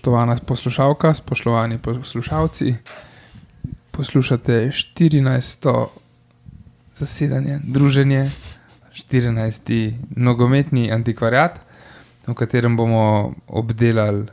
[0.00, 2.74] Spoštovana poslušalka, spoštovani poslušalci,
[3.90, 5.86] poslušate 14.
[6.94, 8.30] zasedanje, druženje,
[8.94, 9.92] 14.
[10.16, 11.60] nogometni antikvariat,
[12.26, 14.26] v katerem bomo obdelali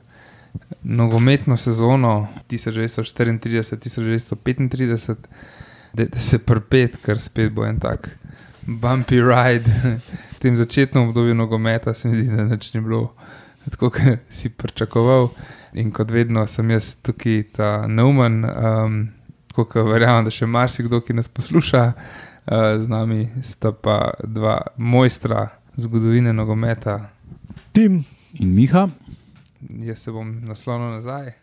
[0.84, 5.16] nogometno sezono 1934-1935,
[5.94, 8.10] da se prpet, ker spet bo en tak
[8.68, 10.00] bumpy ride
[10.32, 13.14] v tem začetnem obdobju nogometa, se mi zdi, da neč ni bilo
[13.72, 15.30] tako, kot si pričakoval.
[15.78, 19.00] In kot vedno sem jaz tukaj ta neumen, um,
[19.56, 25.50] kot verjamem, da še marsikdo, ki nas posluša, uh, z nami sta pa dva mojstra
[25.78, 27.10] zgodovine nogometa.
[27.72, 28.04] Tim
[28.34, 28.88] in Miha.
[29.84, 31.34] Jaz se bom naslonil nazaj.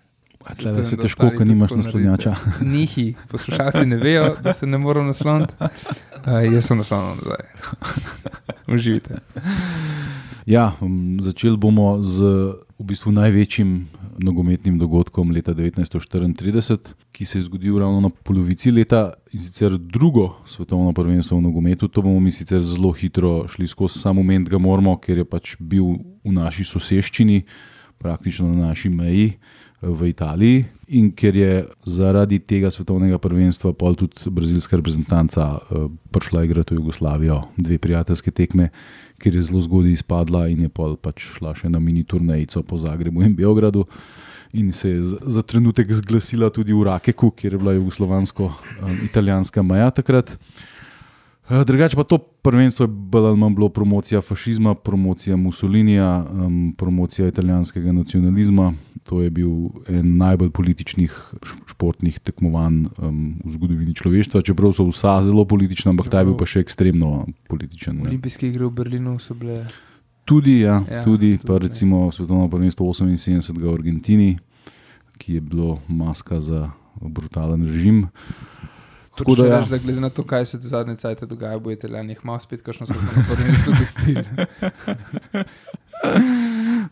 [0.45, 2.34] Tle, da se težko, ker nimaš naslonjača.
[2.74, 5.54] Nihi, poslušalci ne vejo, da se ne moramo nasloniti.
[5.60, 7.46] Uh, jaz sem naslonil nazaj.
[8.74, 9.23] Uživite.
[10.45, 10.76] Ja,
[11.24, 12.20] začeli bomo z
[12.76, 13.88] v bistvu največjim
[14.20, 20.45] nogometnim dogodkom leta 1934, ki se je zgodil ravno na polovici leta in sicer drugo
[20.45, 21.88] svetovno prvenstvo v nogometu.
[21.88, 25.56] To bomo mi sicer zelo hitro šli skozi, samo moment ga moramo, ker je pač
[25.56, 27.40] bil v naši soseščini,
[27.96, 29.38] praktično na naši meji
[29.80, 30.65] v Italiji.
[30.92, 36.82] In ker je zaradi tega svetovnega prvenstva pol tudi brazilska reprezentanca uh, prišla igrati v
[36.82, 38.68] Jugoslavijo, dve prijateljske tekme,
[39.18, 40.70] ker je zelo zgodaj izpadla in je
[41.02, 43.84] pač šla še na mini turnajico po Zagrebu in Beogradu.
[44.54, 49.90] In se je za trenutek zglasila tudi v Rakeku, kjer je bila jugoslovansko-italijanska um, meja
[49.90, 50.30] takrat.
[50.30, 50.38] Eh,
[51.48, 57.28] drugače pa to prvenstvo je bolj ali manj bilo promocija fašizma, promocija Mussolinija, um, promocija
[57.28, 58.73] italijanskega nacionalizma.
[59.02, 59.50] To je bil
[59.88, 61.34] en najbolj političnih
[61.66, 66.38] športnih tekmovanj um, v zgodovini človeštva, čeprav so vsa zelo politična, ampak ta je bil
[66.41, 68.00] pa še ekstremno političen.
[68.06, 69.66] Olimpijske igre v Berlinu so bile.
[70.25, 74.31] Tudi, ja, ja, tudi, tudi pa recimo svetovno prvenstvo 78 v Argentini,
[75.21, 78.06] ki je bilo maska za brutalen režim.
[79.19, 79.61] Tako da, ja.
[79.61, 82.87] reč, da glede na to, kaj se zadnje cajtke dogaja, bo Italijani malo spet, kakšno
[82.87, 84.25] so na prvem mestu gostili.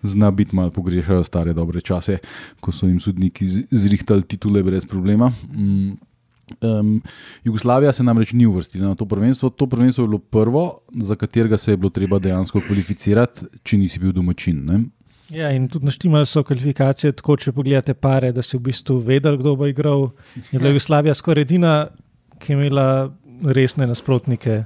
[0.03, 2.19] Zna biti malo pogrešajo stare dobre čase,
[2.61, 5.33] ko so jim sodniki zrihtali titule brez problema.
[5.51, 5.99] Mm.
[6.61, 7.03] Um,
[7.45, 9.51] Jugoslavija se namreč ni uvrstila na to prvenstvo.
[9.51, 14.01] To prvenstvo je bilo prvo, za katerega se je bilo treba dejansko kvalificirati, če nisi
[14.01, 14.65] bil domačin.
[14.67, 14.83] Ne?
[15.33, 19.39] Ja, in tudi naštemali so kvalifikacije, tako če pogledate pare, da si v bistvu vedel,
[19.41, 20.11] kdo bo igral.
[20.51, 21.73] Je bila Jugoslavija skoraj edina
[22.43, 23.11] ki je imela
[23.43, 24.65] resne nasprotnike.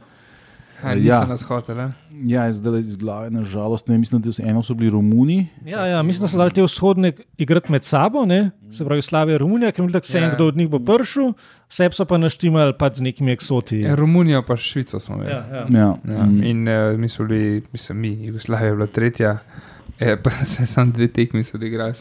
[1.01, 1.73] Ja, na shodu.
[2.25, 5.47] Ja, zdaj iz glave, na žalost, ne mislim, da so eno so bili Romuni.
[5.65, 8.51] Ja, ja, mislim, da so dali te vzhodne igrati med sabo, ne?
[8.73, 10.35] se pravi Slavija, Romunija, ker da se en ja.
[10.35, 11.33] kdo od njih bo pršil,
[11.69, 13.81] vse so pa naštimali pač z nekimi eksoti.
[13.81, 15.31] Ja, Romunija pa Švica smo imeli.
[15.31, 15.67] Ja, ja.
[15.71, 15.97] ja.
[16.09, 16.25] ja.
[16.25, 16.43] Mm.
[16.43, 19.39] In uh, mi smo bili, mislim, mi, Jugoslavija je bila tretja,
[20.01, 21.95] e, pa se sam dve tekmi so odigrali.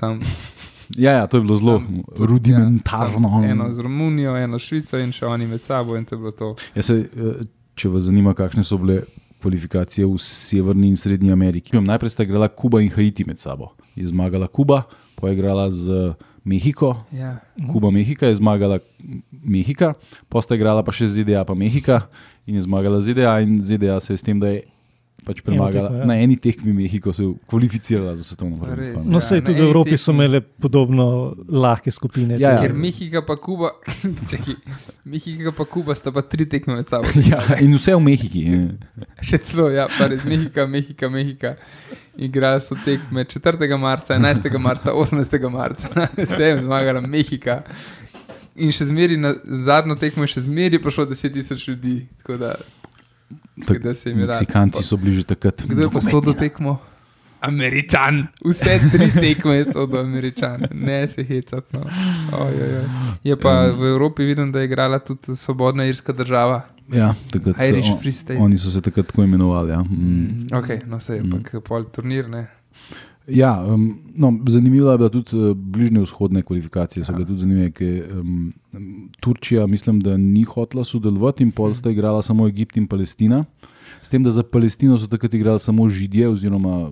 [0.98, 3.42] Ja, ja, to je bilo zelo tam, rudimentarno.
[3.44, 5.98] Ja, eno z Romunijo, eno s Švico in še oni med sabo.
[5.98, 9.02] Ja, se, eh, če vas zanima, kakšne so bile
[9.42, 11.78] kvalifikacije v Severni in Srednji Ameriki.
[11.78, 13.74] Najprej sta igrala Kuba in Haiti med sabo.
[13.96, 14.84] Je zmagala Kuba,
[15.16, 16.14] pa je igrala z
[16.46, 16.96] Mehiko.
[17.14, 17.38] Ja.
[17.72, 18.80] Kuba, Mehika je zmagala
[19.32, 19.94] Mehika,
[20.30, 22.06] pa sta igrala pa še ZDA, pa Mehika
[22.46, 23.40] in je zmagala ZDA.
[23.42, 24.66] In ZDA se je s tem, da je
[25.26, 25.90] pač premagala.
[25.90, 26.08] Tekmo, ja.
[26.10, 29.02] Na eni tekmi Mehiko se je kvalificirala za svetovno prvenstvo.
[29.06, 30.04] No, vse ja, tudi v Evropi tekmi.
[30.04, 31.08] so imeli podobno
[31.50, 32.38] lahke skupine.
[32.40, 32.62] Ja, ja.
[32.62, 33.74] Ker Mehika pa Kuba,
[34.32, 34.56] čaki,
[35.06, 37.10] Mehika pa Kuba sta pa tri tekme med sabo.
[37.32, 38.46] Ja, in vse v Mehiki.
[39.32, 41.56] Še celo, ja, res Mehika, Mehika, Mehika.
[42.16, 43.78] Igrajo so tekme 4.
[43.82, 44.48] marca, 11.
[44.62, 45.50] marca, 18.
[45.52, 47.64] marca, vse je zmagala Mehika.
[48.56, 49.34] In še zmeri na
[49.68, 51.98] zadnjo tekmo, še zmeri pa šlo 10.000 ljudi.
[53.58, 55.64] Meksikanci so bili že takrat.
[55.68, 56.80] Kdo je pa sodo tekmo?
[57.46, 61.78] Američan, vse tri tekme so do Američana, ne se hecati.
[61.78, 61.84] No.
[63.24, 66.62] Je pa v Evropi videl, da je igrala tudi Svobodna irska država.
[66.94, 69.72] Ja, takrat so, oni so se takrat tako imenovali.
[69.72, 69.84] Ja.
[69.84, 70.48] Mm.
[70.52, 71.44] Okay, no, se je mm.
[71.54, 72.30] pa pol turnir.
[72.30, 72.48] Ne.
[73.28, 77.06] Ja, um, no, zanimivo je bilo tudi uh, bližnje vzhodne kvalifikacije.
[77.06, 78.54] So bile tudi zanimive, ker um,
[79.20, 83.46] Turčija, mislim, da ni hotela sodelovati in pol sta igrala samo Egipt in Palestina.
[84.02, 86.92] S tem, da za Palestino so takrat igrali samo Židije oziroma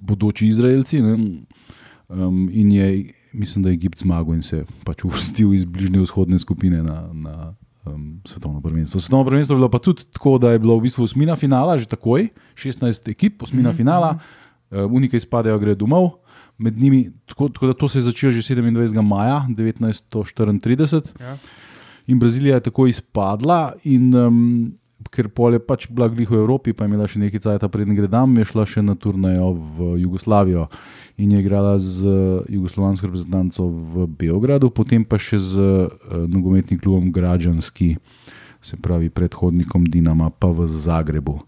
[0.00, 1.02] bodoči Izraelci.
[1.02, 6.38] Um, in je, mislim, da je Egipt zmagal in se pač uvrstil iz bližnje vzhodne
[6.38, 7.08] skupine na.
[7.12, 7.54] na
[7.86, 9.00] Um, svetovno prvenstvo.
[9.00, 11.86] Svetovno prvenstvo je bilo pa tudi tako, da je bilo v bistvu osmina finala, že
[11.86, 12.28] takoj,
[12.58, 13.76] 16 ekip, osmina mm -hmm.
[13.76, 16.10] finala, mm -hmm eh, unike izpadejo, gre domov.
[16.58, 19.02] Med njimi, tako, tako da to se je začelo že 27.
[19.02, 21.02] maja 1934.
[21.20, 21.36] Ja.
[22.06, 24.72] In Brazilija je tako izpadla, in um,
[25.10, 27.96] ker pol je pač bila glih v Evropi, pa je imela še nekaj časa, preden
[27.98, 30.68] gre tam, je šla še na turnajo v Jugoslavijo.
[31.16, 35.88] in je igrala z uh, jugoslovansko reprezentanco v Beogradu, potem pa še z uh,
[36.28, 37.96] nogometnim klubom Građanski,
[38.60, 41.40] se pravi predhodnikom Dinama, pa v Zagrebu.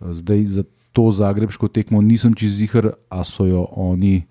[0.00, 0.62] Zdaj za
[0.96, 4.24] to zagrebsko tekmo nisem čez jihar, a so jo oni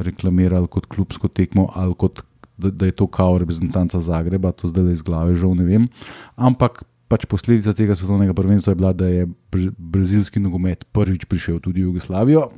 [0.00, 2.24] reklamirali kot klubsko tekmo ali kot.
[2.58, 5.84] Da, da je to kao reprezentanca Zagreba, to zdaj le iz glave, žal ne vem.
[6.34, 11.60] Ampak pač posledica tega svetovnega prvenstva je bila, da je br brazilski nogomet prvič prišel
[11.62, 12.48] tudi v Jugoslavijo.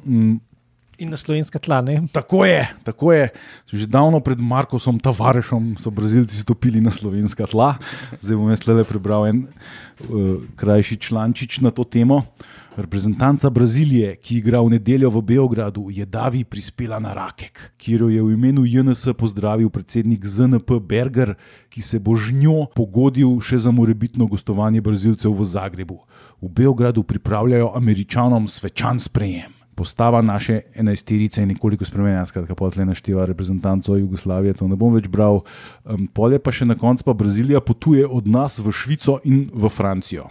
[1.00, 1.81] In na slovenska tla.
[1.81, 2.05] Ne?
[2.12, 3.32] Tako je, tako je.
[3.73, 7.81] Že davno pred Markosom Tavarešom so Brazilci stopili na slovenska tla.
[8.20, 12.29] Zdaj bom jaz le prebral en uh, krajši člančič na to temo.
[12.76, 18.08] Reprezentanca Brazilije, ki igra v nedeljo v Beogradu, je Davi prispela na Rakek, kjer jo
[18.08, 21.35] je v imenu JNS pozdravil predsednik ZNP Berger,
[21.73, 25.96] ki se bo z njo pogodil še za morebitno gostovanje Brazilcev v Zagrebu.
[26.41, 33.25] V Beogradu pripravljajo američanom svečan sprejem postava naše enajsterice je nekoliko spremenjena, skratka, potlej našteva
[33.25, 35.41] reprezentanco Jugoslavije, to ne bom več bral.
[35.88, 39.73] Um, polje pa še na koncu, pa Brazilija potuje od nas v Švico in v
[39.73, 40.27] Francijo.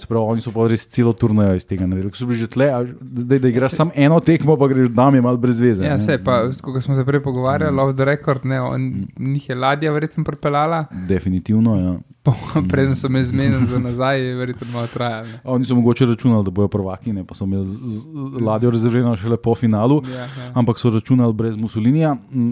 [0.00, 2.14] Spravo, oni so pa res celo turnajo iz tega naredili.
[2.16, 2.70] So bili že tle,
[3.26, 5.84] zdaj da igraš samo eno tekmo, pa greš tam je malo brez veze.
[5.84, 7.84] Ja, se pa, ko smo se prej pogovarjali, mm.
[7.84, 9.32] off the record, ne, on, mm.
[9.34, 10.86] njih je ladja verjetno propeljala.
[11.12, 11.98] Definitivno, ja.
[12.70, 15.28] Preden so me zmenili za nazaj, je verjetno malo trajalo.
[15.44, 17.66] Oni so mogoče računali, da bojo prvaki, ne, pa so imeli
[18.40, 20.52] ladjo rezervirano šele po finalu, ja, ja.
[20.54, 22.14] ampak so računali brez Mussolinija.
[22.14, 22.50] Mm,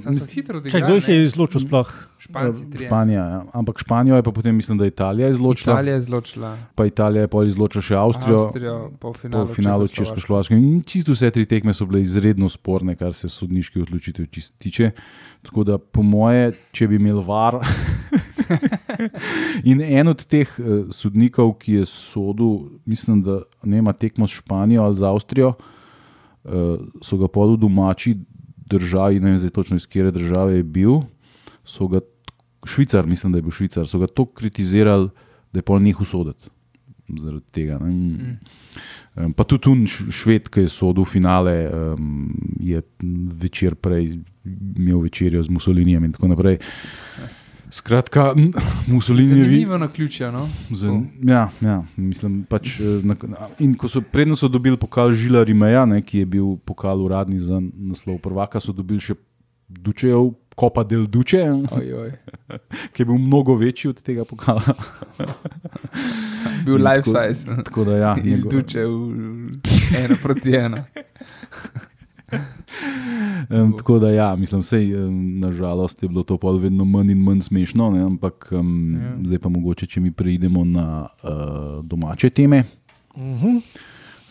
[0.65, 1.93] kdo jih je izločil, sploh
[2.27, 3.25] Španci, Španija.
[3.25, 3.45] Ja.
[3.53, 5.75] Ampak Španijo je pa potem, mislim, da Italija izločila.
[5.75, 6.57] Italija je izločila.
[6.75, 10.59] Pa Italija je pa izločila še Avstrijo, Avstrijo po finalu, po finalu Češko-Slovaške.
[10.59, 14.27] In čisto vse tri tekme so bile izredno sporne, kar se sodniških odločitev
[14.59, 14.91] tiče.
[15.47, 17.61] Tako da, po moje, če bi imel var.
[19.71, 24.41] In en od teh uh, sodnikov, ki je sodel, mislim, da ne ima tekmo s
[24.41, 28.17] Španijo ali z Avstrijo, uh, so ga podu domači
[28.67, 31.01] državi, ne vem zdaj točno iz kere države je bil,
[31.65, 32.01] so ga,
[32.67, 35.09] švicar, mislim, da je bil švicar, so ga to kritizirali,
[35.53, 36.51] da je pol njih usoditi.
[37.09, 37.79] Zaradi tega.
[37.79, 38.39] Mm.
[39.17, 39.77] Um, pa tudi tu
[40.13, 42.83] šved, ki je sodel finale, um, je
[43.43, 44.19] večer prej
[44.77, 46.59] imel večerjo z Mussolinijem in tako naprej.
[47.71, 48.35] Skratka,
[48.87, 49.79] Mussolini je videl.
[49.79, 50.33] Na ključje.
[50.33, 50.49] No?
[51.23, 52.45] Ja, ja, mislim.
[52.49, 53.17] Pač, na,
[53.59, 57.41] in ko so prednost so dobili pokal Žila Rimeja, ne, ki je bil pokal uradni
[57.41, 59.19] za naslov prvaka, so dobili še
[59.69, 62.13] Dučejev, kopa del Duče, oj, oj.
[62.93, 64.75] ki je bil mnogo večji od tega pokala.
[66.65, 67.63] bil life size.
[67.65, 68.17] Tako da ja.
[68.25, 68.53] Njegov...
[68.53, 70.85] Duče v eno proti eno.
[73.51, 77.19] Um, tako da, ja, mislim, da um, nažalost je bilo to pa vedno manj in
[77.23, 79.13] manj smešno, ne, ampak um, ja.
[79.25, 82.65] zdaj pa mogoče, če mi preidemo na uh, domače teme.
[83.15, 83.61] Uh -huh.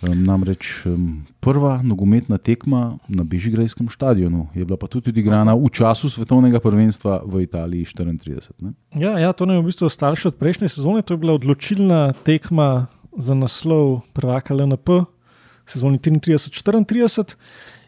[0.06, 5.70] Um, namreč um, prva nogometna tekma na Bežigrajskem stadionu je bila pa tudi odigrana v
[5.70, 8.74] času svetovnega prvenstva v Italiji 34.
[8.96, 11.02] Ja, ja, to je v bistvu starše od prejšnje sezone.
[11.02, 12.88] To je bila odločilna tekma
[13.18, 15.06] za naslov prvaka LNP,
[15.66, 17.36] sezoni 33-34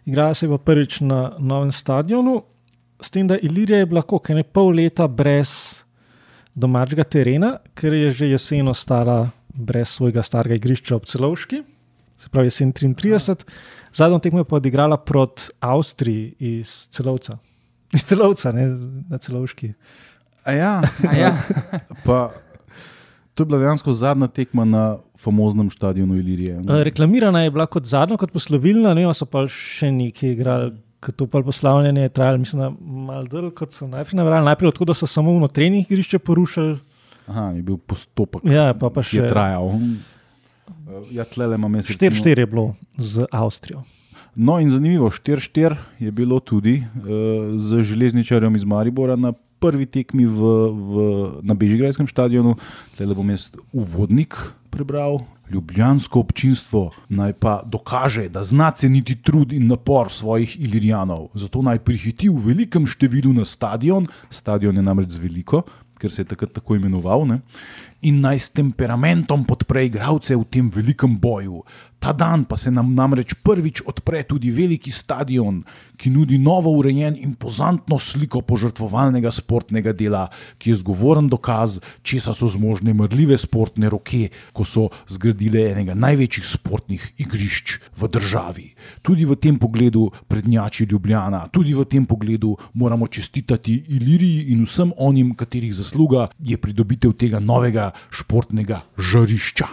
[0.08, 2.44] igrala se je pa prvič na novem stadionu,
[3.02, 5.52] s tem, da Ilirija je bila kot ne pol leta brez
[6.56, 11.62] domačega terena, ker je že jesen ostala brez svojega starega igrišča ob celovški,
[12.18, 13.44] se pravi jesen 33.
[13.94, 17.38] Zadnjo tekmo je pa odigrala proti Avstriji iz celovca.
[17.94, 18.68] Iz celovca, ne
[19.10, 19.74] na celovški.
[20.44, 21.32] A ja, a ja.
[22.06, 22.32] pa,
[23.34, 26.62] to je bila dejansko zadnja tekma na famoznem stadionu Ilirije.
[26.62, 26.84] Ne?
[26.84, 30.76] Reklamirana je bila kot zadnja, kot poslovilna, ne pa so pa še neki igrali.
[31.16, 34.46] To pa poslavljanje je trajalo, mislim, malo dlje, kot so najprej navrali.
[34.46, 36.74] Najprej odkud so samo v notranjih igriščih porušili.
[37.28, 38.48] Aha, je bil postopek.
[38.50, 39.70] Ja, pa, pa še je trajal.
[41.12, 41.96] Ja, tlele imamo mesec.
[41.98, 43.84] 4-4 je bilo z Avstrijo.
[44.36, 50.26] No, in zanimivo, 4-4 je bilo tudi uh, z železničarjem iz Maribora na prvi tekmi
[50.26, 50.94] v, v,
[51.42, 52.56] na Bežigrajskem stadionu.
[52.98, 54.38] Tlele bom jaz uvodnik
[54.70, 55.26] prebral.
[55.48, 61.30] Ljubljansko občinstvo naj pa dokaže, da zna ceniti trud in napor svojih ilirijanov.
[61.34, 65.64] Zato naj prihiti v velikem številu na stadion, stadion je namreč veliko,
[65.98, 67.40] ker se je takrat tako imenoval, ne?
[68.02, 71.64] In naj s temperamentom podpre igralce v tem velikem boju.
[72.00, 75.64] Ta dan pa se nam namreč prvič odpre tudi veliki stadion,
[75.98, 80.28] ki nudi novo urejen in pozantno sliko požrtvovalnega sportnega dela,
[80.62, 86.46] ki je zgovoren dokaz, česa so zmožne mrljive sportne roke, ko so zgradile enega največjih
[86.46, 88.68] sportnih igrišč v državi.
[89.02, 94.94] Tudi v tem pogledu prednjači Ljubljana, tudi v tem pogledu moramo čestitati Iliriji in vsem
[94.98, 99.68] onim, katerih zasluga je pridobitev tega novega športnega žarišča.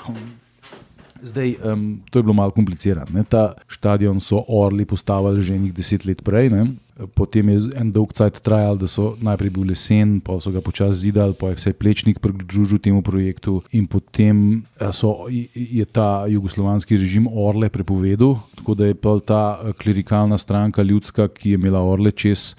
[1.25, 3.09] Zdaj, um, to je bilo malo komplicirano.
[3.15, 3.25] ne.
[3.25, 6.51] Ta stadion so Orli postavili že nekaj deset let prej.
[6.51, 6.67] Ne.
[7.15, 11.09] Potem je en dolg čas trajal, da so najprej bil lesen, pa so ga počasi
[11.09, 17.27] zidali, pa je vse plečnik pridružil temu projektu, in potem so, je ta jugoslovanski režim
[17.27, 18.95] Orle prepovedal, tako da je
[19.27, 22.55] ta klerikalna stranka ljudska, ki je imela Orle čez.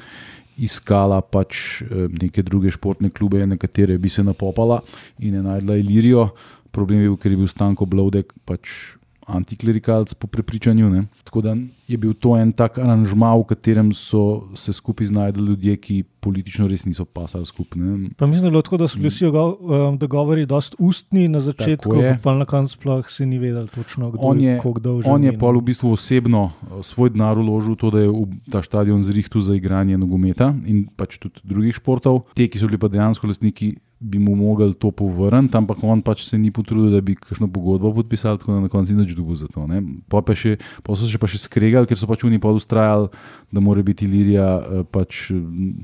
[0.57, 4.81] Iskala pač eh, neke druge športne klube, na katere bi se napopala,
[5.19, 6.29] in je najdla Ilirijo.
[6.71, 10.89] Problem je bil, ker je bil Stanko Blodek pač antiklerikalc po prepričanju.
[10.89, 11.05] Ne?
[11.23, 11.55] Tako da
[11.87, 16.67] je bil to en tak aranžma, v katerem so se skupaj znašli ljudje, ki politično
[16.67, 17.81] res niso pasali skupaj.
[18.17, 21.39] Pa mislim, da je bilo tako, da so bili vsi um, dogovori dosti ustni na
[21.39, 25.11] začetku, pa na koncu sploh se ni vedel točno, kdo On je, dolžen.
[25.11, 28.25] on je pa v bistvu osebno eh, svoj denar vložil v to, da je v
[28.51, 32.25] ta stadion zrihtu za igranje nogometa in pač tudi drugih športov.
[32.33, 36.25] Te, ki so bili pa dejansko lastniki, bi mu mogli to povrniti, ampak on pač
[36.27, 39.35] se ni potrudil, da bi kakšno pogodbo podpisal, tako da na koncu ni nič dobil
[39.39, 39.63] za to.
[40.11, 43.07] Pol pa še, pol so se pa še skregali, ker so pač oni pa ustrajali,
[43.55, 45.31] da mora biti Ilirija eh, pač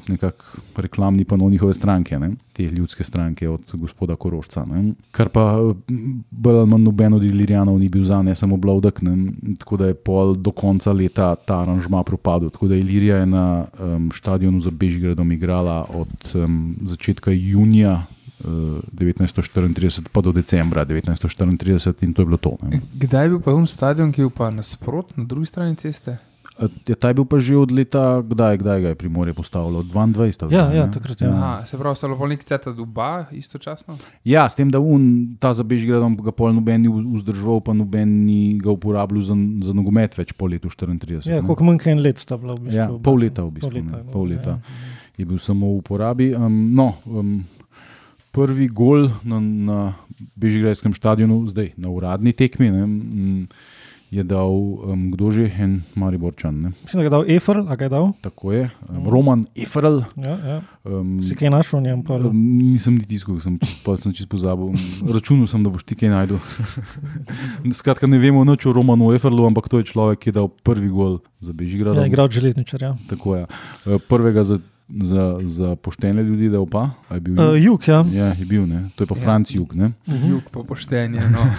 [0.10, 2.36] nekako reklamni pano njihove stranke, ne?
[2.52, 4.66] te ljudske stranke od gospoda Korošca.
[4.68, 4.94] Ne?
[5.16, 9.02] Kar pa mm, bolj ali manj noben od Ilirijanov ni bil za, ne samo Blaudak,
[9.02, 9.16] ne?
[9.60, 12.52] tako da je pol do konca leta ta aranžma propadel.
[12.52, 13.46] Tako da Ilirija je na
[13.80, 18.01] um, stadionu za Bežigradom igrala od um, začetka junija.
[18.42, 22.58] Eh, 1934 pa do decembra 1934 in to je bilo to.
[22.62, 22.82] Ne.
[22.94, 26.18] Kdaj je bil pa um stadion, ki je pa nasprot, na drugi strani ceste?
[26.62, 29.80] Ja, ta je bil pa že od leta, kdaj, kdaj ga je Primorje postavilo?
[29.82, 30.22] Od 22.
[30.22, 30.92] ali Ja, kdaj, ja, ne?
[30.92, 31.28] takrat je.
[31.28, 33.98] Aha, se pravi, sta bila neki ceta oba istočasno?
[34.24, 38.26] Ja, s tem, da un, ta za Bežigradom ga pol noben ni vzdrževal, pa noben
[38.28, 41.26] ni ga uporabljal za, za nogomet več po letu 34.
[41.26, 41.48] Ja, ne.
[41.48, 42.78] koliko manj en let sta bila v bistvu.
[42.78, 43.72] Ja, pol leta v bistvu.
[43.72, 44.38] Pol leta ne, je bilo, pol ja.
[44.38, 44.60] leta
[45.18, 46.34] je bil samo v uporabi.
[46.36, 47.42] Um, no, um,
[48.32, 49.80] prvi gol na, na
[50.36, 53.44] Bežigradskem stadionu, zdaj na uradni tekmi, ne, mm,
[54.12, 56.52] je dal um, kdo že, en Mariborčan.
[56.52, 56.70] Ne.
[56.84, 58.12] Mislim, da je dal Efer, a ga je dal.
[58.20, 60.04] Tako je, um, Roman Efrel.
[60.20, 60.58] Ja, ja.
[60.84, 62.04] Um, Si kaj našel o njem?
[62.04, 64.76] Um, nisem niti tiskal, sem, sem čisto pozabil.
[65.08, 66.44] Računal sem, da boš ti kaj najdel.
[67.80, 70.92] Skratka, ne vemo nič o Romanu Eferlu, ampak to je človek, ki je dal prvi
[70.92, 71.96] gol za Bežigrad.
[71.96, 72.84] Ja, igral železničar.
[72.84, 72.94] Ja.
[73.08, 73.44] Tako je.
[73.48, 74.60] Eh, Prvega za,
[75.00, 76.90] za, za poštene ljudi, da je pa.
[77.10, 77.64] A je bil Uh, Jug?
[77.64, 78.06] Jug, ja.
[78.14, 78.90] Ja, je bil, ne?
[78.96, 79.22] to je pa Ja.
[79.22, 79.74] Franc Jug.
[79.76, 79.92] Ne?
[80.08, 80.30] Mhm.
[80.32, 81.22] Jug pa poštenje.
[81.32, 81.42] No.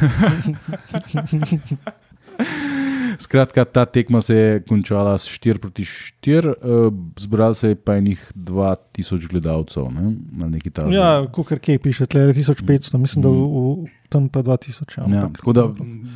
[3.18, 7.96] Skratka, ta tekma se je končala s 4 proti 4, uh, zbrali se je pa
[7.96, 9.90] enih 2000 gledalcev.
[9.92, 10.14] Ne?
[10.90, 14.98] Ja, kot kje piše, tle je 1500, mislim, da v, v, tam pa 2000.
[14.98, 15.68] Ja, Ja, tako da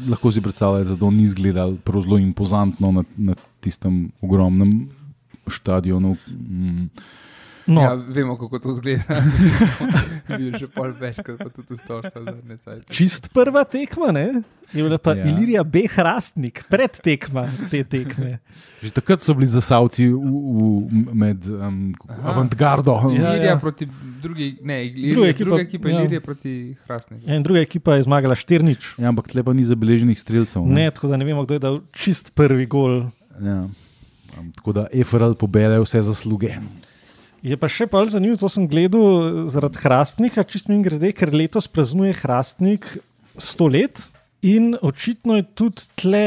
[0.09, 4.89] lahko si predstavljate, da to ni izgledalo zelo impozantno na, na tistem ogromnem
[5.49, 6.17] stadionu.
[6.29, 6.91] Mm,
[7.69, 9.03] No, Ja, vemo, kako to zgleda.
[10.31, 12.83] Videl že pol večkrat, pa tudi storstvu zadnje cajt.
[12.87, 14.47] čist prva tekma, ne?
[14.71, 15.27] Je bila pa Ja.
[15.27, 15.35] ja.
[15.35, 15.83] Ilirija B.
[15.91, 18.39] Hrastnik, pred tekma te tekme.
[18.79, 20.59] že takrat so bili zasavci v, v,
[21.11, 21.91] med um,
[22.23, 22.95] avantgardo.
[23.11, 23.59] Ja, Ilirija ja.
[23.59, 23.89] proti
[24.23, 25.99] drugi, ne, Ilirija, Druga ekipa, druga ekipa ja.
[26.01, 26.53] Ilirija proti
[26.87, 27.27] Hrastniku.
[27.27, 29.03] Ja, in druga ekipa je zmagala 4-0.
[29.03, 30.63] Ja, ampak tle pa ni zabeleženih streljcev.
[30.63, 33.11] Ne, tako da ne vemo, kdo je dal čist prvi gol.
[33.43, 33.67] Ja.
[34.37, 36.53] Um, tako da EFRL pobere vse zasluge.
[37.47, 41.69] Je pa še bolj zanimivo, to sem gledal zaradi Hrastnika, čist mi grede, ker letos
[41.71, 42.89] praznuje Hrastnik
[43.39, 44.07] 100 let
[44.43, 46.27] in očitno je tudi tle.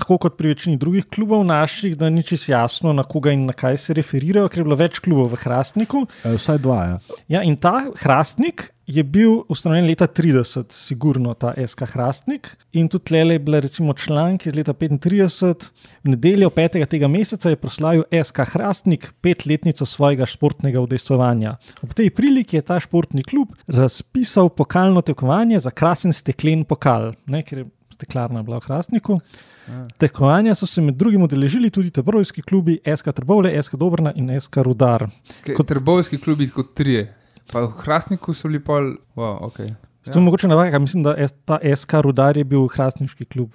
[0.00, 3.52] Tako kot pri večini drugih klubov naših, da ni čisto jasno, na koga in na
[3.52, 6.06] kaj se referirajo, ker je bilo več klubov v Hrastniku.
[6.24, 6.78] E, vsaj dva.
[6.88, 7.16] Ja.
[7.36, 12.48] Ja, in ta Hrastnik je bil ustanovljen leta 30, sigurno ta SK Hrastnik.
[12.72, 15.68] In tudi tle je bila recimo članek iz leta 35,
[16.04, 16.86] v nedeljo 5.
[16.86, 21.56] tega meseca je proslavil SK Hrastnik petletnico svojega športnega udejstvovanja.
[21.82, 27.44] Ob tej priliki je ta športni klub razpisal pokalno tekmovanje za krasen steklen pokal, ne,
[27.44, 29.20] ker je steklarna bila v Hrastniku.
[29.68, 29.86] Ja.
[29.98, 34.56] Tekmovanja so se med drugim udeležili tudi trbovski klubi SK Trbovle, SK Dobrna in SK
[34.56, 35.06] Rudar.
[35.46, 37.14] Kot Kot- trbovski klubi, kot trije.
[37.52, 39.58] Pa v Hrastniku so bili pol, wow, ok.
[39.58, 40.12] Ja.
[40.12, 43.50] To je mogoče navaja, mislim, da ta SK Rudar je bil hrastniški klub.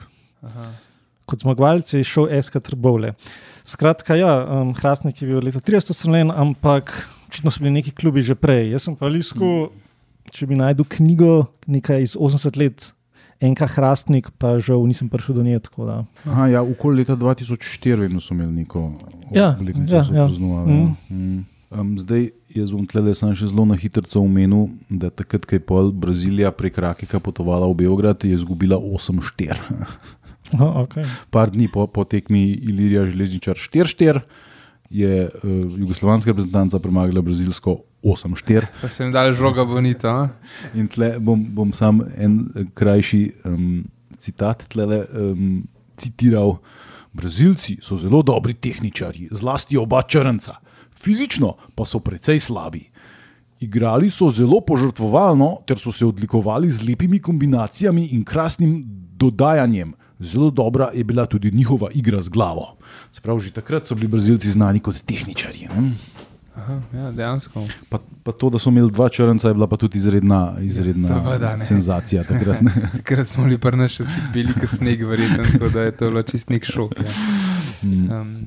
[0.46, 0.72] Aha.
[1.25, 3.13] Kot zmagovalec je šel SK Trbovle.
[3.63, 8.22] Skratka, ja, um, Hrastnik je bil leta 30 ustanovljen, ampak očitno so bili neki klubi
[8.22, 8.70] že prej.
[8.75, 9.72] Jaz sem pa lisko,
[10.32, 12.92] če bi najdel knjigo, nekaj iz 80 let,
[13.42, 15.60] enka Hrastnik, pa žal nisem prišel do nje.
[15.77, 16.06] da.
[16.25, 18.94] Aha, ja, okoli leta 2004 vedno so imeli neko
[19.34, 20.25] Ja, obletnico, ja, so ja.
[20.25, 20.94] praznovali, ja.
[21.10, 21.46] Mm.
[21.72, 25.63] Um, zdaj, jaz bom tle samo še zelo na hitro omenil, da takrat, ko je
[25.63, 29.58] pol Brazilija prek Rakeka potovala v Beograd, je izgubila 8-4.
[30.54, 31.04] Aha, okay.
[31.34, 34.22] Par dni po, po tekmi Ilirija Železničar 4-4
[34.94, 35.51] je uh,
[35.82, 38.70] jugoslovanska reprezentanca premagala brazilsko 8-4.
[38.82, 40.30] Pa se jim dali žoga bonita.
[40.78, 43.84] In tle bom, bom sam en eh, krajši um,
[44.20, 45.64] citat tlele, um,
[45.98, 46.60] citiral.
[47.16, 50.58] Brazilci so zelo dobri tehničari, zlasti oba črnca,
[50.92, 52.82] fizično pa so precej slabi.
[53.64, 58.84] Igrali so zelo požrtvovalno, ter so se odlikovali z lepimi kombinacijami in krasnim
[59.16, 59.94] dodajanjem.
[60.20, 62.76] Zelo dobra je bila tudi njihova igra z glavo.
[63.12, 65.68] Sprav, že takrat so bili Brazilci znani kot tehničari.
[65.72, 65.92] Ne?
[66.56, 67.66] Aha, ja, dejansko.
[67.90, 71.22] Pa, pa to, da so imeli dva črnca, je bila pa tudi izredna, izredna Ja,
[71.22, 72.24] seveda senzacija.
[72.30, 72.62] Takrat.
[72.94, 76.54] Takrat smo bili prna še bili, kot sneg, verjetno, tako da je to bilo čist
[76.54, 76.96] nek šok.
[77.04, 78.22] Ja.
[78.22, 78.38] Um,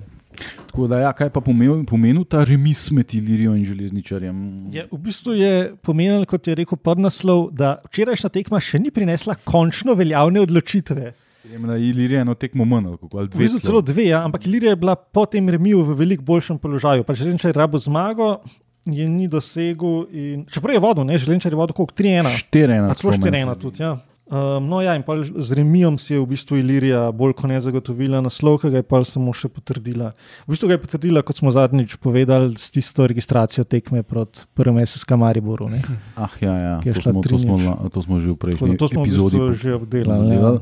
[0.69, 4.37] Tako da, ja, kaj pa pomenil, pomenil ta remis med Ilirijo in železničarjem?
[4.71, 9.35] Je, v bistvu je pomenil, kot je rekel podnaslov, da včerajšnja tekma še ni prinesla
[9.49, 11.11] končno veljavne odločitve.
[11.59, 14.47] Na Iliriji je eno tekmo manj, ali kako, ali dve bistvu celo dve, ja, ampak
[14.47, 17.05] Ilirija je bila po tem remiju v veliko boljšem položaju.
[17.05, 18.37] Pa Želenčar je rabo zmago,
[18.85, 20.05] je ni dosegel.
[20.12, 22.37] In, čeprav je vodil, ne, Želenčar je vodil koliko 3-1.
[22.38, 22.90] Štiri ena.
[22.90, 23.83] A Celo 4-1 tudi.
[23.83, 23.97] Ja.
[24.28, 25.00] Um, no, ja, in
[25.40, 28.85] z Remijom si je v bistvu Ilirija bolj kot ne zagotovila naslov, ki ga je
[28.85, 30.11] pa samo še potrdila.
[30.45, 34.85] V bistvu ga je potrdila, kot smo zadnjič povedali, s tisto registracijo tekme proti prvemu
[34.85, 35.71] SSK Mariboru.
[35.73, 35.81] Ne.
[36.12, 36.75] Ah, ja, ja.
[36.85, 37.64] To, smo, to, smo, 3:0.
[37.73, 40.37] la- to smo že v prejšnji da To smo v epizodi bistvu že obdelali.
[40.37, 40.52] Ja.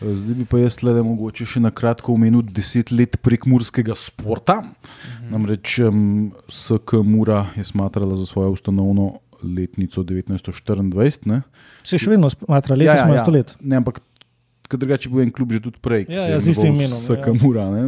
[0.00, 4.60] Zdaj bi pa jaz le mogoče še na kratko omenil deset let prekmurskega sporta.
[4.62, 5.30] Mhm.
[5.32, 6.02] Namreč um,
[6.48, 11.26] SK Mura je smatrala za svojo ustanovno letnico 1924.
[11.30, 11.42] Ne?
[11.86, 13.54] Se še vedno smatra, letos ima sto let.
[13.60, 14.00] Ne, ampak
[14.68, 17.30] ker drugače bil en klub že tudi prej, Ja, ja, je z istim imenom, SK
[17.30, 17.34] ja.
[17.40, 17.66] Mura.
[17.72, 17.84] Ne?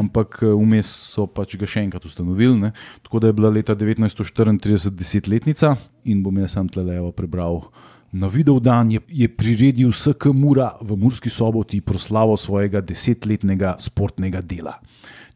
[0.00, 2.56] Ampak eh, vmes so pač ga še enkrat ustanovili.
[2.60, 2.72] Ne?
[3.04, 5.74] Tako da je bila leta 1934 desetletnica
[6.08, 7.66] in bom jaz sam tlelevo prebral.
[8.14, 14.38] Na videl dan je, je priredil SK Mura v Murski soboti proslavo svojega desetletnega sportnega
[14.38, 14.78] dela.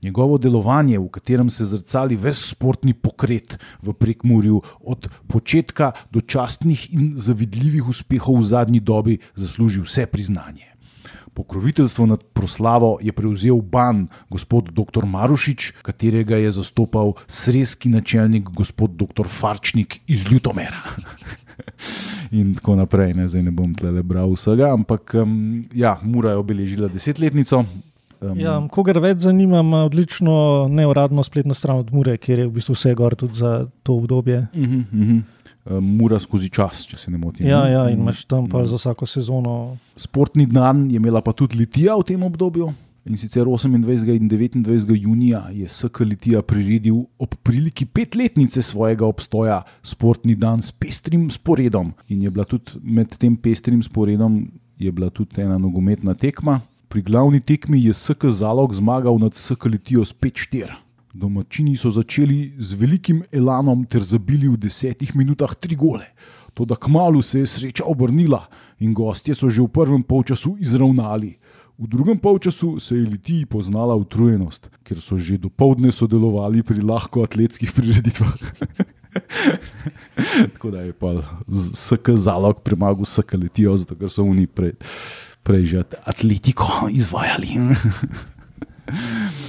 [0.03, 6.95] Njegovo delovanje, v katerem se zrcali ves sportni pokret v prekmurju, od začetka do častnih
[6.95, 10.71] in zavidljivih uspehov v zadnji dobi, zasluži vse priznanje.
[11.35, 15.03] Pokroviteljstvo nad proslavo je prevzel ban gospod dr.
[15.03, 19.27] Marušič, katerega je zastopal sreski načelnik gospod dr.
[19.27, 20.79] Farčnik iz Ljutomera.
[22.39, 26.37] In tako naprej, ne, zdaj ne bom tle bral vsega, ampak um, ja, Mura je
[26.37, 27.65] obeležila desetletnico.
[28.21, 32.51] Um, Ja, kogar več zanima, ima odlično neuradno spletno stran od Mure, kjer je v
[32.53, 34.47] bistvu vse gor tudi za to obdobje.
[34.55, 35.23] uh -huh, uh -huh.
[35.81, 37.47] Mura skozi čas, če se ne motim.
[37.47, 38.03] Ja, ja, in Mhm.
[38.03, 39.77] imaš tam pa za vsako sezono.
[39.97, 42.73] Sportni dan je imela pa tudi Litija v tem obdobju.
[43.09, 44.13] In sicer 28.
[44.15, 44.95] in 29.
[44.95, 51.95] junija je SK Litija priredil ob priliki petletnice svojega obstoja sportni dan s pestrim sporedom.
[52.09, 54.51] In je bila tudi med tem pestrim sporedom
[55.13, 56.61] tudi ena nogometna tekma.
[56.89, 60.77] Pri glavni tekmi je SK Zalog zmagal nad SK Litijo s 5-4.
[61.15, 66.05] Domačini so začeli z velikim elanom ter zabili v desetih minutah tri gole.
[66.55, 68.49] Toda kmalu se je sreča obrnila
[68.81, 71.39] in gostje so že v prvem polčasu izravnali.
[71.79, 76.83] V drugem polčasu se je Litiji poznala utrujenost, ker so že do povdne sodelovali pri
[76.83, 78.35] lahko atletskih prireditvah.
[80.55, 81.23] Tako da je pa
[81.75, 84.75] SK zalog premagal SK Litijo, zato ker so oni prej,
[85.47, 87.79] prej že at- atletiko izvajali.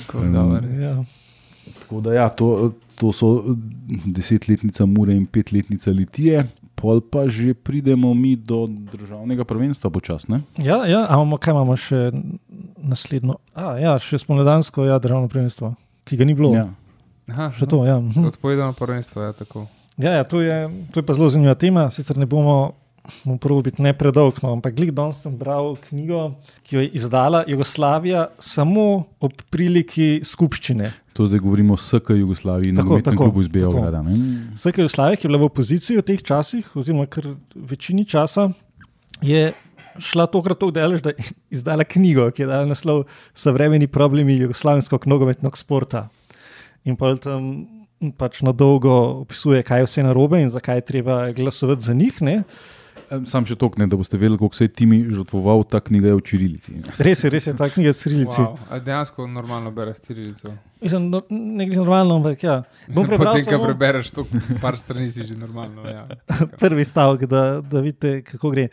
[0.06, 0.62] tako dobro.
[0.80, 1.04] Ja.
[1.80, 3.58] Tako da ja, to, to so
[4.06, 6.46] desetletnica Mure in petletnica Litije.
[6.80, 10.48] Pol pa že pridemo mi do državnega prvenstva počasne.
[10.56, 12.08] Ja, ja, a imamo, kaj imamo še
[12.80, 13.36] naslednjo?
[13.52, 15.74] A, ja, še spomladansko ja, državno prvenstvo,
[16.08, 16.56] ki ga ni bilo.
[16.56, 16.70] Ja.
[17.30, 18.00] Aha, Še to, ja.
[18.00, 18.32] mhm.
[18.32, 19.68] Odpovedano prvenstvo, ja, tako.
[20.00, 21.89] Ja, ja to, je, to je pa zelo zanimiva tema.
[21.92, 22.74] Sicer ne bomo,
[23.26, 26.89] bomo prvo biti ne predolg, no, ampak glih danes sem bral knjigo, ki jo je
[27.00, 28.88] izdala Jugoslavija samo
[29.19, 30.91] ob priliki skupščine.
[31.17, 33.60] To zdaj govorimo o SK Jugoslaviji, Tako, na tako, klubu iz tako.
[33.60, 34.02] Beograda.
[34.02, 34.15] ne?
[34.56, 38.50] Vsaka Jugoslavija, ki je bila v opoziciji v teh časih, oziroma kar večini časa,
[39.22, 39.50] je
[40.00, 43.04] šla tokrat tako daleč, da je izdala knjigo, ki je dala naslov
[43.36, 46.08] Savremeni problemi jugoslavijskega nogometnega sporta.
[46.88, 47.67] In pa tam
[48.15, 52.22] pač na dolgo opisuje, kaj je vse narobe in zakaj je treba glasovati za njih.
[52.24, 52.43] Ne?
[53.26, 56.24] Sam še tokne, da boste vedeli, kako se je Timi žrtvoval, ta knjiga je v
[56.30, 56.76] Čirilici.
[57.02, 58.41] Res je, res je ta knjiga v Cirilici.
[58.43, 58.82] Wow.
[58.86, 60.54] Dejansko normalno bereš cirilico.
[60.82, 62.58] Mislim, no, ne gre normalno, ampak ja.
[62.88, 64.26] Bom prebral Potem, ko samo prebereš to,
[64.62, 65.84] par strani si že normalno.
[65.89, 66.06] Ja.
[66.63, 68.67] prvi stavek, da, da vidite, kako gre.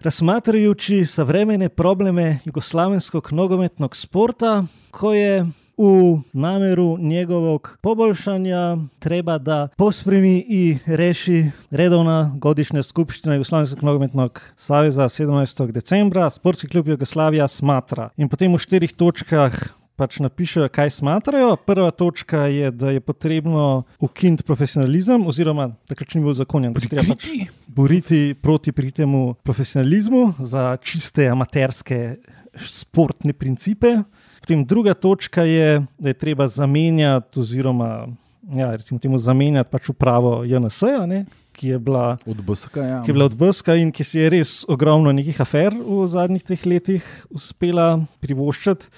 [0.00, 5.44] Razmatrajući savremene probleme jugoslavenskog nogometnog sporta, koje
[5.82, 15.04] u nameru njegovog poboljšanja treba da pospremi i reši redovna godišnja skupština Jugoslavenskog nogometnog saveza
[15.04, 15.72] 17.
[15.72, 16.30] decembra.
[16.30, 18.10] Sportski klub Jugoslavija smatra.
[18.16, 19.56] In potem v štirih točkah
[19.96, 21.56] pač napišejo, kaj smatrajo.
[21.56, 26.76] Prva točka je, da je potrebno ukiniti profesionalizem, oziroma takrat še ni bil zakonjen.
[26.76, 27.28] da treba pač
[27.66, 32.16] boriti proti temu profesionalizmu, za čiste amaterske
[32.56, 34.02] športne principe.
[34.50, 38.08] Potem druga točka je, da je treba zamenjati, oziroma
[38.50, 42.76] ja, temu zamenjati pač upravo JNS, -ja, ki je bila od BSK.
[42.76, 43.02] Ja.
[43.04, 46.42] Ki je bila od BSK in ki si je res ogromno nekih afer v zadnjih
[46.42, 48.90] treh letih uspela privoščiti.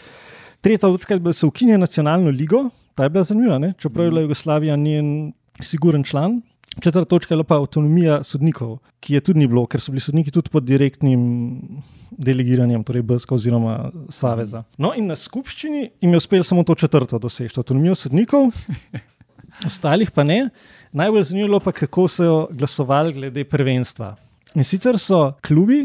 [0.65, 4.21] Tretja točka je, da se ukine nacionalno ligo, ta je bila zanimiva, čeprav je bila
[4.25, 6.41] Jugoslavija njen siguren član.
[6.81, 10.31] Četrta točka je pa avtonomija sodnikov, ki je tudi ni bilo, ker so bili sodniki
[10.33, 11.23] tudi pod direktnim
[12.11, 14.65] delegiranjem, torej BSK oziroma Saveza.
[14.79, 18.49] No, in na skupščini jim je uspelo samo to četrto doseči, avtonomijo sodnikov,
[19.69, 20.49] ostalih pa ne.
[20.93, 24.15] Najbolj zanimivo pa je, kako so glasovali glede prvenstva.
[24.55, 25.85] In sicer so klubi,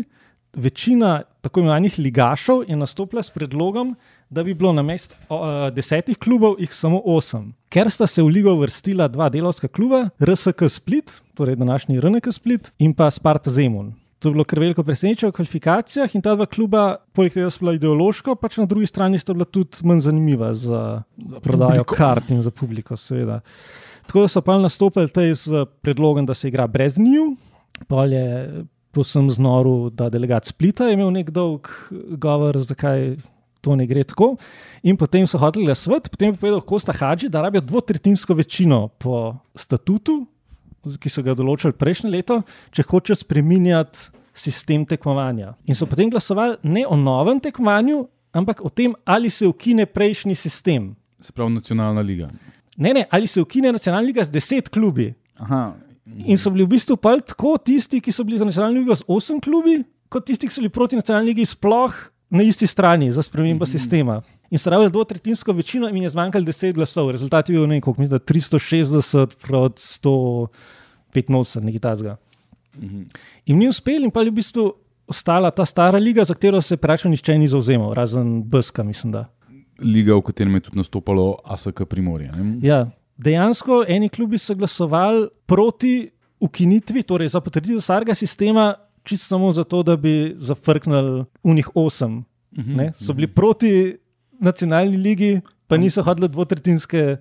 [0.54, 3.95] večina tako imenovanih ligašov, je nastopila s predlogom,
[4.30, 7.54] da bi bilo na mestu uh, desetih klubov jih samo osem.
[7.70, 12.72] Ker sta se v ligo vrstila dva delovska kluba, RSK Split, torej današnji RNK Split,
[12.80, 13.94] in pa Sparta Zemun.
[14.20, 17.54] To je bilo kar veliko presenečenje v kvalifikacijah in ta dva kluba, poleg tega, da
[17.54, 21.86] so bila ideološko, pač na drugi strani sta bila tudi manj zanimiva za, za prodajo
[21.86, 23.44] kart in za publiko, seveda.
[24.08, 27.36] Tako da so pa nastopili tej z predlogom, da se igra brez njiju,
[27.88, 31.70] pa je posem znoru, da delegat Splita je imel nek dolg
[32.18, 33.18] govor, zakaj
[33.62, 34.36] to ne gre tako.
[34.84, 38.88] In potem so hodili na svet, potem je povedal Kosta Hadži, da rabijo dvotretinsko večino
[39.00, 40.26] po statutu,
[40.88, 42.41] ki so ga določili prejšnje leto,
[42.72, 45.56] če hoče spremenjati sistem tekmovanja.
[45.65, 48.06] In so potem glasovali ne o novem tekmovanju,
[48.38, 50.93] ampak o tem, ali se ukine prejšnji sistem.
[51.20, 52.30] Se pravi, nacionalna liga.
[52.78, 55.10] Ne, ne, ali se ukine nacionalna liga z deset klubi.
[55.41, 55.74] Aha.
[56.30, 59.41] In so bili v bistvu tako tisti, ki so bili za nacionalno ligo z osem
[59.41, 61.91] klubi, kot tisti, ki so bili proti nacionalni ligi, sploh
[62.30, 63.72] na isti strani za spremembo mm -hmm.
[63.72, 64.22] sistema.
[64.50, 67.12] In so rabili dvotretinsko večino, in je zmanjkalo 10 glasov.
[67.12, 72.18] Rezultat je bil nekaj, mislim, 360 proti 185, nekaj takega.
[72.76, 73.06] Mm -hmm.
[73.46, 74.74] In ni uspel, in pa je v bistvu
[75.08, 79.12] ostala ta stara liga, za katero se pravi, nišče ni zauzemal, razen Brska, mislim.
[79.12, 79.26] Da.
[79.80, 82.32] Liga, v kateri je tudi nastopalo ASK Primorje.
[82.62, 86.10] Ja, dejansko eni klubi so glasovali proti
[86.40, 88.76] ukinitvi, torej za potrditev starega sistema,
[89.08, 92.17] čisto samo zato, da bi zafrknili unih osem.
[92.52, 93.36] Uh mhm, -huh, so bili uh -huh.
[93.36, 93.98] proti
[94.39, 97.17] nacionalni ligi, pa niso hodili dvotretinske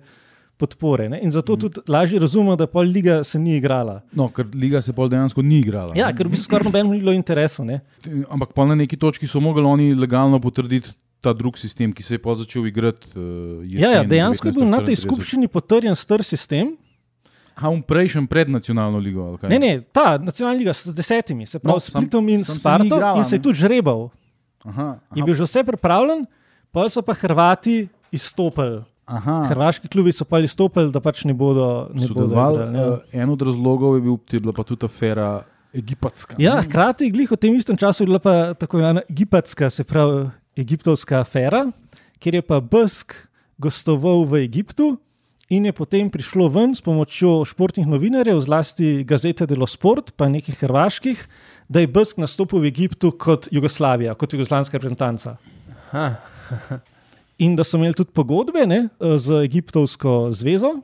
[0.57, 1.09] podpore.
[1.09, 1.19] Ne?
[1.21, 1.53] In zato.
[1.53, 1.59] -huh.
[1.59, 4.01] tudi lažje razumemo, da pol liga se ni igrala.
[4.11, 5.93] No, ker liga se pol dejansko ni igrala.
[5.95, 7.65] Ja, ker bi se skoraj nobeno bilo interesu.
[7.65, 7.79] Ne?
[8.29, 10.89] Ampak pa na neki točki so mogli oni legalno potrditi.
[11.21, 13.07] Ta drugi sistem, ki se je začel igrati.
[13.15, 16.75] Uh, jesen, ja, ja, dejansko je bil na tej skupščini potrjen star sistem,
[17.57, 19.33] A um prejšnji pred nacionalno ligo?
[19.49, 23.25] Ne, ne, ta nacionalna liga s desetimi, se pravi, no, s Splitom in Spartom, in
[23.25, 24.09] se je tudi žrebal.
[24.61, 25.15] Aha, aha.
[25.17, 26.27] Je bil že vse pripravljen,
[26.69, 28.85] pa so pa Hrvati izstopili.
[29.07, 29.47] Aha.
[29.49, 32.59] Hrvaški klubi so pa izstopili, da pač ne bodo sodelovali.
[32.75, 35.41] Uh, en od razlogov je, bil, je bila pa tudi afera
[35.73, 36.35] egipatska.
[36.37, 40.27] Ja, hkrati je v tem istem času bila pa tako imenovana egipatska, se pravi,
[40.59, 41.71] egiptovska afera,
[42.19, 43.15] kjer je pa Busk
[43.57, 44.97] gostoval v Egiptu.
[45.47, 50.57] In je potem prišlo ven s pomočjo športnih novinarjev, zlasti Gazete Delo Sport, pa nekih
[50.59, 51.21] hrvaških,
[51.71, 55.37] da je Brsk nastopil v Egiptu kot Jugoslavija, kot jugoslavijska reprezentanca.
[57.39, 60.81] In da so imeli tudi pogodbe ne, z Egiptovsko zvezo,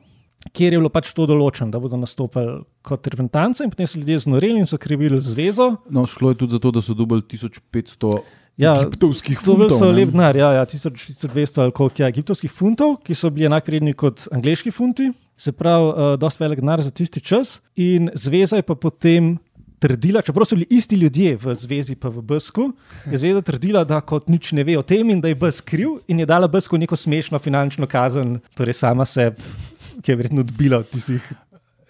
[0.56, 4.22] kjer je bilo pač to določeno, da bodo nastopili kot reprezentanca, in potem so ljudje
[4.24, 5.74] znoreli in so krivili zvezo.
[5.92, 8.16] No, šlo je tudi za to, da so dobili 1500.
[8.56, 9.68] Ja, egiptovskih funtov.
[9.72, 13.30] To so lep denar, ja, ja 1200 ali koliko je ja, egiptovskih funtov, ki so
[13.34, 15.10] bili enako vredni kot angliški funti.
[15.36, 17.58] Se pravi, uh, dosta velik denar za tisti čas.
[17.74, 19.34] In zveza je pa potem
[19.82, 22.70] trdila, čeprav so bili isti ljudje v zvezi, pa v Bsku,
[23.10, 25.98] je zveza trdila, da kot nič ne ve o tem in da je Bsk kriv
[26.08, 29.42] in je dala Bsku neko smešno finančno kazen, torej sama sebi,
[30.00, 31.26] ki je verjetno odbila od tistih.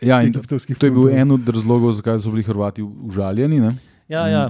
[0.02, 0.78] Ja, egiptovskih.
[0.78, 3.60] To je bil en od razlogov, zakaj so bili Hrvati užaljeni.
[3.60, 3.76] Ne?
[4.08, 4.48] Ja, ja.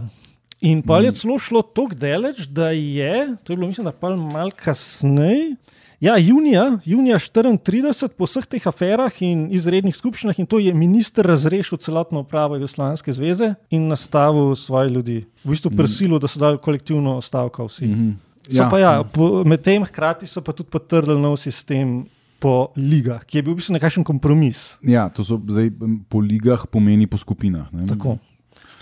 [0.64, 0.70] Mm.
[0.70, 4.50] In pa je celo šlo tako daleč, da je, to je bilo, mislim, pa malo
[4.57, 5.57] kasneje.
[6.00, 11.24] Ja, junija, junija 34, po vseh teh aferah in izrednih skupščinah, in to je minister
[11.24, 15.16] razrešil celotno upravo Jugoslavijske zveze in nastavil svoje ljudi.
[15.44, 15.77] V bistvu mm.
[15.77, 17.87] prisilil, da so dali kolektivno stavko vsi.
[17.87, 18.12] Mm -hmm.
[18.50, 18.79] ja.
[18.79, 19.05] ja,
[19.44, 22.05] Medtem hkrati so pa tudi potrdili nov sistem.
[22.38, 24.77] Po ligah, ki je bil v bistvu nekakšen kompromis.
[24.83, 25.70] Ja, to so zdaj
[26.09, 27.72] po ligah, pomeni po skupinah.
[27.72, 27.87] Ne?
[27.87, 28.18] Tako.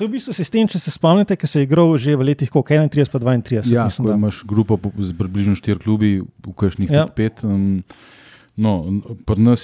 [0.03, 2.51] To je v bistvu sistem, če se spomnite, ki se je igral že v letih
[2.51, 3.71] 31 in 32.
[3.71, 7.05] Ja, mislim, da imaš grupo z približno 4 klubi, v kažnih ja.
[7.07, 7.45] 5.
[7.47, 7.85] Um,
[8.59, 8.73] no,
[9.23, 9.63] pri nas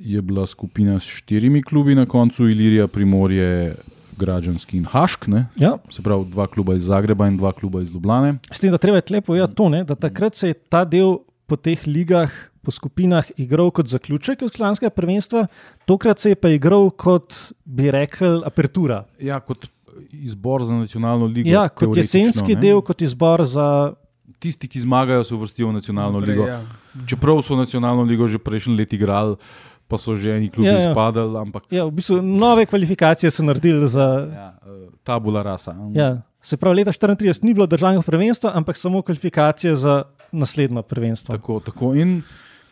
[0.00, 3.76] je bila skupina s 4 klubi na koncu, Ilirija, Primorje.
[4.14, 5.26] Građanski in Hašk,
[5.58, 5.72] ja.
[5.90, 8.36] se pravi, dva kluba iz Zagreba in dva kluba iz Ljubljana.
[8.46, 11.16] S tem, da treba je lepo povedati to, ne, da takrat se je ta del
[11.46, 12.30] po teh ligah,
[12.62, 15.46] po skupinah igral kot zaključek Jugoslavijskega prvenstva,
[15.84, 19.04] tokrat se je pa igral kot bi rekel apertura.
[19.18, 19.66] Ja, kot
[20.10, 21.48] izbor za nacionalno ligo.
[21.48, 22.60] Ja, kot jesenski ne.
[22.60, 23.92] del, kot izbor za.
[24.38, 26.46] Tisti, ki zmagajo, se uvrstijo v nacionalno Naprej, ligo.
[26.46, 26.60] ja.
[27.06, 29.36] Čeprav so nacionalno ligo že prejšnji let igrali,
[29.84, 30.88] pa so že eni klubi Ja, ja.
[30.88, 34.04] izpadali, ampak Ja, v bistvu nove kvalifikacije so naredili za.
[34.26, 35.72] ja, eh, tabula rasa.
[35.92, 36.10] Ja,
[36.42, 40.02] se pravi, leta 34 ni bilo državnega prvenstva, ampak samo kvalifikacije za
[40.34, 41.36] naslednjo prvenstvo.
[41.36, 41.94] Tako, tako.
[41.94, 42.18] In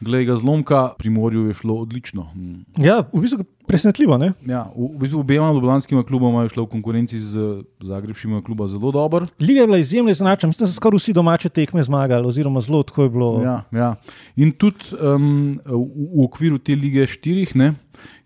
[0.03, 2.27] glej ga zlomka, pri morju je šlo odlično.
[2.35, 2.85] Mm.
[2.85, 4.19] Ja, v bistvu presenetljivo.
[4.19, 4.33] Ne?
[4.47, 9.27] Ja, v, bistvu obema ljubljanskima kluboma je šlo v konkurenci z Zagrebšima kluba zelo dobro.
[9.41, 12.83] Liga je bila izjemno izenačena, mislim, da so skoraj vsi domače tekme zmagali, oziroma zelo
[12.83, 13.31] tako je bilo.
[13.45, 13.95] Ja, ja.
[14.37, 15.83] In tudi um, v,
[16.19, 17.75] v okviru te lige štirih ne,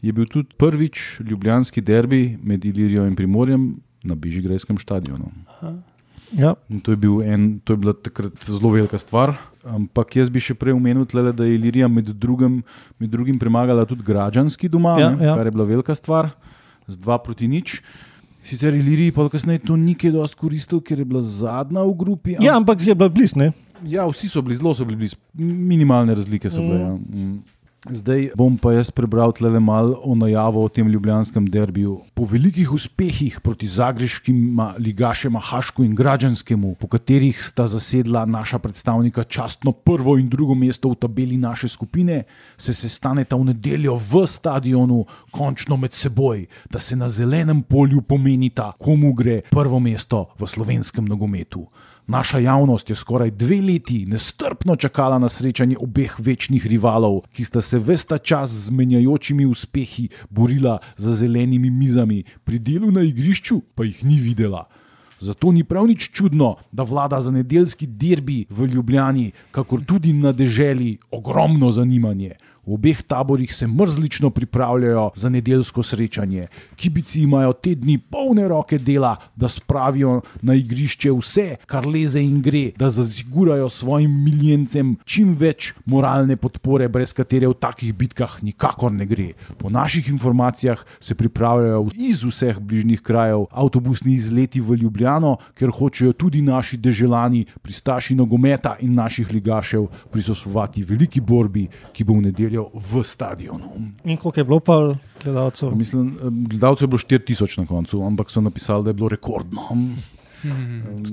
[0.03, 5.33] je bil tudi prvič ljubljanski derbi med Ilirijo in Primorjem na Bežigrajskem stadionu.
[6.35, 6.55] Ja.
[6.71, 9.37] In to je, bil en, to je bila takrat zelo velika stvar.
[9.63, 12.63] Ampak jaz bi še prej omenil, tle, da je Ilirija med drugim,
[12.99, 15.37] med drugim premagala tudi građanski doma, Ja, ne, ja.
[15.39, 16.31] kar je bila velika stvar,
[16.89, 17.81] z dva proti nič.
[18.47, 22.37] Sicer Iliriji pa kasneje to ni kaj dosti koristil, ker je bila zadnja v grupi.
[22.41, 23.51] ja, ampak je bila blizu.
[23.85, 26.81] Ja, vsi so bili zelo, so bili blizu, minimalne razlike so bile.
[26.81, 26.95] Ja.
[26.95, 27.43] Mm.
[27.87, 32.01] Zdaj bom pa jaz prebral tle malo o najavo o tem ljubljanskem derbiju.
[32.15, 39.25] Po velikih uspehih proti zagrebškim ligašema Hašku in Građanskemu, po katerih sta zasedla naša predstavnika
[39.25, 42.25] častno prvo in drugo mesto v tabeli naše skupine,
[42.57, 48.73] se sestaneta v nedeljo v stadionu, končno med seboj, da se na zelenem polju pomenita,
[48.79, 51.69] komu gre prvo mesto v slovenskem nogometu.
[52.07, 57.61] Naša javnost je skoraj dve leti nestrpno čakala na srečanje obeh večnih rivalov, ki sta
[57.61, 63.61] se ves ta čas z menjajočimi uspehi borila za zelenimi mizami, pri delu na igrišču
[63.75, 64.69] pa jih ni videla.
[65.19, 70.33] Zato ni prav nič čudno, da vlada za nedeljski derbi v Ljubljani, kakor tudi na
[70.33, 72.37] deželi, ogromno zanimanje.
[72.67, 76.49] V obeh taborih se mrzlično pripravljajo za nedeljsko srečanje.
[76.77, 82.41] Kibici imajo te dni polne roke dela, da spravijo na igrišče vse, kar leze in
[82.43, 88.91] gre, da zazigurajo svojim miljencem čim več moralne podpore, brez katere v takih bitkah nikakor
[88.93, 89.29] ne gre.
[89.59, 96.19] Po naših informacijah se pripravljajo iz vseh bližnjih krajev avtobusni izleti v Ljubljano, ker hočejo
[96.19, 102.56] tudi naši državljani, pristaši nogometa in naših ligašev prisostvovati veliki borbi, ki bo v nedeljo
[102.75, 103.71] v stadionu.
[104.05, 105.75] In koliko je bilo pa gledalcev?
[105.77, 109.61] Mislim, gledalcev je bilo 4000 na koncu, ampak so napisali, da je bilo rekordno.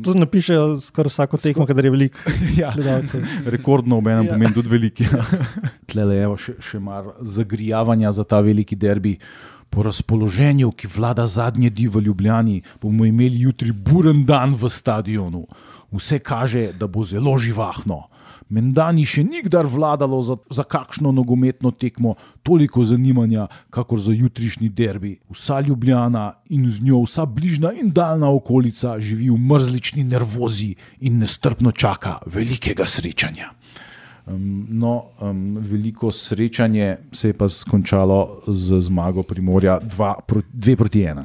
[0.03, 2.19] To napišejo skoraj vsako tekmo, kadar je veliko
[2.61, 2.71] Ja.
[2.75, 3.21] gledalcev.
[3.45, 4.27] Rekordno, ob enem Ja.
[4.27, 4.29] ja.
[4.33, 5.05] pomeni tudi veliki.
[5.85, 9.17] Tlele je še, še mar zagrijavanja za ta veliki derbi.
[9.69, 15.47] Po razpoloženju, ki vlada zadnje dni v Ljubljani, bomo imeli jutri buren dan v stadionu.
[15.93, 18.03] Vse kaže, da bo zelo živahno.
[18.53, 22.13] Menda ni še nikdar vladalo za, za kakšno nogometno tekmo
[22.45, 25.15] toliko zanimanja, kakor za jutrišnji derbi.
[25.33, 31.17] Vsa Ljubljana in z njo vsa bližnja in daljna okolica živi v mrzlični nervozi in
[31.23, 33.49] nestrpno čaka velikega srečanja.
[34.25, 40.13] Um, no, um, veliko srečanje se je pa skončalo z zmago Primorja 2
[40.77, 41.23] proti 1.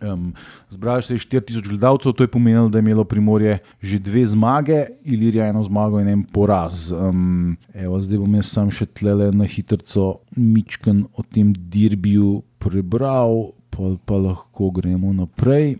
[0.00, 0.34] Um,
[0.70, 4.86] zbrali se je 4000 gledalcev, to je pomenilo, da je imelo Primorje že dve zmage,
[5.04, 6.92] Ilirija eno zmago in en poraz.
[6.92, 13.52] Um, evo, zdaj bom jaz sam še tlele na hitro Mičken o tem dirbiju prebral,
[13.70, 15.76] pa, pa lahko gremo naprej.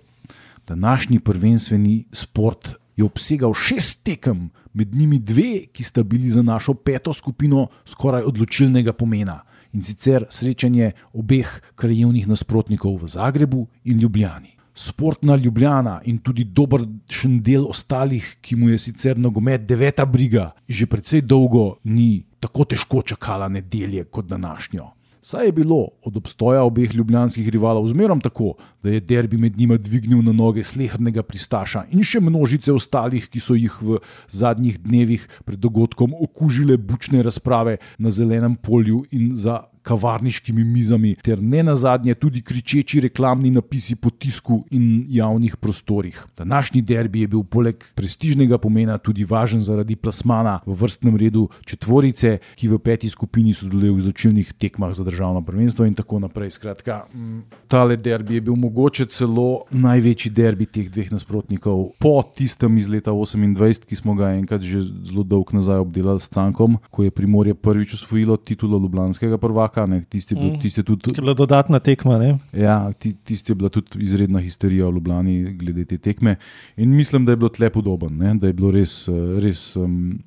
[0.68, 6.74] Današnji prvenstveni sport je obsegal šest tekem, med njimi dve, ki sta bili za našo
[6.74, 9.40] peto skupino skoraj odločilnega pomena.
[9.72, 14.56] In sicer srečanje obeh krajevnih nasprotnikov v Zagrebu in Ljubljani.
[14.74, 20.87] Sportna Ljubljana in tudi dobršen del ostalih, ki mu je sicer nogomet deveta briga, že
[20.87, 24.99] precej dolgo ni tako težko čakala nedelje kot današnjo.
[25.20, 29.76] Saj je bilo od obstoja obeh ljubljanskih rivalov zmerom tako, da je derbi med njima
[29.76, 34.00] dvignil na noge slehernega pristaša in še množice ostalih, ki so jih v
[34.33, 41.42] zadnjih dnevih pred dogodkom okužile bučne razprave na zelenem polju in za kavarniškimi mizami, ter
[41.42, 46.24] ne nazadnje tudi kričeči reklamni napisi po tisku in javnih prostorih.
[46.36, 52.38] Današnji derbi je bil poleg prestižnega pomena tudi važen zaradi plasmana v vrstnem redu četvorice,
[52.54, 56.50] ki v peti skupini sodeluje v izločilnih tekmah za državno prvenstvo in tako naprej.
[56.50, 62.78] Skratka, mm, tale derbi je bil mogoče celo največji derbi teh dveh nasprotnikov po tistem
[62.78, 67.04] iz leta 28, ki smo ga enkrat že zelo dolgo nazaj obdelali s Cankom, ko
[67.04, 69.69] je Primorje prvič osvojilo titulo Ljubljanskega prvaka.
[69.72, 70.61] Slovaka, ne, tisti, Mm.
[70.61, 71.11] tisti je tudi.
[71.11, 72.18] Je bila dodatna tekma.
[72.18, 72.38] Ne?
[72.52, 76.37] Ja, ti- tisti je bila tudi izredna histerija v Ljubljani glede te tekme.
[76.76, 78.35] In mislim, da je bilo tle podoben, ne?
[78.35, 79.76] da je, bilo res, eh, res,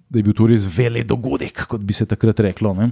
[0.10, 2.73] da je bil to res velik dogodek, kot bi se takrat reklo.
[2.73, 2.91] Ne,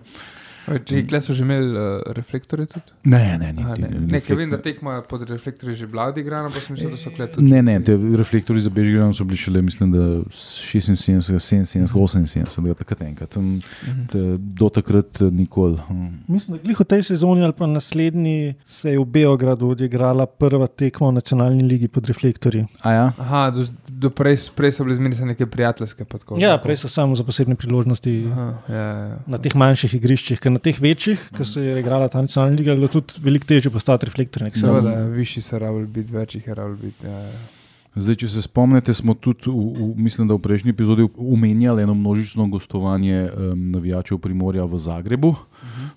[0.85, 2.93] Če kle so že imeli uh, reflektorje tudi?
[3.09, 3.63] ne, ne.
[3.63, 6.91] Aha, ne, ne ker vem, da tekma pod reflektorji že bila odigrana, pa sem mislil,
[6.93, 7.47] da so kle tudi.
[7.49, 12.73] Ne, ne, te reflektorji za Bežigrad so bili šele, mislim, da 76, 77, 78, da
[12.73, 13.35] takrat enkrat.
[13.35, 14.05] Mhm.
[14.11, 15.77] te, do takrat eh, nikoli.
[15.87, 16.07] hm.
[16.27, 20.67] Mislim, da glih v tej sezoni ali pa naslednji se je v Beogradu odigrala prva
[20.67, 22.65] tekma v nacionalni ligi pod reflektorji.
[22.81, 23.05] A ja?
[23.17, 26.05] Aha, do, do prej, prej so bile zmeraj neke prijateljske.
[26.05, 28.13] tako, Ja, prej so samo za posebne priložnosti.
[28.31, 29.17] Aha, ja, ja.
[29.27, 32.71] Na teh manjših igriščih, ker na teh večjih, ki se je igrala ta nacionalna liga,
[32.71, 34.49] je bilo tudi veliko težje postati reflektor.
[34.51, 37.07] Seveda, višji so rabili biti, večjih je rabili biti.
[37.07, 37.60] Ja, ja.
[37.91, 41.91] Zdaj, če se spomnite, smo tudi, v, v, mislim, da v prejšnji epizodi omenjali eno
[41.91, 45.33] množično gostovanje um, navijačev Primorja v Zagrebu.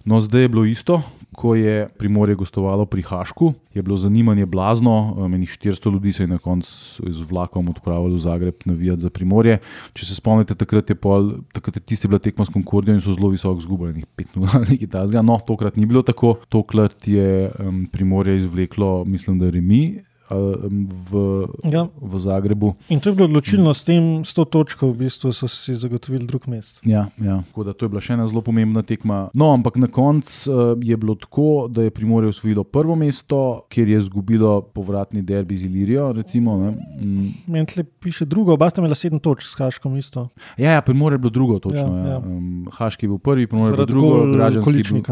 [0.03, 0.99] No, zdaj je bilo isto,
[1.39, 6.23] ko je Primorje gostovalo pri Hašku, je bilo zanimanje blazno, um, enih 400 ljudi se
[6.27, 9.61] je na koncu z vlakom odpravilo v Zagreb navijati za Primorje.
[9.95, 13.15] Če se spomnite, takrat je, pol, takrat je tisti bila tekma s Concordijo in so
[13.15, 15.23] zelo visoko izgubili, 5-0 ali nekaj takega.
[15.23, 20.03] No, tokrat ni bilo tako, tokrat je um, Primorje izvleklo, mislim, da remi.
[20.31, 21.87] V, Ja.
[22.01, 22.75] v Zagrebu.
[22.89, 26.47] In to je bilo odločilno, s tem 100 točko v bistvu so si zagotovili drug
[26.49, 26.81] mest.
[26.83, 27.43] Ja, ja.
[27.49, 29.29] Tako da to je bila še ena zelo pomembna tekma.
[29.35, 33.89] No, ampak na koncu uh, je bilo tako, da je Primorje osvojilo prvo mesto, kjer
[33.89, 36.13] je izgubilo povratni derbi z Ilirijo.
[36.13, 36.71] Recimo, ne.
[37.01, 37.29] mm.
[37.47, 40.29] Meni tle piše drugo, oba sta imela 7 točk s Haškom isto.
[40.57, 41.97] ja, ja, Primorje je bilo drugo, točno.
[41.97, 42.19] Ja, Ja, ja.
[42.19, 45.03] Um, Haški je bil prvi, Primorje je bilo drugo, gol Građanski je bil,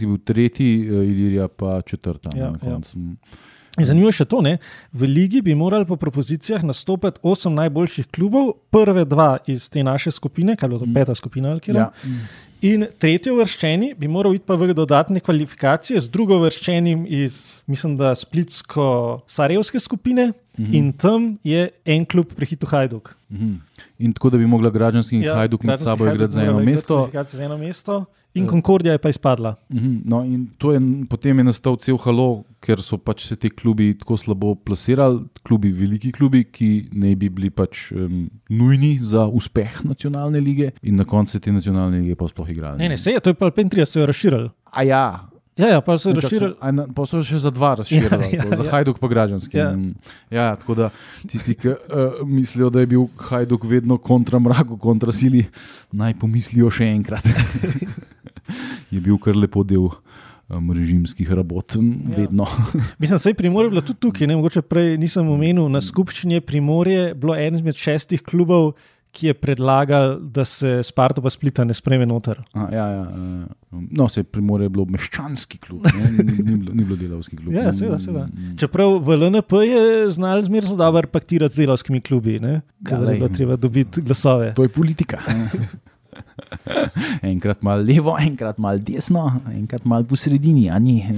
[0.00, 2.30] je bil tretji, uh, Ilirija pa četrta.
[2.34, 2.72] Ja, Ja, na ja.
[2.72, 2.98] koncu.
[2.98, 3.14] Ja.
[3.84, 4.58] Zanimivo je še to, ne?
[4.92, 10.10] v ligi bi morali po propozicijah nastopiti osem najboljših klubov, prve dva iz te naše
[10.10, 11.76] skupine, kaj je bilo to peta skupina ali kjer.
[11.76, 11.90] Ja.
[12.60, 17.96] In tretji vrščeni bi moral iti pa v dodatne kvalifikacije z drugo vrščenim iz, mislim,
[17.96, 20.32] da splitsko-sarevske skupine.
[20.58, 20.74] Mhm.
[20.76, 23.14] In tam je en klub prehitil Hajduk.
[23.32, 23.54] Mhm.
[23.98, 27.08] In tako da bi mogla Građanski in ja, Hajduk med sabo igrati za eno mesto.
[27.12, 28.04] Za eno mesto.
[28.34, 29.56] In Concordija je pa izpadla.
[29.68, 32.26] Mhm, No, in to je, potem je nastal cel halo,
[32.60, 37.28] ker so pač se ti klubi tako slabo plasirali, klubi, veliki klubi, ki ne bi
[37.28, 42.14] bili pač um, nujni za uspeh nacionalne lige, in na koncu se te nacionalne lige
[42.14, 42.78] pa sploh igrali.
[42.78, 44.48] Ne, ne, se je, to je pa 35, se je razširil.
[44.66, 45.26] A ja.
[45.56, 48.56] Ja, ja, pa se so- a na- Pa so še za dva razširili, Ja, ja,
[48.56, 48.70] za ja.
[48.70, 49.56] Hajduk pa građanski.
[49.56, 49.70] Ja.
[49.70, 49.76] Ja.
[50.30, 50.90] Ja, tako da
[51.26, 51.76] tisti, ki uh,
[52.24, 55.44] mislijo, da je bil Hajduk vedno kontra mraku, kontra sili,
[55.92, 57.26] naj pomislijo še enkrat.
[58.90, 59.88] je bil kar lepo del
[60.48, 62.16] um, režimskih rabot, m, Ja.
[62.16, 62.46] vedno.
[62.98, 64.26] Mislim, da je Primorje bilo tudi tukaj.
[64.26, 64.36] Ne?
[64.36, 68.72] Mogoče prej nisem omenil, na skupščini je Primorje bilo eden izmed šestih klubov,
[69.10, 72.38] ki je predlagal, da se Sparta pa splita ne spreme noter.
[72.54, 74.26] A, ja, ja, uh, no, se je
[74.68, 76.10] bilo meščanski klub, ne?
[76.12, 77.50] ni, ni, bilo, ni bilo delavski klub.
[77.52, 78.28] Ja, seveda, seveda.
[78.56, 83.04] Čeprav v LNP je znal zmeraj zelo dobro paktirati z delavskimi klubi, Ja, ker je
[83.04, 83.18] glej.
[83.18, 84.54] bilo treba dobiti glasove.
[84.54, 85.18] To je politika.
[87.32, 91.00] enkrat malo levo, enkrat malo desno, enkrat malo po sredini, a ni.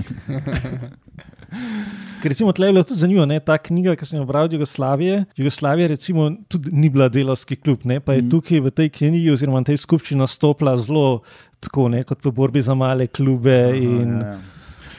[2.23, 3.41] Ker recimo tle je bilo tudi zanimivo, ne?
[3.41, 5.25] ta knjiga, ki sem jo bral Jugoslavije.
[5.37, 8.01] Jugoslavija recimo tudi ni bila delovski klub, ne?
[8.01, 8.31] pa je Mm.
[8.31, 11.23] tukaj v tej knjigi oziroma v tej skupščini nastopila zelo
[11.61, 12.05] tako, ne?
[12.05, 13.77] kot v borbi za male klube.
[13.77, 14.23] In,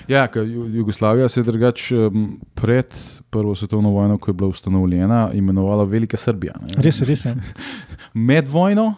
[0.07, 0.27] Ja, ja.
[0.35, 0.41] Ja,
[0.73, 2.91] Jugoslavija se je drugače um, pred
[3.29, 6.53] Prvo svetovno vojno, ko je bila ustanovljena, imenovala Velika Srbija.
[6.61, 6.83] Ne.
[6.83, 7.35] Res je, res je.
[8.13, 8.95] Med vojno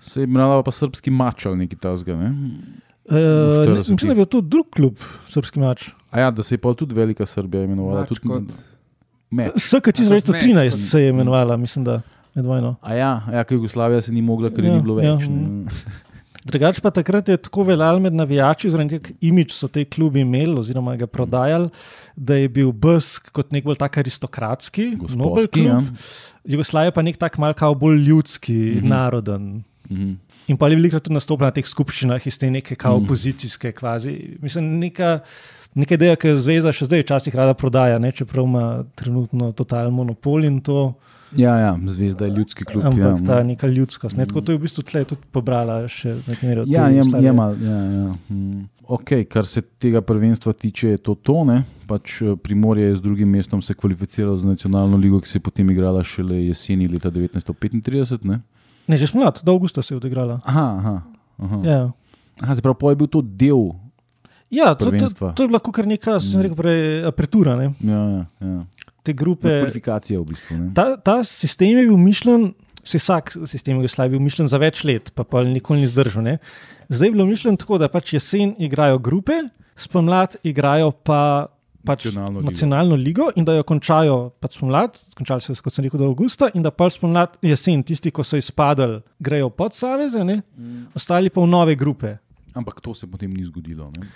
[0.00, 2.16] se je imenovala pa Srpski mač ali nekaj tasga.
[2.16, 2.30] Ne.
[3.04, 3.20] Uh, ne,
[3.66, 3.76] 40-ih.
[3.76, 4.96] mislim, da je bil to drug klub,
[5.28, 5.88] srpski mač.
[6.10, 8.00] A ja, da se je pa tudi Velika Srbija imenovala.
[8.00, 8.52] Mač Tudi.
[9.56, 12.00] SK A, kot 1913 med, se je imenovala, mislim, da
[12.34, 12.76] med vojno.
[12.80, 15.28] A ja, ja Jugoslavija se ni mogla, ker ja, Ja, ni bilo ja, več.
[15.28, 15.64] mm.
[15.64, 15.70] ne.
[16.40, 20.94] Drugač pa takrat je tako veljal med navijači, oziroma imič so te klubi imeli, oziroma
[20.96, 21.68] ga prodajali,
[22.16, 25.76] da je bil Busk kot nek bolj tak aristokratski, nobel Gospodski, ja.
[25.82, 26.06] klub.
[26.44, 28.78] Jugoslavija pa nek tak malce bolj ljudski, mm Mhm.
[28.78, 28.88] -hmm.
[28.88, 29.62] naroden.
[29.90, 30.12] Mhm.
[30.48, 33.04] In pa je veliko tudi nastopila na teh skupščinah iz te neke kao Mhm.
[33.04, 34.38] opozicijske kvazi.
[34.40, 35.20] Mislim, neka,
[35.74, 38.12] neka ideja, ki jo zveza še zdaj včasih rada prodaja, ne?
[38.12, 40.94] čeprav ima trenutno totalen monopol in to,
[41.32, 42.84] Ja, ja, zvezda je ljudski klub.
[42.84, 43.26] ampak ja.
[43.26, 44.16] ta neka ljudskost.
[44.16, 44.26] Ne?
[44.26, 47.32] Tako to je v bistvu tle tudi pobrala še nekaj mere od Ja, je, je
[47.32, 48.14] mal, ja, ja.
[48.28, 48.66] Mm.
[48.82, 51.60] Okay, kar se tega prvenstva tiče, je to tone.
[51.86, 55.42] Pač eh, Primorje je z drugim mestom se kvalificiralo za nacionalno ligo, ki se je
[55.42, 58.24] potem igrala šele jeseni leta 1935.
[58.24, 58.40] Ne?
[58.90, 60.40] Ne, že smo mlad, do avgusta se je odigrala.
[60.42, 60.96] Aha, aha,
[61.38, 61.60] aha.
[61.62, 61.80] Ja,
[62.42, 63.70] aha se pravi, pol je bil to del.
[64.50, 67.70] ja to, to, to je bila kar neka, sem rekel, prej, apertura ne?
[67.78, 68.56] Ja, ja, ja.
[69.06, 69.46] te grupe.
[69.46, 70.58] Kvalifikacije v bistvu.
[70.58, 70.72] Ne?
[70.74, 72.50] Ta, ta sistem je bil mišljen
[72.84, 76.24] se vsak sistem Jugoslavije bil mišljen za več let, pa pa nikoli ni zdržal.
[76.24, 76.38] Ne?
[76.88, 79.42] Zdaj je bilo mišljeno tako, da pač jesen igrajo grupe,
[79.76, 81.48] spomlad igrajo pa.
[81.80, 82.50] Pač Nacionalno ligo.
[82.50, 86.10] nacionalno ligo in da jo končajo pač spomlad, končali so jo, kot sem rekel, do
[86.10, 90.42] avgusta, in da pač spomlad jesen, tisti, ko so izpadali, grejo pod Saveze, ne?
[90.94, 92.18] ostali pa v nove grupe.
[92.54, 93.88] Ampak to se potem ni zgodilo.
[93.96, 94.06] Ne?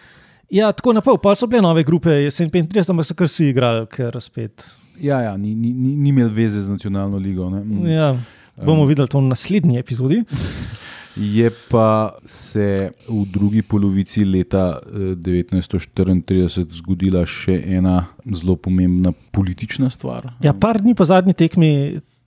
[0.52, 3.48] Ja, tako na pol, pa so bile nove grupe, jesen 35, ampak so kar vsi
[3.54, 4.76] igrali, ker spet.
[5.00, 7.48] Ja, ja ni, ni, ni, ni imel veze z nacionalno ligo.
[7.50, 7.64] Ne?
[7.64, 7.86] Mm.
[7.88, 8.12] Ja,
[8.60, 10.20] bomo videli to v naslednji epizodi.
[11.16, 18.00] Je pa se v drugi polovici leta eh, 1934 zgodila še ena
[18.34, 20.32] zelo pomembna politična stvar.
[20.42, 21.70] Ja, par dni po zadnji tekmi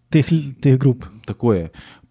[0.10, 0.32] teh,
[0.64, 1.06] teh grup.
[1.28, 1.70] Tako je.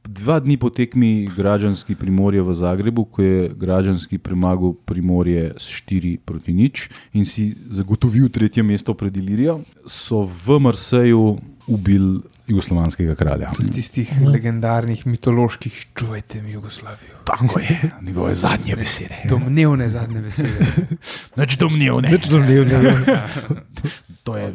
[0.08, 6.16] Dva dni po tekmi Građanski Primorje v Zagrebu, ko je Građanski premagal Primorje s 4
[6.24, 13.50] proti nič in si zagotovil tretje mesto pred Ilirijo, so v Marseju ubili jugoslovanskega kralja.
[13.74, 17.18] Tistih legendarnih, mitoloških, čuvajte mi Jugoslavijo.
[17.24, 19.14] Tako je, njegove zadnje besede.
[19.28, 20.66] Domnevne zadnje besede.
[21.38, 22.10] Nič domnevne.
[22.10, 23.26] Nič domnevnega.
[24.26, 24.50] To je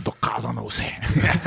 [0.00, 0.88] dokazano vse.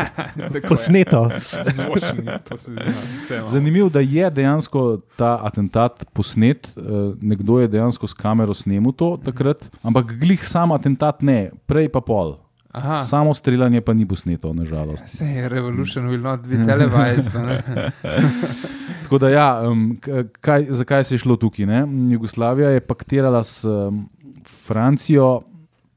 [0.69, 1.25] Posneto.
[1.73, 2.85] Zvočni, posebej,
[3.33, 3.47] ja.
[3.49, 6.81] Zanimivo, da je dejansko ta atentat posnet, eh,
[7.21, 12.01] nekdo je dejansko s kamero snemal to takrat, ampak glih sam atentat ne, prej pa
[12.01, 12.37] pol.
[12.73, 15.09] Aha, Samo streljanje pa ni posneto, nažalost.
[15.09, 17.33] se je Revolution will not be televised.
[19.03, 19.61] Tako da, ja,
[20.41, 21.65] kaj, zakaj se je šlo tukaj?
[21.65, 21.85] Ne?
[22.13, 23.65] Jugoslavija je paktirala s
[24.65, 25.41] Francijo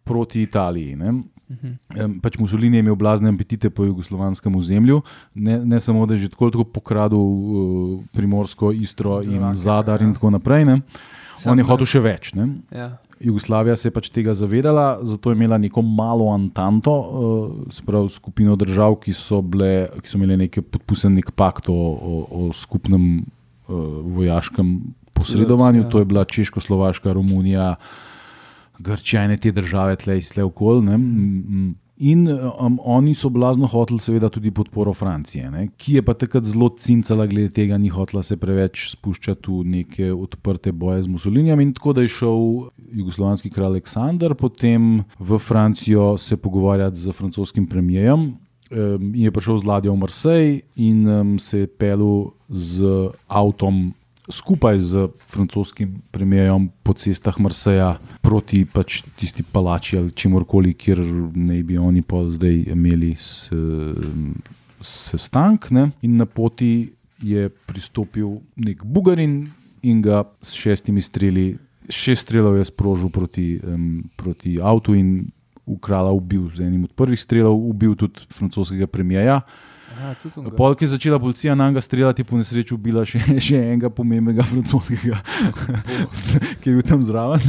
[0.04, 0.96] proti Italiji.
[0.96, 1.12] Ne?
[1.46, 4.98] Um, pač Mussolini je imel blazne apetite po jugoslovanskem ozemlju,
[5.34, 10.02] ne, ne samo da je že tako tako pokradel uh, Primorsko, Istro in Slovake, Zadar
[10.02, 10.08] ja.
[10.08, 10.64] in tako naprej.
[10.64, 10.80] Ne?
[11.38, 12.32] Sam On je hotel še več.
[12.34, 12.48] Ne?
[12.74, 12.96] Ja.
[13.20, 18.10] Jugoslavija se je pač tega zavedala, zato je imela neko malo Antanto, uh, se pravi
[18.12, 22.50] skupino držav, ki so, bile, ki so imeli neke podpisan nek pakt o, o, o
[22.52, 23.78] skupnem uh,
[24.18, 24.74] vojaškem
[25.16, 25.86] posredovanju.
[25.86, 25.88] Ja.
[25.94, 27.76] To je bila Češko-Slovaška, Romunija,
[28.78, 30.82] Grčija in te države tle iz tle okol.
[30.84, 30.96] Ne?
[30.96, 35.62] Mm, In um, oni so blazno hoteli, seveda, tudi podporo Francije, ne?
[35.80, 40.10] ki je pa takrat zelo cincala glede tega, ni hotela se preveč spuščati v neke
[40.12, 41.62] odprte boje z Mussolinijem.
[41.64, 42.68] In tako da je šel
[43.00, 48.34] jugoslovanski kralj Aleksandr potem v Francijo se pogovarjati z francoskim premijejem.
[48.66, 52.84] Um, in je prišel z ladjo v Marseille in um, se je pelil z
[53.26, 53.94] avtom
[54.28, 61.00] skupaj z francoskim premijejem po cestah Marseja proti pač tisti palači ali čemorkoli, kjer
[61.34, 63.50] naj bi oni pa zdaj imeli s-
[64.80, 65.70] sestank.
[65.70, 65.90] Ne?
[66.02, 66.90] In na poti
[67.22, 69.46] je pristopil nek Bugarin
[69.82, 71.56] in ga s šestimi streli,
[71.88, 75.30] šest strelov je sprožil proti, um, proti avtu in
[75.66, 79.40] v kralja ubil z enim od prvih strelov, ubil tudi francoskega premijeja.
[79.96, 83.90] Ga- Pol, ki je začela policija na njega streljati, po nesreči ubila še, še enega
[83.90, 85.18] pomembnega francoskega,
[86.60, 87.40] ki je bil tam zraven,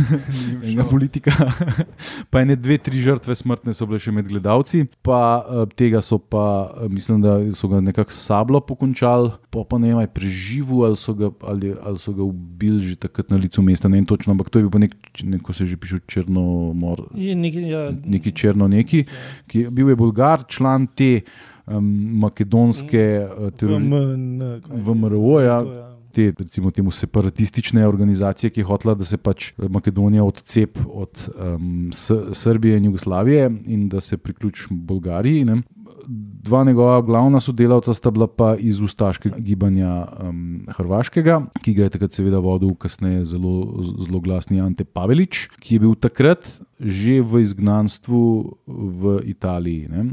[0.61, 1.33] enega politika.
[2.31, 6.19] Pa ene dve, tri žrtve smrtne so bile še med gledalci, pa eh, tega so
[6.19, 6.45] pa,
[6.83, 10.99] eh, mislim, da so ga nekako sablo pokončali, pa pa ne vem, je preživel ali
[10.99, 14.35] so ga, ali, ali so ga ubili že takrat na licu mesta, ne vem točno,
[14.35, 18.31] ampak to je bil pa nek, neko se že piše črnomor, Je nekaj, ja, neki
[18.31, 19.03] črno neki,
[19.47, 21.21] ki je bil je Bolgar, član te
[21.67, 23.99] um, makedonske uh, teroristične.
[23.99, 25.59] VMN, VMRO, ja.
[26.11, 31.91] Te, recimo, temu separatistične organizacije, ki je hotela, da se pač Makedonija odcep od um,
[31.93, 35.45] S Srbije in Jugoslavije in da se priključi Bolgariji.
[35.45, 35.61] Ne.
[36.07, 41.93] Dva njegova glavna sodelavca sta bila pa iz ustaškega gibanja um, Hrvaškega, ki ga je
[41.97, 47.41] takrat seveda vodil kasneje zelo, zelo glasni Ante Pavelič, ki je bil takrat že v
[47.41, 48.21] izgnanstvu
[48.67, 49.89] v Italiji.
[49.89, 50.03] Ne.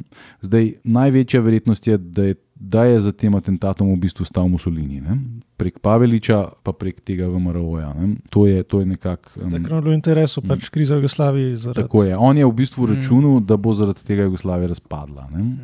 [0.40, 5.01] Zdaj, največja verjetnost je, da je da je za tem atentatom v bistvu stal Mussolini,
[5.01, 5.19] ne?
[5.57, 7.95] prek Paveliča, pa prek tega VMRO-ja.
[7.95, 8.17] ne.
[8.31, 9.31] To je, to je nekako.
[9.43, 11.57] Um, Takrat je v interesu pač kriza v Jugoslaviji.
[11.57, 12.17] Zaradi, tako je.
[12.17, 12.91] On je v bistvu Mm.
[12.95, 15.29] računal, da bo zaradi tega Jugoslavija razpadla.
[15.31, 15.43] Ne?
[15.43, 15.59] Mm.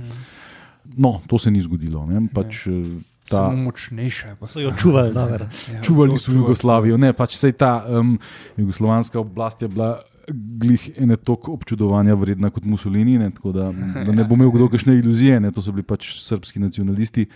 [0.97, 2.07] No, to se ni zgodilo.
[2.07, 2.27] Ne?
[2.35, 5.47] Pač, eh, ta, Samo močnejša So jo čuvali, dobro.
[5.75, 6.97] Ja, čuvali zelo so Jugoslavijo.
[6.97, 8.19] Ne, pač ta um,
[8.57, 13.73] jugoslovanska oblast je bila glih ene toliko občudovanja vredna kot Mussolini, ne, tako da,
[14.05, 17.27] da ne bo imel kdo kakšne iluzije, ne, to so bili pač srpski nacionalisti.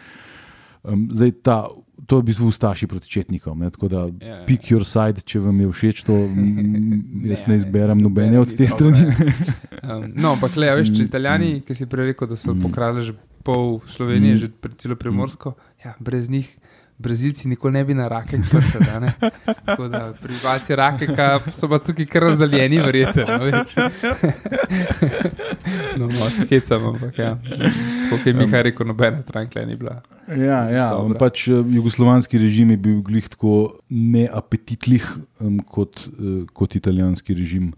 [0.84, 1.64] Um, zdaj ta,
[2.06, 4.44] to je v bistvu ustaši proti četnikom, ne, tako da Ja, ja.
[4.46, 8.40] pick your side, če vam je všeč to, mm, jaz ne Ne, izberem nobene ne,
[8.40, 9.00] od te strani.
[9.82, 12.60] Um, no, ampak le, veš, če Mm, italijani, ki si prej rekel, da so Mm.
[12.62, 14.38] pokradli že pol Slovenije, Mm.
[14.38, 15.54] že celo primorsko,
[15.84, 16.52] ja, brez njih
[16.98, 18.80] Brazilci nikoli ne bi na rake prišli.
[19.64, 23.24] Tako da prebivalci rakeka so pa tukaj kar razdaljeni, verjetno.
[25.98, 26.06] no.
[26.06, 27.38] No, no, skecam, ampak ja.
[28.10, 30.00] Kot je Miha rekel, nobena stranka ni bila.
[30.28, 31.18] Ja, ja Dobra.
[31.18, 35.04] pač eh, jugoslovanski režim je bil glih tako neapetitlih
[35.40, 37.72] um, kot, uh, kot italijanski režim.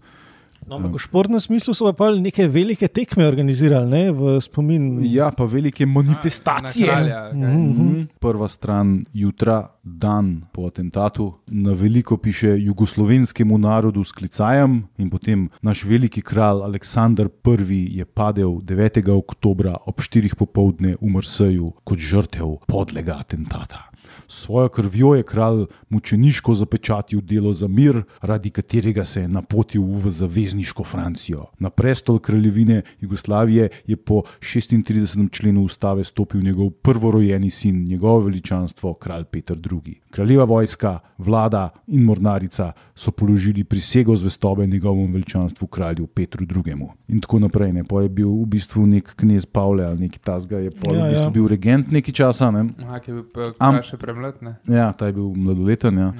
[0.67, 4.99] No, ampak v športnem smislu so pa neke velike tekme organizirali ne, v spomin.
[5.07, 6.87] Ja, pa velike manifestacije.
[6.87, 7.55] Na kralja, ali kaj?
[7.55, 8.03] Mhm.
[8.19, 15.47] Prva stran jutra, dan po atentatu, na veliko piše jugoslovenskemu narodu s klicajem, in potem
[15.63, 17.31] naš veliki kralj Aleksandar
[17.71, 17.97] I.
[17.97, 19.07] je padel 9.
[19.15, 20.35] oktobra ob 4.
[20.35, 23.86] popovdne v Marseju kot žrtev podlega atentata.
[24.27, 30.09] Svojo krvjo je kralj mučeniško zapečatil delo za mir, radi katerega se je napotil v
[30.09, 31.45] zavezniško Francijo.
[31.59, 35.31] Na prestol kraljevine Jugoslavije je po 36.
[35.31, 39.95] členu ustave stopil njegov prvorojeni sin, njegovo veličanstvo, kralj Petr II.
[40.17, 46.73] Kraljeva vojska, vlada in mornarica so položili prisego zvestobe njegovemu veličanstvu, kralju Petru II.
[47.07, 47.73] In tako naprej.
[47.73, 47.83] Ne.
[47.83, 51.09] Po je bil v bistvu nek knez Pavle ali neki tasga, je pol, Ja, v
[51.09, 51.29] bistvu ja.
[51.29, 52.51] bil regent nekaj časa.
[52.51, 52.65] Ne.
[52.81, 54.41] Aha, ki je bil pa še premlad.
[54.41, 54.55] ne?
[54.65, 55.97] Ja, ta je bil mladoleten.
[55.97, 56.13] Ja.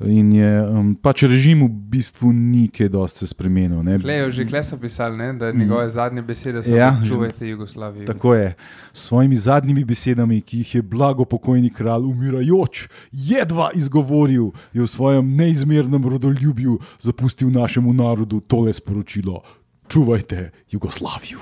[0.00, 3.82] In je um, pač režim v bistvu ni kaj dosti se spremenil.
[3.82, 3.98] ne.
[3.98, 8.06] Klejo, že kle so pisali, ne, da njegove zadnje besede so: Ja, že- čuvajte Jugoslavijo.
[8.06, 8.54] Tako je,
[8.92, 14.86] s svojimi zadnjimi besedami, ki jih je blago pokojni kralj umirajoč, jedva izgovoril, je v
[14.86, 19.42] svojem neizmernem rodoljubju zapustil našemu narodu tole sporočilo:
[19.88, 21.38] Čuvajte Jugoslavijo.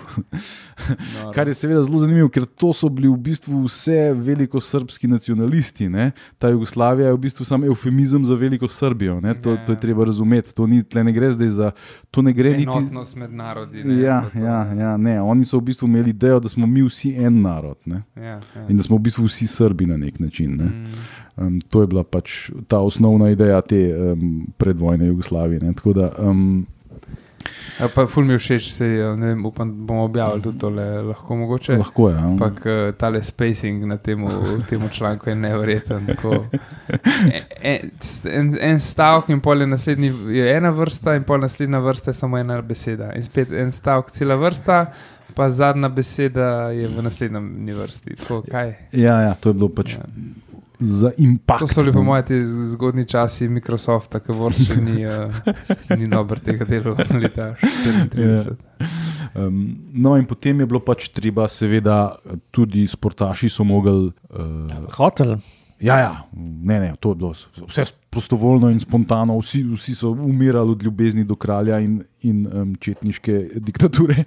[1.15, 1.33] Noro.
[1.35, 5.89] Kar je seveda zelo zanimivo, ker to so bili v bistvu vse velikosrbski nacionalisti.
[5.89, 6.11] Ne?
[6.39, 9.21] Ta Jugoslavija je v bistvu samo eufemizem za veliko Srbijo.
[9.21, 9.35] Ne?
[9.43, 10.55] To, Ja, to je treba razumeti.
[10.55, 11.71] To ni, ne gre zdaj za.
[12.11, 12.63] To ne gre niti.
[12.63, 13.85] Enotnost med narodi.
[13.85, 15.23] ne, Ja, ja, ja, ne.
[15.23, 18.03] Oni so v bistvu imeli idejo, da smo mi vsi en narod ne?
[18.17, 18.67] ja, ja.
[18.69, 20.57] in da smo v bistvu vsi Srbi na nek način.
[20.57, 20.65] Ne?
[20.65, 20.87] Mm.
[21.37, 25.61] Um, to je bila pač ta osnovna ideja te um, predvojne Jugoslavije.
[25.61, 25.75] Ne?
[25.75, 26.67] Tako da, um,
[27.81, 31.77] Ja, pa ful mi všeč, se, ne vem, upam, bomo objavili tudi tole, lahko mogoče.
[31.77, 32.15] lahko je.
[32.15, 32.25] ja.
[32.27, 34.25] Ampak uh, tale spacing na tem
[34.93, 36.07] članku je nevreten.
[36.07, 36.37] tako.
[37.67, 37.91] En,
[38.25, 42.15] en, en stavek in pol je naslednji, je ena vrsta, in pol naslednja vrsta je
[42.15, 43.11] samo ena beseda.
[43.17, 44.85] In spet en stavek, cela vrsta,
[45.35, 48.17] pa zadnja beseda je v naslednji vrsti.
[48.17, 48.75] Tako, kaj?
[48.93, 50.07] Ja, ja, to je bilo pač Ja.
[50.79, 51.61] Za impact.
[51.61, 52.05] To so bili po ne.
[52.05, 55.35] mojem ti zgodni časi Microsofta, ki vrši ni, uh,
[55.99, 58.57] ni dober tega dela leta 34.
[59.35, 62.17] Um, no, in potem je bilo pač treba, seveda,
[62.51, 64.11] tudi sportaši so mogli.
[64.31, 65.37] Uh, Hotel.
[65.81, 67.35] Ja, ja, ne, ne, to je bilo
[67.69, 72.75] vse prostovoljno in spontano, vsi, vsi so umirali od ljubezni do kralja in, in um,
[72.81, 74.25] četniške diktature.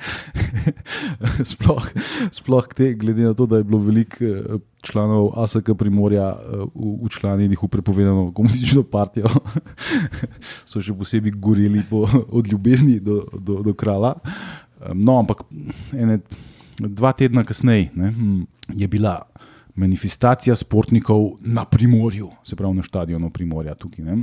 [1.51, 1.87] sploh,
[2.31, 7.63] sploh te, glede na to, da je bilo veliko uh, članov ASK Primorja uh, učlanjenih
[7.63, 9.31] v prepovedano komunistično partijo,
[10.69, 14.13] so še posebej goreli po, od ljubezni do, do, do kralja.
[14.93, 15.41] No, ampak
[15.97, 16.21] ene,
[16.79, 18.45] dva tedna kasneje ne, hm,
[18.77, 19.17] je bila
[19.79, 23.75] manifestacija športnikov na Primorju, se pravi na stadionu Primorja.
[23.75, 24.17] Tukaj, ne.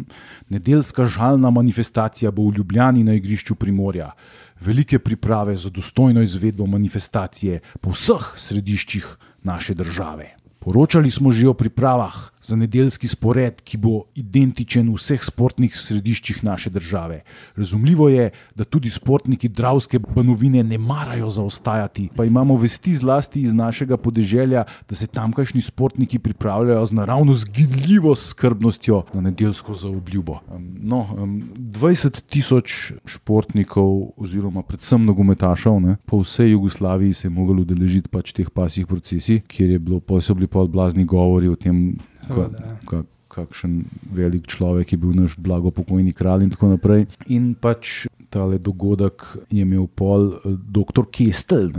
[0.49, 4.13] Nedeljska žalna manifestacija bo v Ljubljani na igrišču Primorja.
[4.61, 9.07] Velike priprave za dostojno izvedbo manifestacije po vseh središčih
[9.43, 10.35] naše države.
[10.59, 16.44] Poročali smo že o pripravah za nedeljski spored, ki bo identičen v vseh sportnih središčih
[16.44, 17.22] naše države.
[17.57, 23.55] Razumljivo je, da tudi sportniki Dravske banovine ne marajo zaostajati, pa imamo vesti zlasti iz
[23.55, 30.38] našega podeželja, da se tamkajšnji sportniki pripravljajo z naravno zginljivo skrbnostjo na nedeljsko zaobljubo.
[30.80, 37.62] No, um, 20 tisoč športnikov, oziroma predvsem nogometašev, ne, po vsej Jugoslaviji se je moglo
[37.62, 41.97] udeležiti pač teh pasjih procesij, kjer je bilo, so bili pa blazni govori o tem,
[42.27, 42.77] Seveda, ja.
[42.89, 47.07] ka, kakšen velik človek je bil naš blago pokojni kralj in tako naprej.
[47.33, 51.07] In pač tale dogodek je imel pol eh, dr.
[51.12, 51.70] Kestel,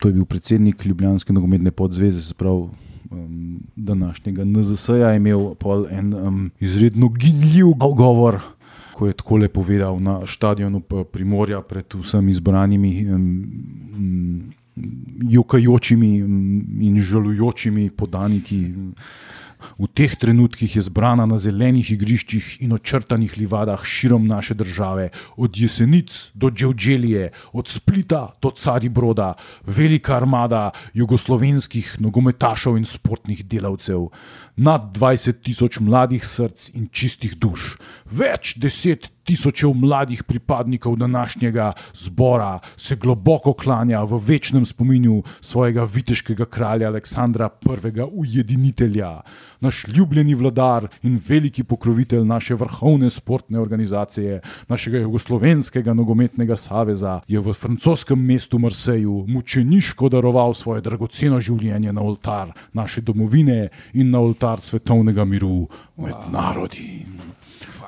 [0.00, 2.68] to je bil predsednik Ljubljanske nogometne podzveze, se pravi.
[3.08, 8.36] Um, današnjega NZS-ja imel pol en um, izredno ginljiv govor,
[8.92, 14.52] ko je tako lepo povedal na stadionu Primorja pred vsemi izbranimi, um,
[15.30, 16.12] jokajočimi
[16.88, 18.64] in žalujočimi podaniki.
[19.78, 25.50] V teh trenutkih je zbrana na zelenih igriščih in očrtanih livadah širom naše države, od
[25.58, 29.34] Jesenic do Dževdželije, od Splita do Caribroda,
[29.66, 34.08] velika armada jugoslovenskih nogometašev in sportnih delavcev,
[34.58, 37.76] nad 20 tisoč mladih src in čistih duš,
[38.10, 46.44] več deset tisočev mladih pripadnikov današnjega zbora se globoko klanja v večnem spominju svojega viteškega
[46.44, 48.00] kralja Aleksandra I.
[48.12, 49.20] ujedinitelja.
[49.60, 57.40] Naš ljubljeni vladar in veliki pokrovitelj naše vrhovne sportne organizacije, našega Jugoslovenskega nogometnega saveza, je
[57.40, 64.20] v francoskem mestu Marseju mučeniško daroval svoje dragoceno življenje na oltar naše domovine in na
[64.20, 67.04] oltar svetovnega miru med narodi.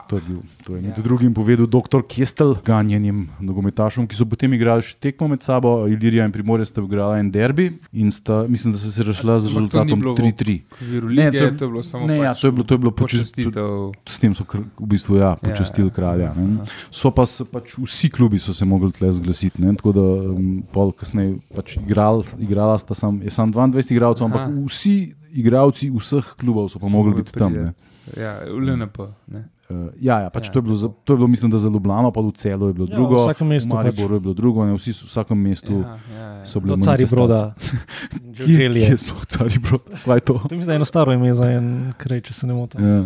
[0.09, 1.03] To je, bil, to je med Ja.
[1.05, 2.03] drugim povedal dr.
[2.03, 5.87] Kestel, ganjenim nogometašom, ki so potem igrali še tekmo med sabo.
[5.87, 9.47] Ilirija in Primorje sta igrala en derbi in sta, mislim, da so se rešila z
[9.47, 10.57] rezultatom bilo v 3-3.
[10.73, 12.75] okviru Ne, to je- to je bilo samo Ne, ja, pač to je bilo, to
[12.75, 13.93] je bilo počest, počastitev.
[14.05, 16.35] s tem so kr- v bistvu ja, počastili ja, kralja.
[16.35, 16.67] Ne.
[16.91, 19.63] So pa se pač vsi klubi so se mogli tle zglasiti.
[19.63, 24.27] Ne, tako da um, pol kasneje pač igral, igrala sta sam, je sam 22 igralcev,
[24.27, 27.53] ampak vsi igralci vseh klubov so pa So mogli biti tam.
[27.53, 27.73] Ne.
[28.17, 28.99] Ja, v LNP.
[29.29, 29.45] Ne.
[29.71, 31.69] Uh, ja, ja, pač Ja, to, je bilo, za- to je bilo, mislim, da za
[31.69, 33.15] Ljubljano, pa v celu je bilo Ja, drugo.
[33.17, 36.45] v vsakem mestu Mariboru je bilo drugo, ne, vsi v vsakem mestu Ja, ja, ja.
[36.45, 37.55] so bili Cari Broda.
[38.37, 39.81] Kje, je sploh Cari Brod?
[40.05, 40.35] Kaj je to?
[40.43, 42.83] To je eno staro ime za en kraj, če se ne motim.
[42.83, 43.05] Ja.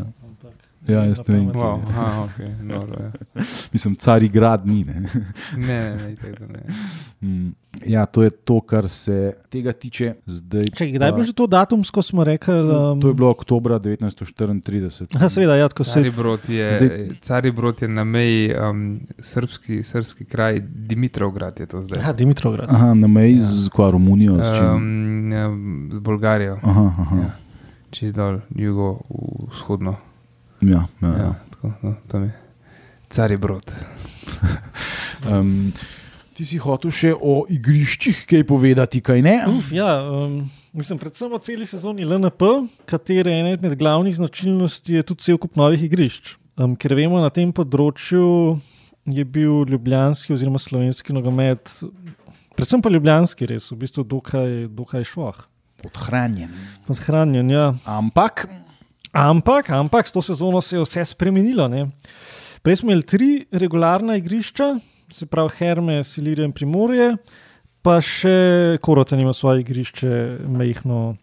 [0.88, 1.48] Ja, jaz ne vem.
[1.52, 3.12] Wow, aha, okay, noro, ja.
[3.72, 4.84] Mislim, Cari grad ni.
[4.84, 5.04] Ne.
[5.56, 6.60] Ne, ne, ne, da ne.
[7.76, 9.16] Mm, Ja, to je to, kar se
[9.48, 10.14] tega tiče.
[10.24, 12.54] Zdaj, Čekaj, kdaj je bilo že to datumsko, smo rekli?
[12.54, 15.06] Um, To je bilo oktober 1934.
[15.10, 18.82] Aha, seveda, ja, tako se Caribrod je, Zdaj- Caribrod je na meji um,
[19.18, 22.00] srpski, srpski kraj, Dimitrovgrad je to zdaj.
[22.00, 22.56] Aha, Dimitrov.
[22.60, 23.44] Aha, na meji Ja.
[23.44, 24.36] z kva, Romunijo.
[24.36, 24.66] s čim?
[24.66, 25.50] Um, ja,
[25.90, 27.16] z Bolgarijo, Aha, aha.
[27.18, 27.30] ja.
[27.90, 29.00] čez dol, jugo,
[29.50, 29.96] vzhodno.
[30.60, 31.34] Ja, ja, Ja, ja.
[31.50, 32.32] tako, no, tam je
[33.08, 33.66] Caribrod.
[35.24, 35.72] Um,
[36.34, 39.36] ti si hotel še o igriščih kaj povedati, kaj ne?
[39.50, 40.40] Uf, ja, um,
[40.74, 42.50] mislim, predvsem o celi sezoni LNP,
[42.90, 46.34] katere ena izmed glavnih značilnosti je tudi cel kup novih igrišč.
[46.58, 48.26] Um, ker vemo, na tem področju
[49.10, 51.70] je bil ljubljanski oziroma slovenski nogomet,
[52.58, 55.38] predvsem pa ljubljanski, res v bistvu dokaj, dokaj šloh.
[55.84, 56.52] Podhranjen.
[56.88, 57.72] Podhranjen, ja.
[57.90, 58.46] Ampak,
[59.14, 61.68] Ampak, ampak s to sezono se je vse spremenilo.
[61.70, 61.86] Ne?
[62.66, 64.74] Prej smo imeli tri regularna igrišča,
[65.14, 67.12] se pravi Hermes, Ilirija in Primorje,
[67.84, 70.10] pa še Koroten ima svoje igrišče,
[70.50, 71.14] mehko,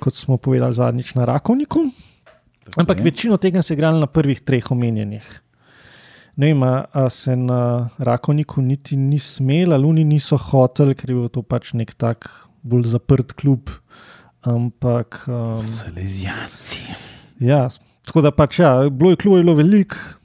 [0.00, 1.84] kot smo povedali zadnjič na Rakovniku.
[2.78, 3.04] Ampak je.
[3.04, 5.26] večino tega se je igralo na prvih treh omenjenih.
[6.36, 11.10] Ne vem, a a se na Rakovniku niti ni smel, ali oni niso hoteli, ker
[11.10, 12.30] je bil to pač nek tak
[12.62, 13.72] bolj zaprt klub.
[14.46, 15.24] Ampak.
[15.28, 16.86] Um, Salezijanci.
[17.40, 17.66] Ja,
[18.06, 20.19] tako da pač, ja, bilo je klubov je bilo veliko,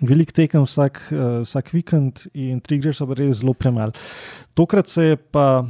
[0.00, 3.92] veliko tekem vsak, uh, vsak vikend in tri igre so res zelo premalo.
[4.54, 5.64] Tokrat se je pa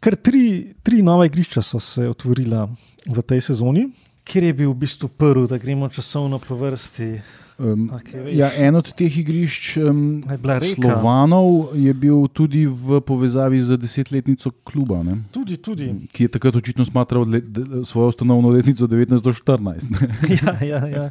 [0.00, 2.68] kar tri, tri nova igrišča so se otvorila
[3.06, 3.88] v tej sezoni,
[4.26, 7.10] kjer je bil v bistvu prvi, da gremo časovno po vrsti.
[7.58, 8.34] Um, veš?
[8.36, 10.74] ja, en od teh igrišč um, je?
[10.74, 15.00] Slovanov je bil tudi v povezavi z desetletnico kluba.
[15.00, 15.22] Ne?
[15.32, 15.88] Tudi, tudi.
[16.12, 19.88] Ki je takrat očitno smatral let, de, svojo ustanovno letnico 1914.
[19.88, 20.10] ne.
[20.42, 21.06] ja, ja, ja.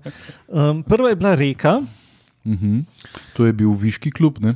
[0.45, 1.79] Um, prva je bila Reka.
[2.45, 2.79] Mhm.
[3.33, 4.39] To je bil viški klub.
[4.39, 4.55] Ne?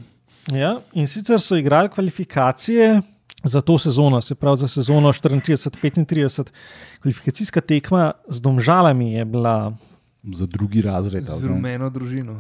[0.51, 3.01] Ja, in sicer so igrali kvalifikacije
[3.43, 6.49] za to sezono, se pravi za sezono 34-35.
[7.01, 9.73] Kvalifikacijska tekma z domžalami je bila.
[10.23, 11.29] Za drugi razred.
[11.29, 11.49] ali Z ne?
[11.49, 12.33] rumeno družino.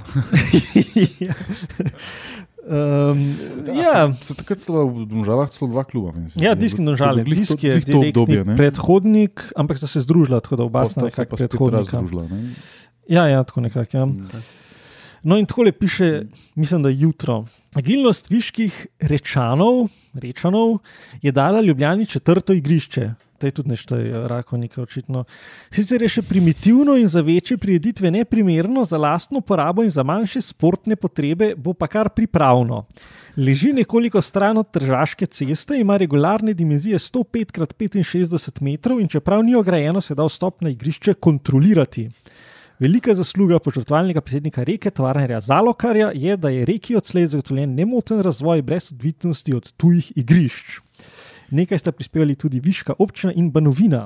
[2.63, 3.35] um,
[3.67, 6.13] Ja, ja, se, se takrat celo v Domžalah celo dva kluba.
[6.29, 7.23] se ja, disk in domžale.
[7.23, 8.11] Disk je to obdobje.
[8.25, 8.57] direktni ne.
[8.57, 11.77] predhodnik, ampak sta se združila, tako da oba sta se predhodnika.
[11.77, 12.27] razdružila.
[12.27, 12.53] ne.
[13.07, 13.97] Ja, ja, tako nekako.
[13.97, 14.05] Ja.
[15.23, 16.23] No, in tako le piše,
[16.55, 17.45] mislim, da jutro.
[17.73, 20.77] Agilnost viških rečanov, rečanov
[21.21, 23.09] je dala Ljubljani četrto igrišče.
[23.39, 25.23] To je tudi nešteje, rakovnika, očitno.
[25.71, 30.41] Sicer je še primitivno in za večje prireditve neprimerno, za lastno porabo in za manjše
[30.41, 32.83] sportne potrebe bo pa kar pripravno.
[33.37, 37.63] Leži nekoliko stran od Tržaške ceste, ima regularne dimenzije 105
[38.01, 42.09] x 65 metrov in čeprav ni ograjeno, se da vstop na igrišče kontrolirati.
[42.79, 48.61] Velika zasluga požrtvalnega predsednika reke, tovarnarja Zalokarja, je, da je reki odslej zagotovljen nemoten razvoj
[48.61, 50.77] brez odvisnosti od tujih igrišč.
[51.51, 54.05] Nekaj sta prispevali tudi Viška občina in Banovina.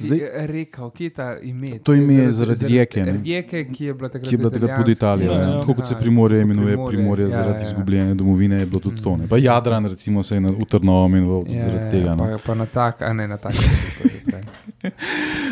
[0.00, 1.78] Zdaj, rekel, kje je ta ime?
[1.78, 3.12] To ime je zaradi Rijeke, ne?
[3.12, 5.32] Rijeke, ki je bila takrat, je bila takrat pod Italijo.
[5.32, 5.58] Ja, Ja, ja.
[5.58, 7.68] Tako kot se Aha, Primorje tako imenuje, Primorje, Primorje ja, zaradi ja.
[7.68, 9.16] izgubljene domovine je bilo tudi to.
[9.16, 9.26] Ne.
[9.28, 12.14] Pa Jadran, recimo, se je na, v Trnovo imenoval tudi zaradi tega.
[12.14, 12.24] no.
[12.24, 13.54] Pa, pa na tak, a ne na tak.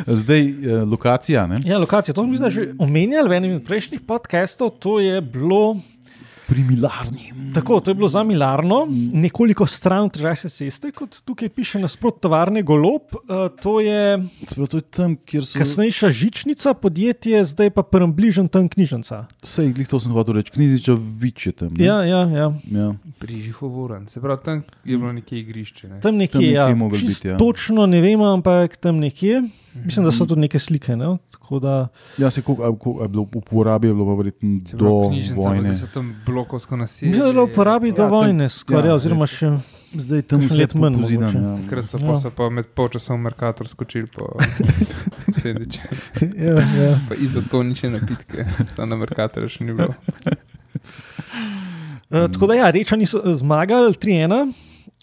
[0.07, 0.53] Zdaj, eh,
[0.85, 1.47] lokacija.
[1.47, 1.61] Ne?
[1.65, 4.71] Ja, lokacija, to smo že omenjali v enem od prejšnjih podcastov.
[4.79, 5.77] To je bilo
[6.49, 7.33] pri Milarni.
[7.55, 12.21] Tako, to je bilo za Milarno, nekoliko stran od Tržajske ceste, kot tukaj piše nasprot
[12.21, 13.03] tovarne Golob.
[13.15, 14.19] Uh, to je
[14.49, 15.59] Sprav, to je tam, kjer so.
[15.59, 19.25] kasnejša žičnica, podjetje, zdaj pa prvem bližnjem tam knjižnica.
[19.43, 21.75] Sej, glih to sem hotel reči, Kniziča Vič je tam.
[21.75, 21.85] ne?
[21.85, 22.53] Ja, ja, ja.
[22.71, 22.89] ja.
[23.19, 25.89] Pri Žihovoran, se pravi, tam je bilo nekje igrišče.
[25.89, 26.01] Ne?
[26.01, 27.09] Tam nekje, Tam nekje ja.
[27.09, 27.37] biti, ja.
[27.39, 29.43] Točno ne vemo, ampak tam nekje.
[29.75, 30.97] Mislim, da so tudi neke slike.
[30.97, 31.17] Ne?
[31.31, 34.89] Tako Da, Ja, se koliko koliko je bilo v uporabi, je bilo verjetno do
[35.35, 35.69] vojne.
[35.69, 35.69] Naselje.
[37.01, 39.59] mislim, da je bilo uporabi do Ja, vojne, skoraj, ja, ja, oziroma še
[39.95, 41.39] Zdaj tam vse let manj mogoče.
[41.39, 41.57] Ja.
[41.57, 42.07] Takrat so Ja.
[42.07, 44.27] pa, so pa med polčasom Merkator skočili po
[45.41, 45.81] sediče.
[46.39, 46.99] ja, ja.
[47.09, 48.47] Pa izotonične napitke,
[48.77, 49.95] tam na Merkatorju še ni bilo.
[52.11, 54.53] Uh, tako da, ja, rečani so eh, zmagali 3-1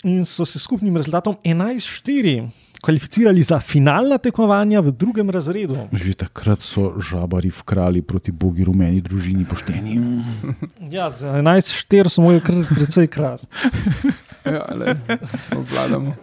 [0.03, 2.49] in so se skupnim rezultatom 11-4
[2.81, 5.77] kvalificirali za finalna tekmovanja v drugem razredu.
[5.93, 9.99] Že takrat so žabari vkrali proti bogi rumeni družini pošteni.
[10.89, 13.53] Ja, za 11-4 so kar precej krast.
[14.45, 14.97] Ja, le,
[15.53, 16.15] obvladamo.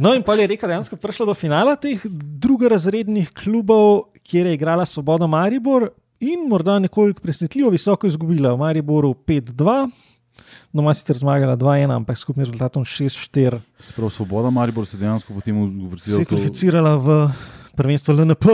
[0.00, 2.00] No, in pa je reka dejansko prišla do finala teh
[2.40, 5.90] drugorazrednih klubov, kjer je igrala Svoboda Maribor
[6.24, 9.90] in morda nekoliko presenetljivo visoko izgubila v Mariboru 5-2.
[10.74, 15.54] Doma sicer zmagala 2-1, ampak s skupnim rezultatom 6-4 Sprav Svoboda Maribor se dejansko potem
[15.54, 16.28] se uvrstila je v to.
[16.28, 17.08] kvalificirala v
[17.72, 18.44] prvenstvo LNP.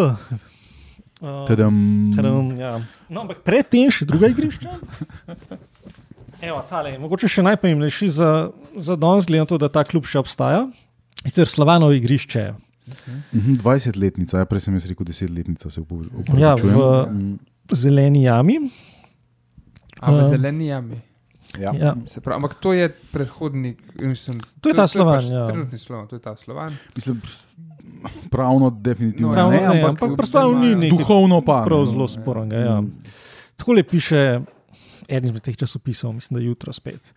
[1.20, 1.74] Uh, Tadam.
[2.12, 2.76] Tadam, ja.
[3.08, 4.68] No, ampak predtem še druga igrišča.
[6.42, 8.30] Evo, tale, mogoče še najpomembnejši za,
[8.74, 10.62] za danes, glede na to, da ta klub še obstaja.
[11.22, 12.44] Sicer Slovano igrišče.
[13.30, 15.84] Mhm, 20-letnica, ja, prej sem jaz rekel 10-letnica, se Ja,
[16.56, 16.76] upravičujem.
[17.64, 18.56] v zeleni jami.
[19.98, 20.28] A v Ja.
[20.28, 20.96] zeleni jami.
[21.58, 21.72] Ja.
[21.74, 21.94] Ja.
[22.22, 23.78] Pravi, ampak to je predhodnik.
[24.00, 25.46] Mislim, To je ta Slovan, pač ja.
[25.46, 26.76] Trenutni slovan, to je ta slovan.
[26.94, 27.20] Mislim,
[28.30, 31.62] pravno definitivno No, Pravno ne, ne, ampak ampak predstavljamo ni nekaj duhovno pa.
[31.66, 32.08] prav ne, zelo no.
[32.08, 32.56] spornega.
[32.56, 32.80] Ja.
[32.80, 32.92] Mm.
[33.56, 34.40] Takole piše
[35.10, 37.12] eden izmed teh časopisov, mislim, da jutro spet.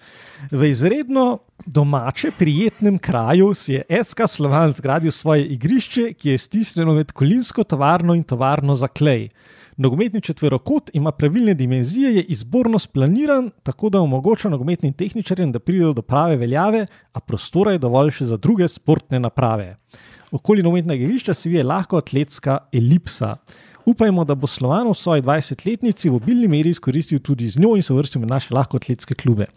[0.51, 6.93] V izredno domače, prijetnem kraju si je SK Slovan zgradil svoje igrišče, ki je stisnjeno
[6.93, 9.29] med kolinsko tovarno in tovarno za klej.
[9.77, 15.93] Nogometni četverokot ima pravilne dimenzije, je izborno splaniran, tako da omogoča nogometnim tehničarjem, da pridejo
[15.93, 19.75] do prave veljave, a prostora je dovolj še za druge sportne naprave.
[20.31, 23.35] Okoli nogometnega igrišča se vije lahko atletska elipsa.
[23.85, 27.83] Upajmo, da bo Slovan v svoji 20-letnici v obilni meri izkoristil tudi z njo in
[27.83, 29.49] se vrstil med naše lahko atletske klube.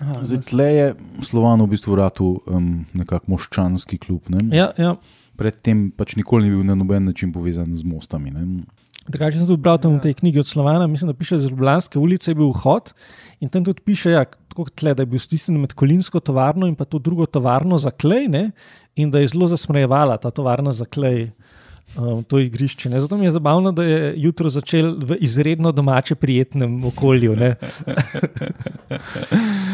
[0.00, 0.86] Aha, Zdaj, tle je
[1.22, 4.28] Slovan v bistvu vratu um, nekako moščanski klub.
[4.32, 4.48] Ne?
[4.56, 4.94] Ja, ja.
[5.36, 8.32] Predtem pač nikoli ni bil na noben način povezan z mostami.
[8.32, 8.64] Ne?
[9.10, 11.50] Drugače sem tudi bral tam v tej knjigi od Slovana, mislim, da piše, da z
[11.50, 12.92] Ljubljanske ulice je bil vhod
[13.40, 14.24] in tam tudi piše, ja,
[14.76, 18.28] tle, da je bil stisnjen med kolinsko tovarno in pa to drugo tovarno za klej
[18.28, 18.50] ne,
[18.94, 21.30] in da je zelo zasmejevala ta tovarna za klej.
[21.98, 22.86] Um, to igrišče.
[22.90, 23.00] Ne.
[23.02, 27.32] Zato mi je zabavno, da je jutro začel v izredno domače, prijetnem okolju.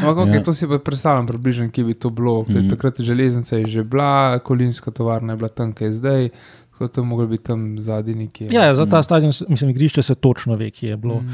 [0.00, 0.34] Ampak, okay, Ja.
[0.34, 0.42] ja.
[0.42, 2.42] to si pa predstavljam, približno, kje bi to bilo.
[2.42, 2.44] Mm.
[2.54, 2.70] -hmm.
[2.70, 6.28] Takrat je železnica je že bila, kolinska tovarna je bila tam, kjer je zdaj,
[6.76, 8.48] tako da to moglo biti tam zadnji nekje.
[8.52, 11.20] Ja, za ta stadion, se- mislim, igrišče se točno ve, kje je bilo.
[11.20, 11.32] Mm,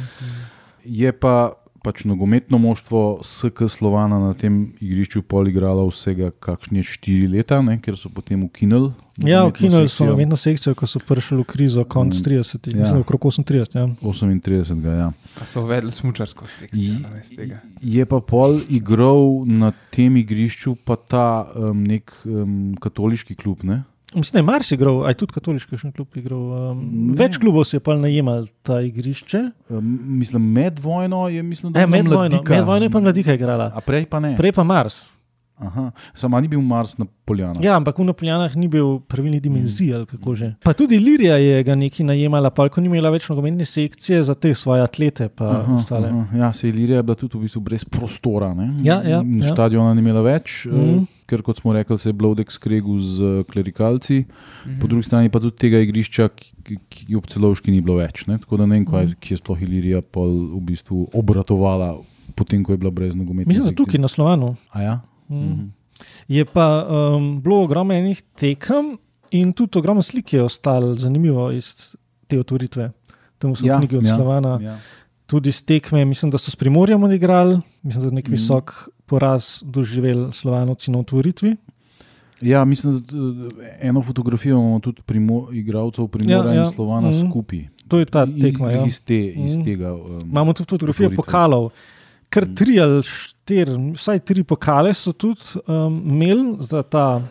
[0.84, 7.26] Je pa pač nogometno moštvo SK Slovana na tem igrišču pol igralo vsega kakšne štiri
[7.28, 8.92] leta, ne, ker so potem ukinili.
[9.18, 12.76] Ja, ukinuli so nogometno sekcijo, ko so prišli v krizo, konc Mm, 30, ja.
[12.76, 12.82] ja.
[12.82, 13.74] mislim, okrog 38.
[13.74, 13.86] Ja.
[14.00, 14.86] 38.
[14.86, 15.12] Ja.
[15.40, 16.94] A so uvedli smučarsko sekcijo
[17.30, 17.58] Je-.
[17.82, 23.64] Je pa pol igral na tem igrišču pa ta um, nek um, katoliški klub.
[23.64, 23.82] Ne?
[24.14, 26.42] Mislim, da je Mars igral, aj tudi katoliški klub igral.
[26.70, 27.14] Um, Ne.
[27.16, 29.40] več klubov si je pa najemal ta igrišče.
[29.70, 32.54] Um, mislim, med vojno je mislim, da E, je bila med, vojno, Mladika.
[32.54, 34.36] med vojno je pa mladika igrala, A prej pa ne.
[34.36, 35.08] prej pa Mars.
[35.58, 37.62] Aha, Sama ni bil Mars na Poljanah.
[37.62, 40.54] Ja, ampak v Napolijanah ni bil pravilnih dimenzij ali kako že.
[40.60, 44.34] Pa tudi Lirija je ga nekaj najemala, pa ko ni imela več nogometne sekcije za
[44.34, 45.28] te svoje atlete.
[45.38, 46.08] Aha, ostale.
[46.08, 46.36] aha.
[46.36, 48.54] Ja, se je Ilirija je bila tudi v bistvu brez prostora.
[48.54, 48.72] Ne?
[48.82, 49.46] Ja, ja, ja.
[49.46, 51.06] Stadiona ni imela več, mm.
[51.32, 54.20] Ker kot smo rekli, se je Blodek skregal z eh, klerikalci,
[54.66, 54.78] Mhm.
[54.78, 58.26] po drugi strani pa tudi tega igrišča, ki, ki ob celovški ni bilo več.
[58.26, 58.36] Ne?
[58.38, 59.18] Tako da ne vem, kaj, Mhm.
[59.18, 61.96] ki je sploh Ilirija pol v bistvu obratovala,
[62.34, 63.48] potem ko je bila brez nogometne.
[63.48, 64.56] Mislim, da tukaj na Slovanu.
[64.70, 64.94] A ja?
[65.26, 65.36] Mm.
[65.38, 65.66] Mhm.
[66.28, 68.98] Je pa um, bilo ogromno enih tekem
[69.32, 71.94] in tudi ogromno slik je ostalo zanimivo iz
[72.26, 72.90] te otvoritve.
[73.38, 74.58] Tam so Ja, knjige od ja, Slovana.
[74.60, 74.76] Ja.
[75.32, 78.32] Tudi z tekme, mislim, da so s Primorjem odigrali, mislim, da je nek Mhm.
[78.32, 78.72] visok
[79.06, 81.56] poraz doživeli Slovanovci na otvoritvi.
[82.42, 83.16] ja, mislim, da
[83.58, 87.14] eh, eno fotografijo imamo tudi primo, igralcev Primora Ja, ja, in Slovana mm.
[87.22, 87.60] skupaj.
[87.88, 88.70] To je ta tekma.
[88.70, 88.84] Ja.
[88.84, 89.64] Iz, te, iz Mhm.
[89.64, 89.94] tega.
[89.94, 91.16] Um, Imamo tudi fotografije otvoritve.
[91.18, 91.70] pokalov.
[92.28, 92.54] Kar Mhm.
[92.54, 97.22] tri ali štiri, vsaj tri pokale so tudi um, imeli za ta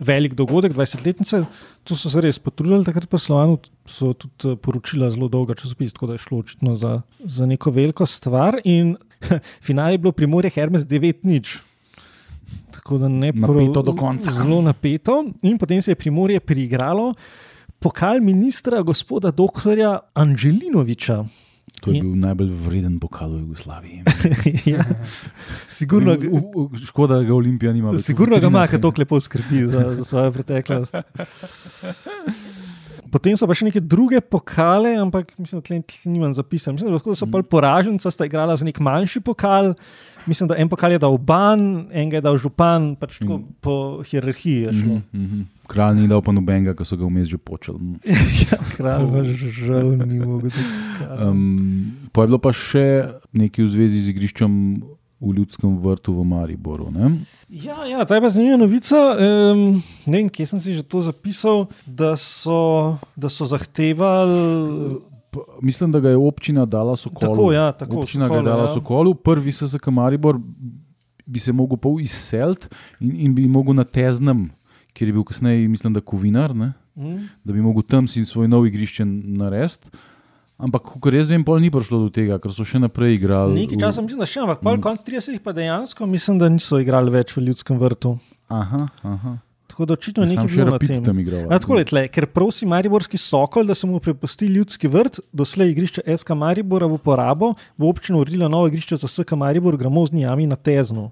[0.00, 1.44] velik dogodek, 20-letnice.
[1.84, 5.92] To so se res potrudili, takrat pa Slovanu so tudi eh, poročila zelo dolga časopis,
[5.96, 8.60] tako da je šlo očitno za, za neko veliko stvar.
[8.64, 8.96] In
[9.66, 11.58] Finale je bilo Primorje Hermes 9-0.
[12.70, 14.30] Tako da ne Napeto do konca.
[14.32, 15.24] Zelo napeto.
[15.42, 17.14] In potem se je Primorje priigralo
[17.80, 21.24] pokal ministra gospoda doktorja Anželinoviča.
[21.80, 24.02] To je bil najbolj vreden pokal v Jugoslaviji.
[24.74, 24.84] ja.
[25.70, 28.04] Sigurno, U- u- u- Škoda, da ga Olimpija nima več.
[28.04, 28.70] Sigurno ga ima, 13.
[28.70, 30.94] ker tako lepo skrbi za, za svojo preteklost.
[33.10, 36.76] Potem so pa še neke druge pokale, ampak mislim, da tle nimam zapisan.
[36.76, 39.72] Mislim, da, so pol poraženca sta igrala za nek manjši pokal.
[40.26, 41.60] Mislim, da en pokal je dal ban,
[41.92, 45.00] enega je dal župan, pač tako po hierarhiji je šlo.
[45.12, 45.48] Mhm, mhm.
[45.70, 48.00] Kralj ni dal pa nobenega, ki so ga vmes že počeli.
[48.44, 49.22] ja, kralj pa
[49.54, 50.50] žal ni mogel.
[51.14, 52.86] Um, pa je bilo pa še
[53.32, 54.56] nekaj v zvezi z igriščem
[55.20, 56.88] v Ljudskem vrtu v Mariboru.
[56.90, 57.20] Ne?
[57.52, 58.96] Ja, ja, ta je pa zanimiva novica.
[59.20, 65.04] Um, ne vem, kje sem si že to zapisal, da so, da so zahtevali.
[65.60, 67.20] Mislim, da ga je občina dala Sokolu.
[67.28, 68.68] Tako, ja, tako, občina ga je Sokolu, dala ja.
[68.68, 70.38] Sokolu, prvi SSK Maribor
[71.24, 72.66] bi se mogel pol izseliti
[73.00, 74.48] in, in bi mogel na Teznem,
[74.92, 76.72] kjer je bil kasneje, mislim, da Kovinar, ne?
[76.96, 77.18] Hm?
[77.44, 79.88] da bi mogel tam si svoj nov igrišče narediti.
[80.58, 83.54] Ampak, kot jaz vem, pol ni prišlo do tega, ker so še naprej igrali.
[83.56, 86.76] Nekaj v- časa mislim, da še, ampak pol konc 30 pa dejansko mislim, da niso
[86.76, 88.18] igrali več v ljudskem vrtu.
[88.46, 89.38] Aha, aha.
[89.80, 91.46] Tako da očitno nekaj še rapid tam igral.
[91.48, 95.70] A, tako je, tle, ker prosi Mariborski sokol, da se mu prepusti ljudski vrt, doslej
[95.72, 100.44] igrišče SK Maribora v uporabo, bo občina uredila novo igrišče za SK Maribor gramozni jami
[100.50, 101.06] na Teznu.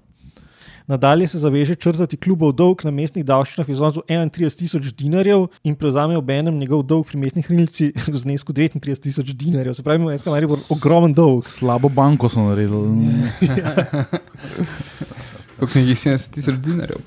[0.85, 5.73] Nadalje se zaveže črtati klubov dolg na mestnih davščinah v iznosu 31 tisoč dinarjev in
[5.73, 9.73] prevzame obenem njegov dolg pri mestnih hranilci v znesku 39 tisoč dinarjev.
[9.77, 11.41] Se pravi, SK Maribor ogromen dolg.
[11.45, 12.85] Slabo banko so naredili.
[15.59, 17.01] V knjigi 70 tisoč dinarjev.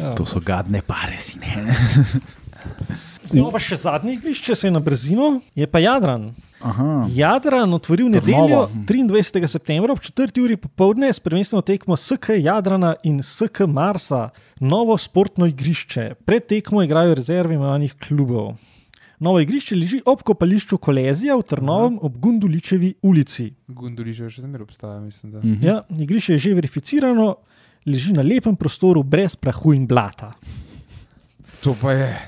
[0.00, 0.14] Ja.
[0.16, 1.74] To so gadne pare, si ne.
[3.30, 6.30] Zdaj pa še zadnje igrišče, se je na brzino, je pa Jadran.
[6.60, 7.06] Aha.
[7.14, 9.46] Jadran otvoril nedeljo 23.
[9.48, 10.32] septembra ob 4.
[10.42, 14.28] uri popovdne s prvenstveno tekmo SK Jadrana in SK Marsa,
[14.60, 16.14] novo športno igrišče.
[16.24, 18.56] Pred tekmo igrajo rezerve imenovanih klubov.
[19.20, 23.50] Novo igrišče leži ob kopališču Kolezija v Trnovem ob Gunduličevi ulici.
[23.68, 25.34] Gunduriže še zmeraj obstaja, mislim.
[25.34, 25.42] Da.
[25.44, 25.66] Mhm.
[25.66, 27.34] Ja, igrišče je že verificirano,
[27.86, 30.32] leži na lepem prostoru brez prahu in blata.
[31.60, 32.16] To pa je.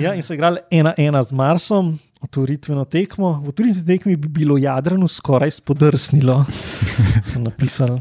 [0.00, 3.40] Ja, in so igrali ena ena z Marsom, otvoritveno tekmo.
[3.42, 6.44] V otvoritveni tekmi bi bilo Jadranu skoraj spodrsnilo.
[7.28, 7.98] Sem napisal.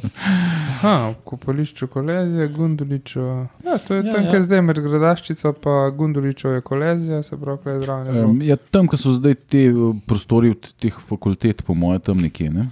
[0.82, 3.22] Aha, v kopališču Kolezija, Gunduličo.
[3.66, 4.32] Ja, to je Ja, ja, tam, ja.
[4.32, 8.20] kjer zdaj med gradaščico, pa Gunduličo je Kolezija, se pravi, kaj je zraven.
[8.26, 12.18] Um, ja, tam, kjer so zdaj te uh, prostori od teh fakultet, po mojem, tam
[12.20, 12.50] nekje.
[12.50, 12.70] Ne?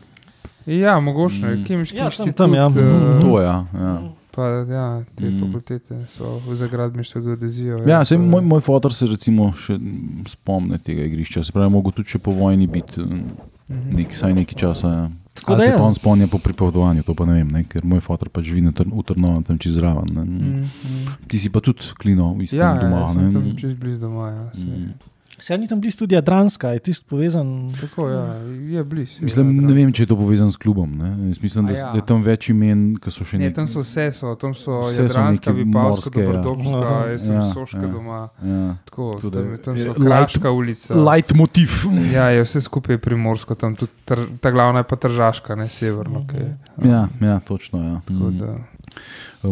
[0.68, 1.52] Ja, mogoče, Mm.
[1.52, 1.66] mm.
[1.66, 2.36] kemički Ja, tam- inštitut.
[2.36, 2.68] tam, ja.
[2.68, 3.46] eh, To je.
[3.46, 4.02] Ja, ja.
[4.32, 5.34] Pa ja, te Mm.
[5.34, 5.40] mm.
[5.42, 7.84] fakultete so v zagradbištvu geodezijo.
[7.86, 9.84] ja sej, je- moj, moj fotor se recimo še mm,
[10.28, 11.44] spomne tega igrišča.
[11.44, 13.24] Se pravi, mogo tudi še po vojni biti um,
[13.70, 13.96] Mhm.
[13.96, 14.88] nek, saj nekaj časa.
[14.90, 15.10] Ja.
[15.38, 15.78] Tako da se ja.
[15.78, 17.64] pa on spomni po pripovedovanju, to pa ne vem, ne?
[17.64, 20.10] ker moj fotor pa živi Tr- v Trnovem, tam čez zraven.
[20.12, 21.06] Mm, mm.
[21.28, 23.14] Ti si pa tudi klino v istem Ja, ja, doma.
[23.14, 24.30] sem tam čez blizu doma.
[24.30, 24.44] Ja.
[24.58, 24.98] Mm.
[25.40, 27.72] Se ni tam blizu tudi Jadranska, je tisti povezan.
[27.74, 28.24] Tako ja,
[28.68, 29.22] je blizu.
[29.22, 30.90] Mislim, ne vem, če je to povezano s klubom.
[30.92, 31.10] Ne?
[31.28, 31.80] Jaz mislim, da, A ja.
[31.80, 31.92] ja.
[31.92, 34.54] da je tam več imen, ki so še Ne, nek- tam so vse, so, tam
[34.54, 36.32] so Vse Jadranska, Vipavska, ja.
[36.34, 37.04] Dobrodobska, Aha.
[37.08, 37.88] jaz sem Ja, Soška ja.
[37.88, 38.22] doma.
[38.44, 38.64] Ja.
[38.84, 40.94] Tako, Tudi tam, tam je so light- Kraška ulica.
[41.04, 41.70] Light motiv.
[42.10, 46.20] Ja, je vse skupaj primorsko, tam tudi tr, ta glavna je pa Tržaška, ne severno.
[46.20, 46.28] Mhm.
[46.28, 46.46] Okay.
[46.84, 47.78] Ja, ja, točno.
[47.80, 48.02] Ja.
[48.02, 48.38] Tako Mm.
[48.38, 48.58] da,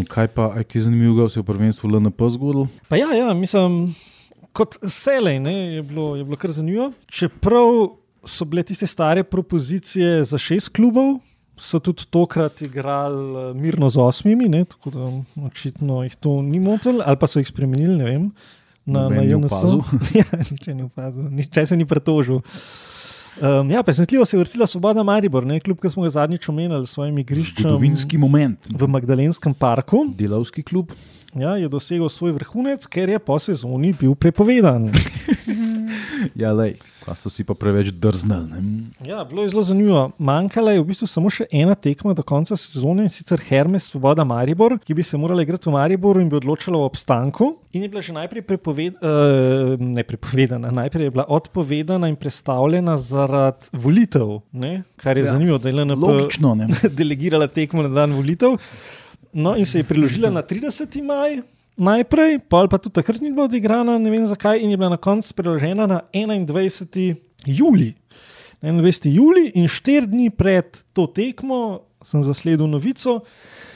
[0.07, 2.67] Kaj pa, a kaj je zanimivo, se je v prvenstvu LNP zgodilo?
[2.89, 3.93] Pa ja, ja mislim,
[4.55, 6.91] kot vselej ne, je, bilo, je bilo kar zanimivo.
[7.11, 7.71] Čeprav
[8.25, 11.17] so bile tiste stare propozicije za šest klubov,
[11.59, 15.07] so tudi tokrat igrali eh, mirno z osmimi, ne, tako da
[15.45, 18.29] očitno jih to ni motilo, ali pa so jih spremenili, ne vem.
[18.85, 19.51] Na, na ni JNS.
[19.51, 19.81] opazil.
[20.21, 22.41] ja, nič ni opazil, nič se ni pretožil.
[23.35, 26.87] Um, ja, presenetljivo se je vrstila Svoboda Maribor, ne, kljub temu smo ga zadnjič omenjali
[26.87, 28.69] s svojim igriščem Zgodovinski moment.
[28.71, 30.05] v Magdalenskem parku.
[30.15, 30.93] Delavski klub.
[31.35, 34.87] Ja, je dosegel svoj vrhunec, ker je po sezoni bil prepovedan.
[36.33, 36.79] Ja, lej.
[37.05, 38.57] Pa so si pa preveč drznili.
[39.05, 40.11] Ja, bilo je zelo zanimivo.
[40.17, 44.25] Manjkala je v bistvu samo še ena tekma do konca sezone in sicer Hermes Svoboda
[44.25, 47.51] Maribor, ki bi se morala igrati v Mariboru in bi odločala o obstanku.
[47.73, 52.97] In je bila že najprej prepoved, uh, ne prepovedana, najprej je bila odpovedana in predstavljena
[52.97, 54.81] zaradi volitev, ne?
[54.97, 55.35] kar je Ja.
[55.35, 56.55] zanimivo, da je LNP Logično.
[56.97, 58.57] Delegirala tekmo na dan volitev.
[59.35, 61.03] No, in se je priložila na 30.
[61.03, 61.41] maj.
[61.75, 64.97] Najprej, pol pa tudi takrat ni bila odigrana, ne vem zakaj, in je bila na
[64.97, 67.19] koncu preložena na 21.
[67.43, 67.91] juli.
[68.63, 69.11] Na 21.
[69.11, 73.19] juli in štiri dni pred to tekmo sem zasledil novico.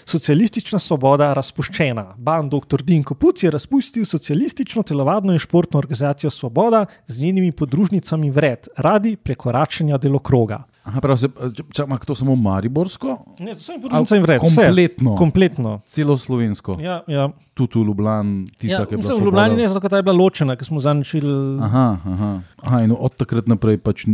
[0.07, 2.15] Socialistična svoboda razpuščena.
[2.17, 2.81] Ban dr.
[2.81, 9.15] Dinko Puc je razpustil socialistično telovadno in športno organizacijo Svoboda z njenimi podružnicami vred, radi
[9.15, 10.63] prekoračenja delokroga.
[10.89, 11.29] Aha, prav, se,
[11.71, 13.19] čak, ima to samo Mariborsko?
[13.39, 14.49] Ne, to sem potem sem rekel.
[14.49, 14.65] vse.
[14.65, 15.15] Kompletno.
[15.15, 15.71] Kompletno.
[15.85, 16.79] Celo slovensko.
[16.81, 17.29] Ja, ja.
[17.53, 19.05] Tudi v Ljubljani, tista, Ja, ki je bila.
[19.05, 19.25] mislim, v.
[19.25, 21.59] Ljubljani ne zato, ker ta je bila ločena, ker smo zaničili.
[21.61, 22.31] Aha, aha.
[22.63, 24.07] aha in od takrat naprej pač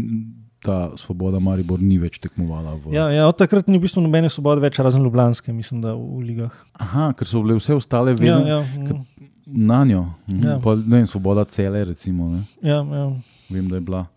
[0.59, 2.73] ta svoboda Maribor ni več tekmovala.
[2.82, 2.89] V...
[2.91, 6.01] Ja, ja, od takrat ni v bistvu nobene svobode več, razen Ljubljanske, mislim, da v,
[6.01, 6.55] v ligah.
[6.82, 10.03] Aha, ker so bile vse ostale Ja, vezane ja, ker- mm, na njo.
[10.26, 10.41] Mhm.
[10.41, 10.57] Ja.
[10.59, 12.32] Pa, ne svoboda cele, recimo.
[12.34, 12.41] Ne?
[12.65, 13.05] ja, ja.
[13.53, 14.07] Vem, da je bila.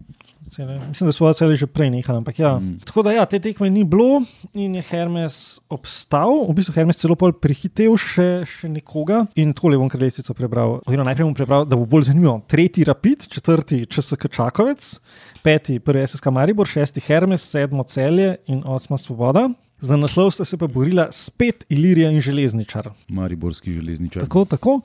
[0.51, 0.78] Cele.
[0.88, 2.18] Mislim, da so cele že prej nehali.
[2.18, 2.59] ampak Ja.
[2.59, 2.78] Mm.
[2.84, 4.22] Tako da ja, te tekme ni bilo
[4.55, 6.44] in je Hermes obstal.
[6.49, 9.26] V bistvu Hermes celo pol prehitev še, še nekoga.
[9.36, 10.78] In tako le bom kar lestvico prebral.
[10.86, 12.40] Oziroma najprej bom prebral, da bo bolj zanimivo.
[12.49, 14.99] Tretji Rapid, četrti ČSK Čakovec,
[15.42, 19.49] peti prvi SSK Maribor, šesti Hermes, sedmo Celje in osma Svoboda.
[19.80, 22.90] Za naslov sta se pa borila spet Ilirija in Železničar.
[23.09, 24.22] Mariborski železničar.
[24.22, 24.80] Tako, tako.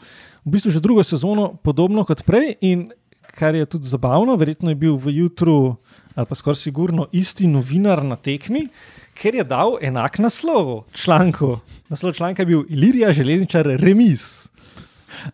[0.45, 2.53] V bistvu že drugo sezono podobno kot prej.
[2.61, 2.91] In
[3.33, 5.75] kar je tudi zabavno, verjetno je bil v jutru,
[6.15, 8.67] ali pa skoraj sigurno, isti novinar na tekmi,
[9.17, 11.57] ker je dal enak naslov članku.
[11.89, 14.47] Naslov članka je bil Ilirija, železničar, remis.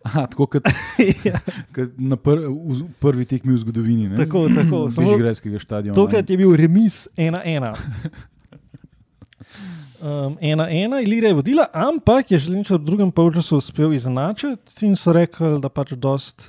[0.04, 0.66] Aha, tako kot,
[1.28, 1.40] ja,
[1.74, 4.08] kot na pr, v prvi tekmi v zgodovini.
[4.08, 4.16] Ne?
[4.20, 4.88] tako, tako.
[4.92, 5.96] Samo Bežigrajskega stadiona.
[5.96, 7.72] Tokrat je bil remis 1-1.
[10.00, 14.96] Um, ena, ena, Ilirija je vodila, ampak je želeničar v drugem polčasu uspel izenačiti in
[14.96, 16.48] so rekli, da pač dost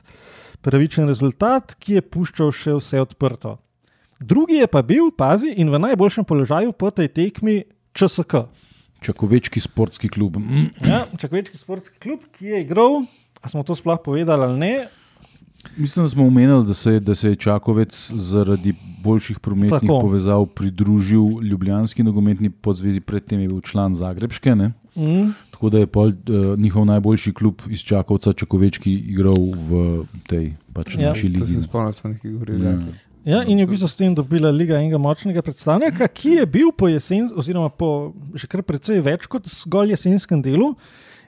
[0.62, 3.57] pravičen rezultat, ki je puščal še vse odprto.
[4.22, 7.64] Drugi je pa bil, pazi, in v najboljšem položaju po tej tekmi
[7.97, 8.45] ČSK.
[9.01, 10.38] Čakovečki sportski klub.
[10.38, 10.70] Mm.
[10.86, 13.01] Ja, Čakvečki sportski klub, ki je igral,
[13.41, 14.74] a smo to sploh povedali ali ne,
[15.78, 19.80] Mislim, da smo omenili, da se, da se je Čakovec zaradi boljših prometnih.
[19.82, 19.99] Tako.
[19.99, 24.55] povezav pridružil Ljubljanski nogometni podzvezi, predtem je bil član Zagrebške.
[24.55, 24.72] Ne?
[24.95, 25.32] mm,
[25.62, 30.95] Tako da je pol, uh, njihov najboljši klub iz Čakovca, Čakovečki, igral v tej pač
[30.97, 31.09] Ja.
[31.09, 31.53] naši To ligi.
[31.53, 32.66] se spomnim, smo nekaj govorili.
[32.66, 32.72] Ja.
[32.72, 32.80] Ja.
[33.26, 36.72] Ja, in je v bistvu s tem dobila Liga enega močnega predstavnika, ki je bil
[36.74, 40.74] po jesen, oziroma po že kar precej več kot zgolj jesenskem delu,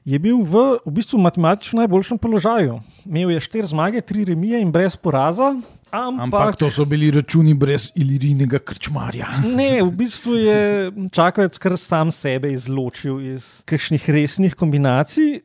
[0.01, 2.81] je bil v, v bistvu matematično najboljšem položaju.
[3.05, 5.53] Imel je štiri zmage, tri remije in brez poraza.
[5.93, 9.27] Ampak, Ampak to so bili računi brez ilirijnega krčmarja.
[9.45, 15.43] ne, v bistvu je Čakovec kar sam sebe izločil iz kakšnih resnih kombinacij,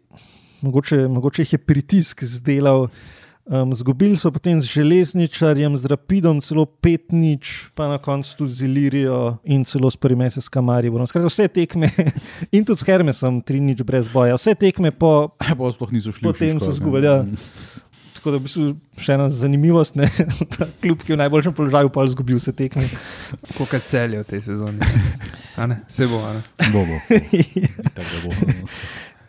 [0.64, 2.88] mogoče, mogoče jih je pritisk zdelal.
[3.48, 8.52] Um, zgubili so potem z železničarjem, z Rapidom, celo pet nič, pa na koncu tudi
[8.52, 11.08] z Ilirijo in celo s prvim SSK Mariborom.
[11.08, 11.88] Skratka, vse tekme
[12.56, 14.36] in tudi s Hermesom, tri nič brez boja.
[14.36, 16.28] Vse tekme po, Pa sploh niso šli.
[16.28, 17.24] Potem so izgubili, ja.
[18.28, 18.64] Tako da v bistvu
[19.00, 20.08] še ena zanimivost, ne,
[20.58, 22.84] da kljub ki je v najboljšem položaju, pa je izgubil vse tekme.
[23.56, 24.88] Koliko celje v tej sezoni?
[25.56, 25.80] A ne?
[25.88, 26.42] Se bo, a ne?
[26.74, 26.96] Bo, bo.
[28.28, 28.68] Bo.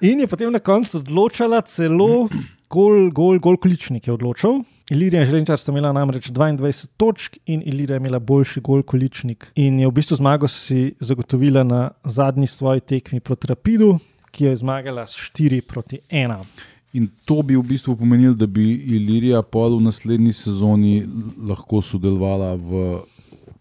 [0.04, 2.28] In je potem na koncu odločala celo
[2.72, 4.62] gol, gol, gol količnik je odločil.
[4.92, 9.52] Ilirija in Želenčar sta imela namreč 22 točk in Ilirija je imela boljši gol količnik.
[9.56, 13.98] In je v bistvu zmago si zagotovila na zadnji svoji tekmi proti Rapidu,
[14.32, 16.44] ki jo je zmagala s 4 proti 1.
[16.92, 21.04] In to bi v bistvu pomenilo, da bi Ilirija pol v naslednji sezoni
[21.40, 22.98] lahko sodelovala v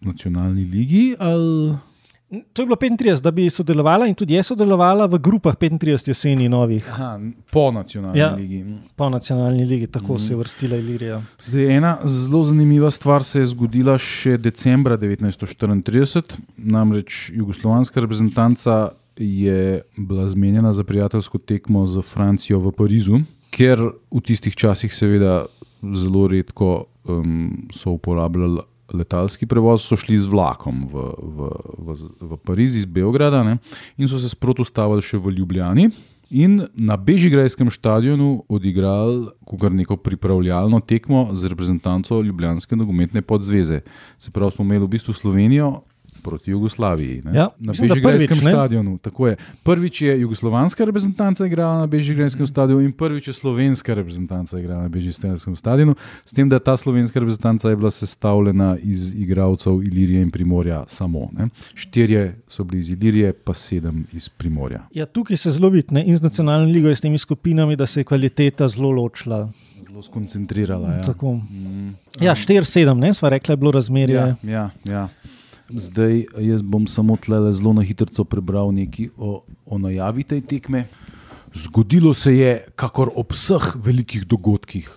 [0.01, 1.15] nacionalni ligi.
[1.19, 1.75] Ali...
[2.53, 6.49] To je bilo 35, da bi sodelovala in tudi je sodelovala v grupah 35 jeseni
[6.49, 6.85] novih.
[6.89, 7.19] Aha,
[7.51, 8.35] po nacionalni Ja.
[8.35, 8.65] ligi.
[8.95, 10.19] Po nacionalni ligi, tako mm Mhm.
[10.19, 11.21] se je vrstila Ilirija.
[11.41, 16.21] Zdaj, ena zelo zanimiva stvar se je zgodila še decembra 1934,
[16.57, 18.89] namreč jugoslovanska reprezentanca
[19.19, 23.19] je bila zmenjena za prijateljsko tekmo z Francijo v Parizu,
[23.51, 25.45] ker v tistih časih, seveda,
[25.83, 28.61] zelo redko um, so uporabljali
[28.93, 31.97] letalski prevoz, so šli z vlakom v, v, v,
[32.31, 33.59] v Pariz iz Beograda ne,
[33.97, 35.89] in so se sproti ustavili še v Ljubljani.
[36.29, 43.81] In na Bežigrajskem stadionu odigrali kar neko pripravljalno tekmo z reprezentanco Ljubljanske nogometne podzveze.
[44.21, 45.88] Se pravi, smo imeli v bistvu Slovenijo
[46.19, 47.21] proti Jugoslaviji.
[47.25, 47.31] ne.
[47.37, 48.97] Ja, na Bežigrajskem stadionu.
[48.97, 49.37] Tako je.
[49.63, 54.89] Prvič je jugoslovanska reprezentanca igrala na Bežigrajskem stadionu in prvič je slovenska reprezentanca igrala na
[54.89, 55.95] Bežigrajskem stadionu.
[56.25, 61.29] S tem, da ta slovenska reprezentanca je bila sestavljena iz igralcev Ilirije in Primorja samo.
[61.37, 61.47] Ne.
[61.73, 64.87] Štirje so bili iz Ilirije, pa sedem iz Primorja.
[64.93, 67.85] Ja, tukaj se zelo vidi ne, in z nacionalno ligo in s temi skupinami, da
[67.85, 69.49] se je kvaliteta zelo ločila.
[69.83, 70.89] Zelo skoncentrirala.
[70.89, 71.13] Ja.
[71.21, 71.95] Mm.
[72.21, 74.15] Ja, 4-7, ne, sva rekla, je bilo razmerje.
[74.15, 75.07] Ja, ja, ja.
[75.69, 80.87] Zdaj jaz bom samo tle zelo na hitro prebral nekaj o, o najavi te tekme.
[81.53, 84.89] Zgodilo se je, kakor ob vseh velikih dogodkih,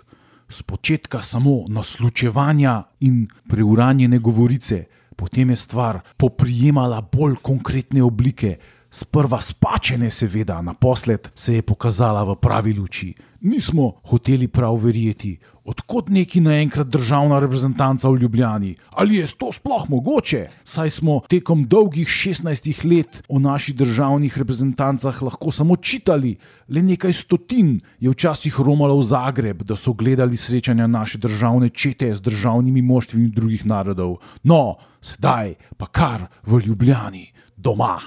[0.48, 4.84] spočetka samo naslučevanja in preuranjene govorice,
[5.16, 8.56] potem je stvar poprijemala bolj konkretne oblike.
[8.92, 13.14] Sprva spačene, seveda, naposled se je pokazala v pravi luči.
[13.42, 15.32] Nismo hoteli prav verjeti,
[15.64, 18.76] odkot neki naenkrat državna reprezentanca v Ljubljani.
[18.90, 20.44] Ali je to sploh mogoče?
[20.64, 26.36] Saj smo tekom dolgih 16 let o naših državnih reprezentancah lahko samo čitali.
[26.68, 32.14] Le nekaj stotin je včasih romalo v Zagreb, da so gledali srečanja naše državne čete
[32.14, 34.20] z državnimi moštvi drugih narodov.
[34.42, 37.26] No, zdaj pa kar v Ljubljani,
[37.56, 37.98] doma.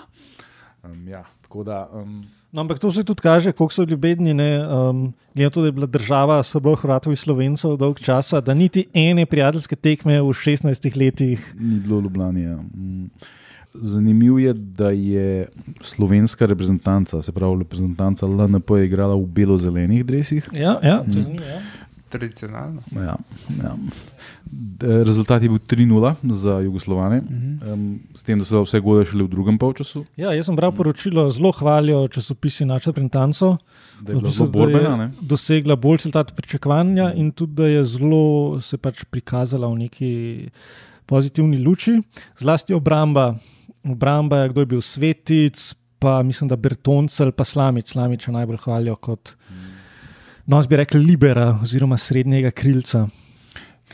[0.83, 1.89] Um, ja, tako da.
[1.91, 4.31] Um, No, ampak to se tudi kaže, koliko so ljubedni.
[4.31, 8.53] Um, Glede na to, da je bila država Srbov, Hrvatov in Slovencev dolg časa, da
[8.53, 11.53] niti ene prijateljske tekme v 16 letih.
[11.59, 12.39] Ni bilo Ljubljana.
[12.39, 12.55] Ja.
[12.55, 13.09] Mm.
[13.73, 15.47] Zanimivo je, da je
[15.81, 20.49] slovenska reprezentanca, se pravi reprezentanca LNP, igrala v belo-zelenih drevesih.
[20.53, 21.45] Ja, ja, zanimivo.
[21.45, 21.61] Ja.
[22.09, 22.81] Tradicionalno.
[22.95, 23.17] Ja,
[23.63, 23.75] ja.
[24.79, 27.73] Rezultat je bil 3-0 za Jugoslovane, uh -huh.
[27.73, 30.05] um, s tem, da so vse gole šele v drugem polčasu.
[30.17, 33.45] Ja, jaz sem bral poročilo, zelo hvalijo časopisi naše reprezentance.
[34.01, 35.11] Da je bila zelo borbena.
[35.21, 40.49] Dosegla boljši rezultat pričakovanja in tudi, da je zelo se pač prikazala v neki
[41.05, 42.01] pozitivni luči.
[42.39, 43.35] Zlasti obramba.
[43.83, 47.87] Obramba kdo je bil svetic, pa mislim, da Bertoncel, pa Slamič.
[47.87, 49.35] Slamiča najbolj hvalijo kot,
[50.45, 53.07] no, bi rekli, libera oziroma srednjega krilca.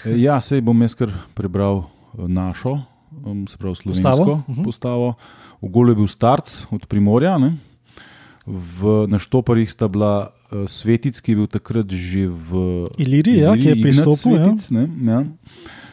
[0.05, 1.85] Ja, sej bom jaz kar prebral
[2.15, 2.79] našo,
[3.47, 4.43] se pravi slovensko postavo.
[4.49, 4.63] Mhm.
[4.63, 5.13] postavo.
[5.61, 7.57] V golu je bil starc od Primorja, ne?
[8.45, 12.49] v naštoparjih sta bila uh, Svetic, ki je bil takrat že v
[12.97, 14.17] Iliriji, ja, ki je pristopil.
[14.17, 14.87] Svetic, ja.
[14.89, 15.21] Ne, ja,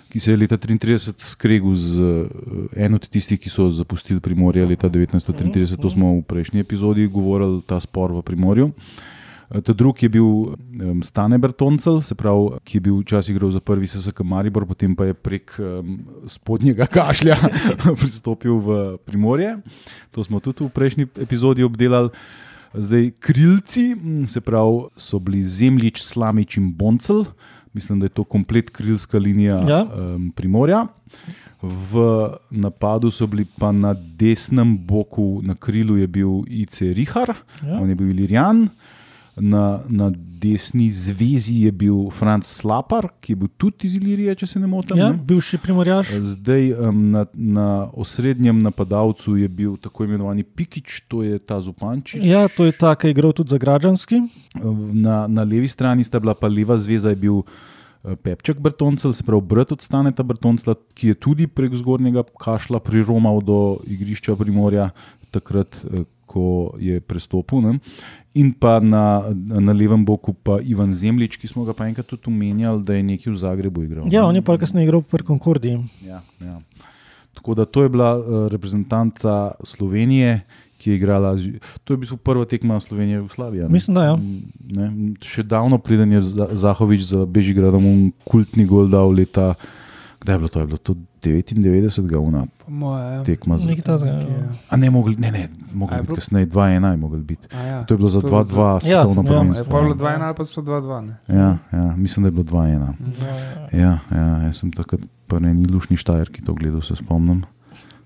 [0.08, 2.24] ki se je leta 1933 skregal z uh,
[2.72, 5.76] eno od tistih, ki so zapustili Primorje leta 1933.
[5.76, 8.72] To smo v prejšnji epizodi govorili, ta spor v Primorju.
[9.48, 10.54] Ta drugi je bil um,
[11.02, 15.04] Stane Bertoncel, se pravi, ki je bil včasih igral za prvi SSK Maribor, potem pa
[15.04, 15.94] je prek um,
[16.26, 17.36] spodnjega kašlja
[18.00, 18.68] pristopil v
[18.98, 19.54] Primorje.
[20.10, 22.12] To smo tudi v prejšnji epizodi obdelali.
[22.74, 23.96] Zdaj, krilci,
[24.26, 27.24] se pravi, so bili Zemljič, Slamič in Boncel,
[27.72, 29.80] mislim, da je to komplet krilska linija Ja.
[29.86, 30.84] um, Primorja.
[31.62, 31.96] V
[32.50, 37.32] napadu so bili pa na desnem boku, na krilu je bil IC Rihar,
[37.64, 37.80] Ja.
[37.80, 38.68] on je bil Ilirijan.
[39.40, 44.46] Na, na desni zvezi je bil Franz Slapar, ki je bil tudi iz Ilirije, če
[44.46, 44.98] se ne motim.
[44.98, 45.18] Ja, ne.
[45.18, 46.12] bivši primorjaš.
[46.34, 52.22] Zdaj um, na, na osrednjem napadalcu je bil tako imenovani Pikič, to je ta Zupančič.
[52.24, 54.22] Ja, to je ta, ki je igral tudi za Građanski.
[54.92, 57.77] Na, na levi strani sta bila pa leva zveza, je bil eh,
[58.16, 63.40] Pepček Brtoncel, se pravi brat od Staneta Brtoncla, ki je tudi prek zgornjega kašla priromal
[63.40, 64.90] do igrišča Primorja,
[65.30, 67.60] takrat, eh, ko je prestopil.
[67.64, 67.78] Ne?
[68.36, 72.28] In pa na, na levem boku pa Ivan Zemljič, ki smo ga pa enkrat tudi
[72.28, 74.12] omenjali, da je nekaj v Zagrebu igral.
[74.12, 75.80] Ja, on je pa kasneje igral pri Concordii.
[76.04, 76.60] Ja, ja.
[77.38, 80.42] Tako da to je bila uh, reprezentanca Slovenije,
[80.78, 81.34] ki je igrala.
[81.82, 83.66] To je v bistvu prva tekma Slovenije v Slaviji.
[83.68, 84.14] Mislim, da ja.
[84.70, 84.86] Ne,
[85.20, 87.82] še davno preden je Za- Zahovič za Bežigradom
[88.24, 89.54] kultni gol dal leta.
[90.18, 90.58] Kdaj je bilo to?
[90.58, 93.54] Je bilo to 99, una moje, tekma.
[93.54, 94.18] Za, Nekaj, ja.
[94.18, 94.50] ja.
[94.64, 97.46] a ne, mogli, ne, ne, mogli je biti bilo- kasneje 2-1, je mogli biti.
[97.52, 97.82] Ja.
[97.82, 99.64] To je bilo za To je bilo 2-2 Ja, svetovno ja, Je prvenstvo.
[99.66, 99.98] pa bilo ja.
[100.12, 101.00] 2-1 ali pa so 2-2.
[101.00, 101.14] ne?
[101.28, 102.92] Ja, ja, mislim, da je bilo 2-1.
[103.72, 107.42] Ja, ja, jaz sem takrat pa ne lušni štajer, ki to gledal, se spomnim.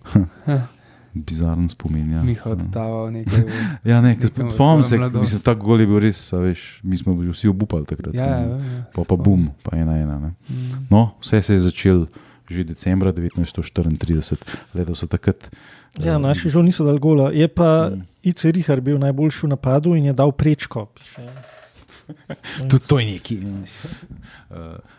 [1.14, 2.12] Bizaren spomin.
[2.12, 2.22] Ja.
[2.22, 3.44] Miha oddaval nekaj.
[3.84, 4.16] Ja, ne,
[4.54, 7.84] spomnim se, mislim, ta gol je bil res, a veš, mi smo že vsi obupali
[7.84, 8.14] takrat.
[8.14, 8.56] Ja, ja, ne.
[8.76, 8.84] ja.
[8.94, 10.18] Pa pa bum, pa ena ena.
[10.18, 10.30] Ne.
[10.48, 10.86] Mm.
[10.90, 12.06] No, vse se je začelo
[12.48, 14.36] že decembra 1934,
[14.74, 15.48] letos so takrat.
[15.96, 17.30] Ja, eh, naši žal niso dal gola.
[17.32, 18.02] Je pa Mm.
[18.22, 20.86] IC Rihar bil najboljši v napadu in je dal prečko.
[20.86, 21.22] piše.
[22.70, 23.38] Tudi to je neki.
[23.38, 24.56] Uh,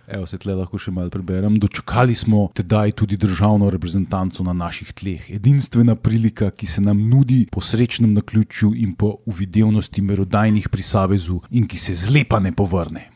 [0.08, 1.58] evo, se tle lahko še malo preberem.
[1.62, 5.30] Dočakali smo tedaj tudi državno reprezentanco na naših tleh.
[5.38, 11.42] Edinstvena prilika, ki se nam nudi po srečnem naključju in po uvidevnosti merodajnih pri Savezu
[11.52, 13.10] in ki se zlepa ne povrne.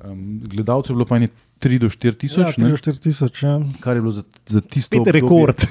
[0.00, 1.28] Um, gledalcev je bilo pa ne
[1.60, 3.42] 3 do 4 Ja, tisoč, 3 ne, do 4 tisoč.
[3.42, 3.60] Ja.
[3.80, 5.66] kar je bilo za, za tisto obdobje rekord.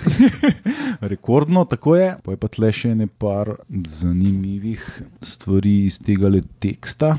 [1.14, 2.16] Rekordno, tako je.
[2.24, 3.56] Pa je pa tle še nekaj
[3.90, 4.84] zanimivih
[5.26, 6.30] stvari iz tega
[6.62, 7.16] teksta,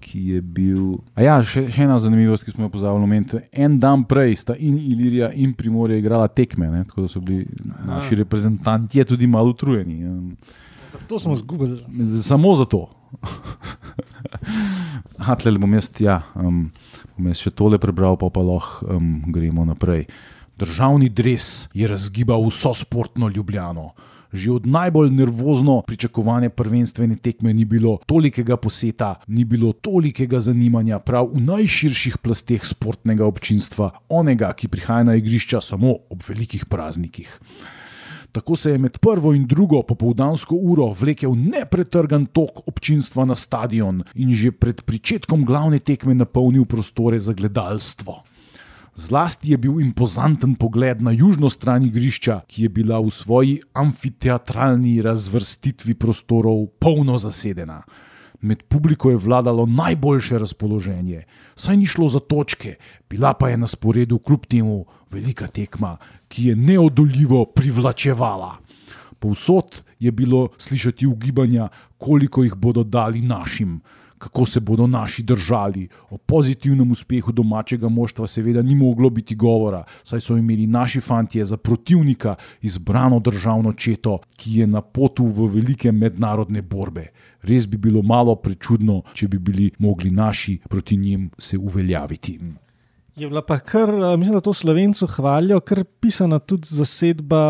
[0.00, 1.00] ki je bil.
[1.18, 3.42] A ja, še, še ena zanimivost, ki smo jo pozabili omeniti.
[3.52, 6.84] En dan prej sta in Ilirija in Primorje igrala tekme, ne?
[6.86, 7.48] tako da so bili
[7.88, 10.36] naši reprezentanti tudi malo utrujeni.
[11.10, 11.82] To smo izgubili.
[12.22, 12.86] Samo zato.
[15.26, 16.70] Hatlel bom jaz, ja, um,
[17.22, 20.08] bom jaz še tole prebral, pa pa lahko um, gremo naprej.
[20.58, 23.92] Državni dres je razgibal vso sportno ljubljano.
[24.32, 30.98] Že od najbolj nervozno pričakovane prvenstvene tekme ni bilo tolikega poseta, ni bilo tolikega zanimanja
[31.04, 37.28] prav v najširših plasteh sportnega občinstva, onega, ki prihaja na igrišča samo ob velikih praznikih.
[38.32, 44.02] Tako se je med prvo in drugo popoldansko uro vlekel nepretrgan tok občinstva na stadion
[44.14, 48.22] in že pred pričetkom glavne tekme napolnil prostore za gledalstvo.
[48.94, 55.00] Zlasti je bil impozanten pogled na južno stran igrišča, ki je bila v svoji amfiteatralni
[55.02, 57.82] razvrstitvi prostorov polno zasedena.
[58.40, 62.76] Med publiko je vladalo najboljše razpoloženje, saj ni šlo za točke,
[63.08, 65.96] bila pa je na sporedu kljub temu velika tekma,
[66.28, 68.56] ki je neodoljivo privlačevala.
[69.18, 71.68] Povsod je bilo slišati ugibanja,
[71.98, 73.80] koliko jih bodo dali našim,
[74.18, 75.88] kako se bodo naši držali.
[76.10, 81.44] O pozitivnem uspehu domačega moštva seveda ni moglo biti govora, saj so imeli naši fantje
[81.44, 87.06] za protivnika izbrano državno četo, ki je na potu v velike mednarodne borbe.
[87.42, 92.38] Res bi bilo malo prečudno, če bi bili mogli naši proti njim se uveljaviti.
[93.16, 97.42] Je bila pa kar, mislim, da to slovencu hvalijo, kar pisana tudi zasedba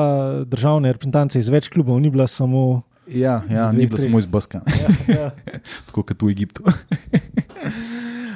[0.45, 2.83] državne reprezentance iz več klubov, ni bila samo.
[3.07, 4.01] Ja, ja ni treh.
[4.01, 5.31] samo iz Baska, Ja, ja.
[5.87, 6.67] tako kot v Egiptu.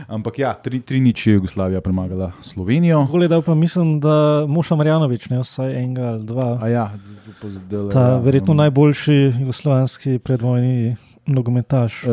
[0.07, 3.09] Ampak ja, tri, tri nič je Jugoslavija premagala Slovenijo.
[3.29, 6.59] Da pa mislim, da Moša Marjanovič, ne vsaj enega ali dva.
[6.63, 6.85] A ja,
[7.43, 10.97] pa zdajle, Ta ja, verjetno um, najboljši jugoslovanski predvojni
[11.27, 12.05] nogometaš.
[12.05, 12.13] Uh,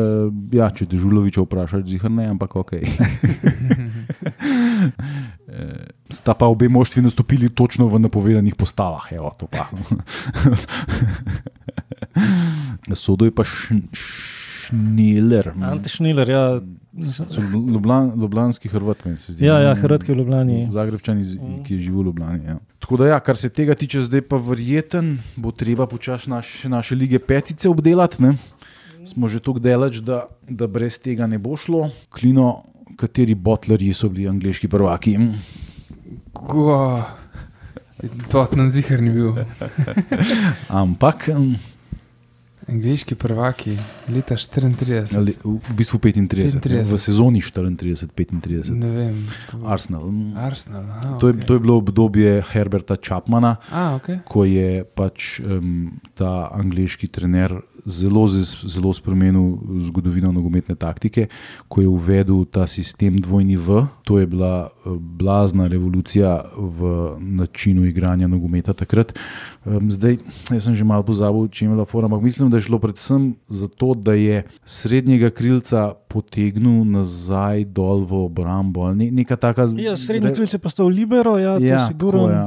[0.50, 2.72] ja, če te Žuloviča vprašaš, zihar ne, ampak ok.
[5.46, 9.66] Eh, Sta pa obe moštvi nastopili točno v napovedanih postavah, evo to pa.
[12.94, 15.52] Sodo je pa šn- Šniler.
[15.62, 16.60] Ante Šniler, ja.
[17.66, 19.44] Ljubljan, Ljubljanski Hrvat, meni se zdi.
[19.44, 20.66] Ja, ja, Hrvatski v Ljubljani.
[20.66, 21.62] Zagrebčan, Mhm.
[21.62, 22.44] ki je živel v Ljubljani.
[22.46, 22.56] Ja.
[22.78, 26.94] Tako da, ja, kar se tega tiče, zdaj pa verjeten, bo treba počasi naš, naše
[26.94, 28.22] lige petice obdelati.
[28.22, 28.34] Ne?
[29.06, 31.88] Smo že tako daleč, da, da brez tega ne bo šlo.
[32.14, 32.64] Klino,
[32.96, 35.18] kateri botlerji so bili angliški prvaki.
[36.32, 37.02] Ko,
[38.32, 39.36] to nam zihar ni bil.
[40.68, 41.28] Ampak
[42.68, 43.76] Angliški prvaki,
[44.08, 45.16] leta 34.
[45.16, 46.88] ali, v bistvu 35, 35.
[46.88, 48.72] v sezoni 34-35.
[48.72, 49.26] Ne vem.
[49.64, 50.08] Arsenal.
[50.08, 50.36] mm.
[50.36, 50.82] Arsenal.
[50.82, 51.46] Aha, To je, okay.
[51.46, 54.24] to je bilo obdobje Herberta Chapmana, A, okay.
[54.24, 58.28] ko je pač um, ta angliški trener zelo,
[58.64, 61.26] zelo spremenil zgodovino nogometne taktike,
[61.68, 63.86] ko je uvedel ta sistem dvojni V.
[64.04, 66.80] To je bila eh, blazna revolucija v
[67.20, 69.12] načinu igranja nogometa takrat.
[69.64, 70.18] Um, zdaj,
[70.50, 73.22] jaz sem že malo pozabil, če je bila forma, ampak mislim, da je šlo predvsem
[73.50, 78.86] za to, da je srednjega krilca potegnil nazaj dol v obrambo.
[78.94, 82.28] Ne, neka taka, Ja, srednji krilce pa sta v Libero, ja, to Ja, sigurno.
[82.28, 82.46] ja.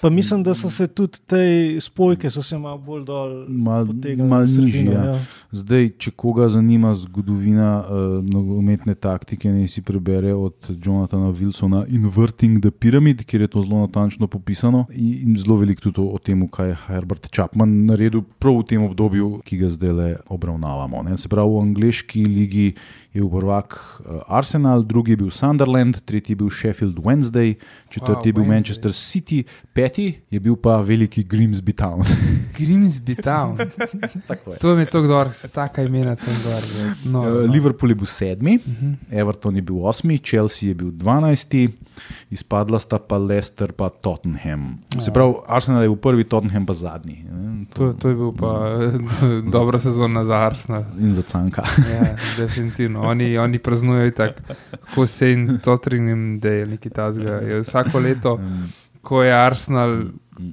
[0.00, 4.28] Pa mislim, da so se tudi te spojke so se malo bolj dol Mal, potegnile
[4.28, 4.84] mal sredino, nižji.
[4.86, 5.18] Ja.
[5.50, 12.60] Zdaj, če koga zanima zgodovina uh, nogometne taktike, naj si prebere od Jonathana Wilsona Inverting
[12.62, 16.22] the Pyramid, kjer je to zelo natančno popisano in, in zelo veliko tudi o, o
[16.22, 21.02] tem, kaj je Herbert Chapman naredil prav v tem obdobju, ki ga zdaj le obravnavamo.
[21.08, 21.18] Ne.
[21.18, 22.68] Se pravi, v angleški ligi
[23.16, 27.56] je bil prvak uh, Arsenal, drugi je bil Sunderland, tretji je bil Sheffield Wednesday,
[27.88, 28.54] četrti Wow, je bil Wednesday.
[28.54, 29.42] Manchester City,
[29.72, 29.87] peti
[30.30, 32.02] je bil pa veliki Grimsby Town.
[32.58, 33.56] Grimsby Town.
[34.28, 34.58] Tako je.
[34.58, 36.62] To je tako dobro, se taka imena tam gor.
[36.64, 36.82] že.
[37.04, 37.52] No, Uh, no.
[37.52, 38.92] Liverpool je bil sedmi, Mhm.
[39.10, 41.68] Everton je bil osmi, Chelsea je bil dvanajsti,
[42.28, 44.78] izpadla sta pa Leicester in Tottenham.
[44.96, 47.24] Se pravi, Arsenal je bil prvi, Tottenham pa zadnji.
[47.24, 48.52] ne, To, to je bil pa
[49.50, 50.84] dobra sezona za Arsenal.
[50.98, 51.62] In za Canka.
[51.84, 53.00] Ja, definitivno.
[53.02, 54.40] Oni, oni praznujejo tako,
[54.94, 57.40] ko se jim to tringem, da je nekaj tazga.
[57.60, 58.68] Vsako leto, Um,
[59.08, 60.02] ko je Arsenal,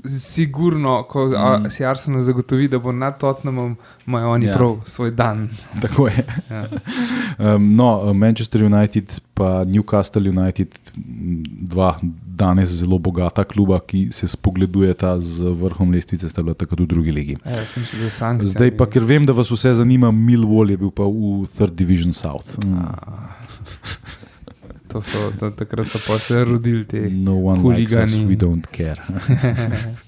[0.05, 1.69] sigurno, ko a, Mm.
[1.69, 3.75] si Arsenal zagotovi, da bo nad Tottenhamom,
[4.07, 4.55] imajo oni Ja.
[4.55, 5.49] prav svoj dan.
[5.81, 6.23] Tako je.
[6.49, 6.63] Ja.
[7.55, 10.67] Um, no, Manchester United in Newcastle United,
[11.61, 16.87] dva danes zelo bogata kluba, ki se spogledujeta z vrhom lestvice, sta bila takrat v
[16.87, 17.37] drugi ligi.
[17.45, 17.63] Ja.
[18.41, 22.13] Zdaj pa, ker vem, da vas vse zanima, Millwall je bil pa v Third Division
[22.13, 22.57] South.
[22.65, 22.87] Mm.
[24.95, 26.99] To so, to, takrat so pa se rodili ti.
[27.11, 28.25] No one likes us, huligani.
[28.31, 28.95] we don't care.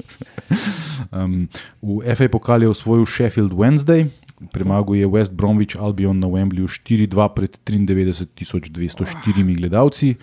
[1.18, 1.47] um,
[1.84, 4.07] v FA pokal je osvojil Sheffield Wednesday,
[4.55, 10.15] premagal je West Bromwich Albion na Wembleyju 4-2 pred 93.204 gledalci.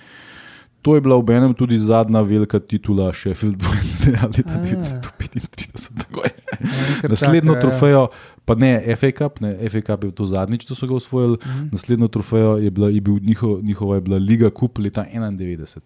[0.81, 4.65] To je bila v enem tudi zadnja velika titula Sheffield Wednesday leta A.
[4.65, 6.09] 1935.
[6.09, 6.33] tako je.
[7.05, 8.09] Ja, Naslednjo taka, trofejo,
[8.45, 11.39] pa ne FA Cup, ne, FA Cup je to zadnjič, ko so ga osvojili.
[11.41, 11.69] Mhm.
[11.73, 15.81] Naslednjo trofejo je bila, je bil njihov, njihova je bila Liga Kup leta 91.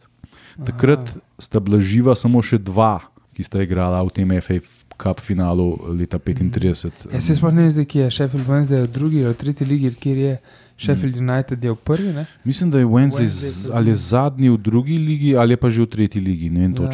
[0.66, 2.98] Takrat sta bila živa samo še dva,
[3.34, 4.58] ki sta igrala v tem FA
[4.98, 7.12] Cup finalu leta 35.
[7.12, 9.92] Ja, se sploh ne vem, zdaj, kje je Sheffield Wednesday v drugi ali tretji ligi,
[9.94, 10.32] kjer je
[10.78, 12.12] Sheffield United je v prvi.
[12.14, 12.26] Ne?
[12.44, 15.86] Mislim, da je Wednesday, Wednesday ali je zadnji v drugi ligi ali pa že v
[15.86, 16.50] tretji ligi.
[16.50, 16.90] Ne vem Ja.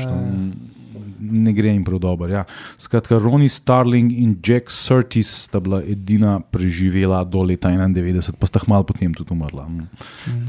[1.30, 2.28] Ne gre jim prav dobro.
[2.28, 2.44] Ja.
[2.78, 8.60] Skratka, Ronnie Starling in Jack Surtis sta bila edina preživela do leta 91, pa sta
[8.66, 9.68] hmalo potem tudi umrla.
[9.68, 9.88] Mm.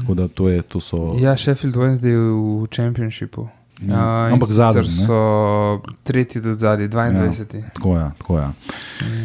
[0.00, 1.16] Tako da to, je, to so.
[1.20, 3.48] Ja, Sheffield Wednesday v Championshipu.
[3.80, 4.88] Ja, in ampak zadnji.
[4.88, 5.04] ne.
[5.04, 7.62] so tretji do zadnji, 22.
[7.74, 8.10] Tako je.
[8.18, 8.46] Tako je.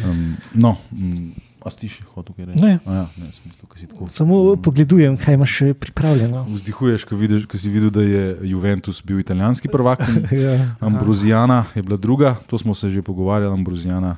[0.04, 1.32] Um, no, mm,
[1.64, 2.60] a si še hotel kaj reči?
[2.60, 2.78] Ne.
[2.86, 3.32] A Ja, ne, da
[3.76, 4.08] si tako.
[4.08, 6.44] Samo pogledujem, kaj imaš še pripravljeno.
[6.48, 10.02] Vzdihuješ, ko, vidiš, ko si videl, da je Juventus bil italijanski prvak.
[10.32, 10.76] Ja.
[10.80, 13.52] Ambrozijana je bila druga, to smo se že pogovarjali.
[13.52, 14.16] Ambrozijana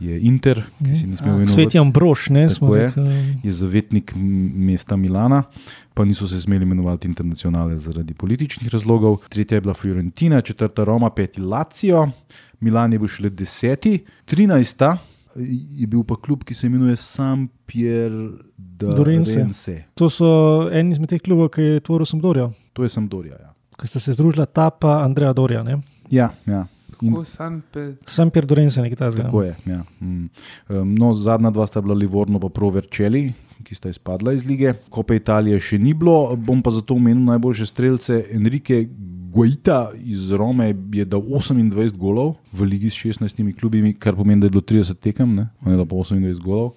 [0.00, 1.54] je Inter, ki si ni smel A, imenovati.
[1.54, 2.86] Svet je Ambrož, ne smo je.
[2.86, 3.38] rekli.
[3.42, 4.12] je zavetnik
[4.58, 5.42] mesta Milana,
[5.94, 9.20] pa niso se smeli imenovati internacionale zaradi političnih razlogov.
[9.28, 12.08] Tretja je bila Fiorentina, četrta Roma, peti Lazio,
[12.60, 14.96] Milan je bil šele deseti, trinajsta
[15.36, 18.10] je bil pa klub, ki se imenuje San Pier
[18.56, 19.32] Dorense.
[19.32, 19.76] Dorense.
[19.94, 20.28] To so
[20.72, 23.36] eni izmed teh klubov, ki je tvoril Sampdoria, To je Sampdoria.
[23.40, 23.50] Ja,
[23.80, 25.62] ki sta se združila ta pa Andreja Dorja.
[25.62, 25.80] Ne?
[26.10, 26.30] ja.
[26.46, 26.66] ja.
[27.02, 29.24] In Ko San Pe- Sam Pier Dorense, nekaj takega.
[29.26, 29.54] Tako je.
[29.66, 29.80] Ja.
[30.00, 30.28] Mm.
[30.94, 33.32] No, zadnja dva sta bila Livorno in Proverčeli,
[33.66, 34.76] ki sta izpadla iz lige.
[34.90, 38.20] Kope Italije še ni bilo, bom pa zato omenil najboljše streljce.
[38.30, 38.86] Enrique
[39.32, 44.46] Guaita iz Rome je dal 28 golov v ligi s 16 klubi, kar pomeni, da
[44.46, 45.48] je bilo 30 tekem, ne?
[45.64, 46.74] on je dal pa 28 golov.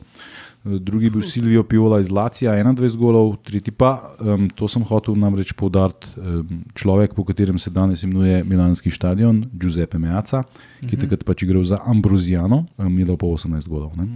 [0.65, 5.14] Drugi je bil Silvio Piola iz Lacija, 21 golov, tretji pa, um, to sem hotel
[5.14, 10.41] namreč poudariti, um, človek, po katerem se danes imenuje Milanski stadion, Giuseppe Meaca,
[10.82, 13.94] ki je takrat pač igral za Ambrozijano, um, je dal pa 18 golov.
[13.99, 14.10] ne.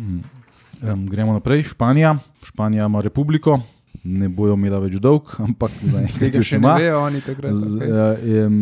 [0.79, 2.15] Um, gremo naprej, Španija.
[2.41, 3.59] Španija ima republiko,
[4.11, 6.75] ne bojo imela več dolg, ampak zaenkrat jo še še ne ima.
[6.77, 7.55] vejo oni takrat.
[7.55, 8.07] Z- ja,
[8.41, 8.61] em,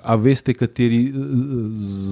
[0.00, 1.14] A veste, kateri eh,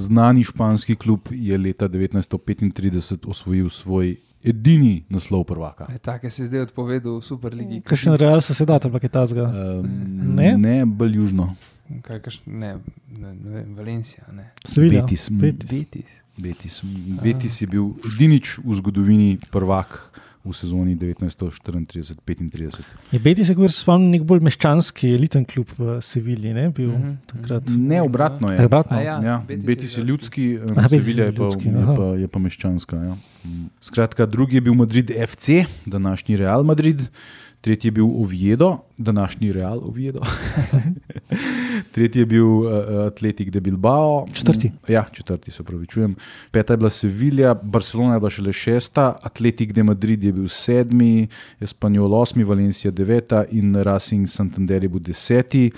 [0.04, 2.90] znani španski klub je leta 1935
[3.24, 4.10] osvojil svoj
[4.42, 5.86] edini naslov prvaka?
[5.88, 7.80] E, Take se je zdaj odpovedal v Superligi.
[7.82, 9.46] Kakšen real so se dati, ampak je ta zga.
[9.46, 9.86] Um,
[10.34, 10.52] Ne?
[10.56, 11.54] ne, bolj južno.
[12.02, 12.74] Kaj, kaš, ne,
[13.08, 14.26] ne, ne vem, Valencija.
[14.30, 14.50] Ne.
[14.64, 15.00] Sevilla.
[15.00, 15.28] Betis.
[15.30, 15.70] Betis.
[15.70, 16.10] Betis.
[16.36, 16.82] Betis.
[17.22, 19.96] Betis je bil edinič v zgodovini prvak
[20.46, 22.82] v sezoni 1934-35.
[23.10, 27.12] Je Betis, kot se spomnim, nek bolj meščanski, eliten klub v Sevilji, ne bil Mhm.
[27.26, 27.62] takrat.
[27.68, 28.64] Ne, obratno Je je.
[28.64, 28.96] obratno.
[28.96, 29.16] A ja.
[29.20, 31.86] Ja, Betis je Betis je ljudski, um, Aha, Betis je Sevilja je, pa- ljudski, je,
[31.96, 32.96] pa, je pa meščanska.
[32.98, 33.14] Ja.
[33.44, 33.66] Mm.
[33.80, 35.50] Skratka, drugi je bil Madrid FC,
[35.84, 37.02] današnji Real Madrid,
[37.60, 40.20] tretji je bil Oviedo, današnji Real Oviedo.
[41.96, 44.26] tretji je bil uh, Atletik de Bilbao.
[44.32, 44.68] Četrti.
[44.68, 46.16] Mm, Ja, četrti se pravičujem.
[46.50, 51.28] Peta je bila Sevilja, Barcelona je bila šele šesta, Atletik de Madrid je bil sedmi,
[51.60, 55.70] Espanjol osmi, Valencija deveta in Racing Santander je bil deseti.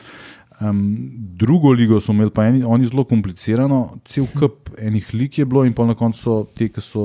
[0.60, 5.44] Um, drugo ligo so imeli pa eni, oni zelo komplicirano, cel kup enih lig je
[5.46, 7.04] bilo, in pa na koncu so te, ki so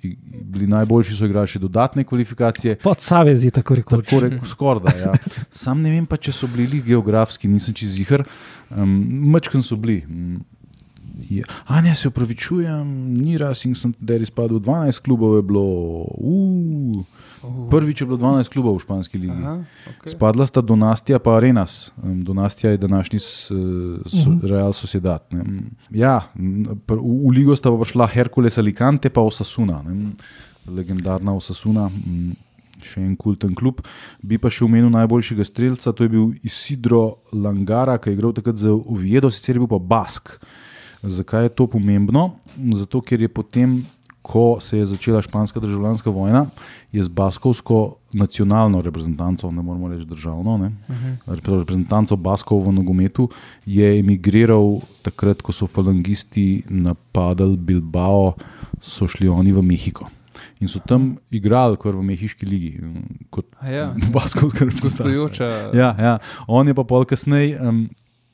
[0.00, 2.78] bili najboljši, so igrali še dodatne kvalifikacije.
[2.82, 4.06] Pod Savezi, tako rekoč.
[4.06, 4.94] Tako reko, skorda.
[4.98, 5.12] Ja.
[5.50, 8.24] Sam ne vem pa, če so bili geografski, nisem čez zihar.
[8.70, 8.96] Um,
[9.34, 10.00] Mačken so bili.
[10.06, 10.40] Mm,
[11.30, 11.44] Je.
[11.66, 15.66] A ne, se upravičujem, ni Racing Santander izpadel, 12 klubov je bilo.
[16.18, 17.04] Uh,
[17.40, 19.32] Uh, prvič je bilo 12 klubov v španski ligi.
[19.32, 20.12] Aha, okay.
[20.12, 21.92] Spadla sta Donastija in Arenas.
[21.96, 23.48] Donastija je današnji s,
[24.06, 25.24] so, Real Sociedad.
[25.30, 25.42] Ne.
[25.42, 30.12] Mm, Ja, m, pr- v, v ligo sta pa prišla Herkules Alicante pa Osasuna, ne.
[30.68, 31.88] legendarna Osasuna.
[32.82, 33.80] Še en kulten klub.
[34.20, 38.56] Bi pa še omenil najboljšega streljca, to je bil Isidro Langara, ki je igral takrat
[38.56, 40.36] za Oviedo, sicer je bil pa Bask.
[41.02, 42.30] Zakaj je to pomembno?
[42.72, 43.86] Zato, ker je potem,
[44.22, 46.46] ko se je začela španska državljanska vojna,
[46.92, 51.14] je z baskovsko nacionalno reprezentanco, ne moramo reči državno, ne, Mhm.
[51.26, 53.28] reprezentanco Baskov v nogometu,
[53.66, 58.34] je emigriral takrat, ko so falangisti napadali Bilbao,
[58.80, 60.08] so šli oni v Mehiko.
[60.60, 62.80] In so tam igrali, kot v Mehiški ligi,
[63.30, 65.70] kot A ja, baskovska reprezentanca.
[65.72, 66.18] Ja, ja.
[66.46, 67.88] On je pa pol kasneje, um,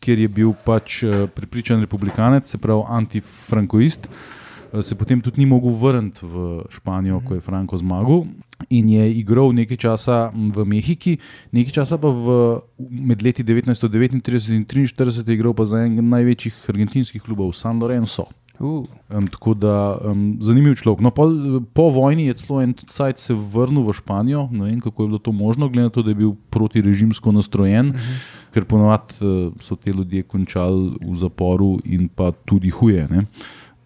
[0.06, 5.46] ker je bil pač uh, prepričan republikanec, se pravi antifrankoist, uh, se potem tudi ni
[5.50, 8.26] mogel vrniti v Španijo, ko je Franko zmagal.
[8.72, 11.18] In je igral nekaj časa v Mehiki,
[11.52, 12.38] nekaj časa pa v,
[12.78, 18.30] med leti 1939 in 1943 je igral pa za enega največjih argentinskih klubov, San Lorenzo.
[18.60, 21.00] Uh, Um, tako da um, zanimiv človek.
[21.00, 24.48] No, pol, po vojni je celo en cajt se vrnil v Španijo.
[24.50, 27.88] Ne vem, kako je bilo to možno, glede na to, da je bil protirežimsko nastrojen,
[27.88, 28.50] uh -huh.
[28.50, 33.06] ker ponovadi uh, so te ljudje končali v zaporu in pa tudi huje.
[33.10, 33.26] Ne?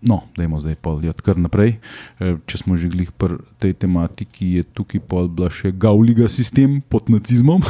[0.03, 1.77] No, dajmo zdaj poljati kar naprej.
[2.21, 6.81] Eh, Če smo že glih pri tej tematiki, je tukaj pol bila še Gauliga sistem
[6.89, 7.61] pod nacizmom.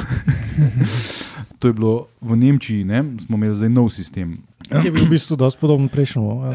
[1.58, 3.04] to je bilo v Nemčiji, ne?
[3.18, 4.38] smo imeli zdaj nov sistem.
[4.70, 6.54] Ki je bil v bistvu dosti podoben prejšnjemu.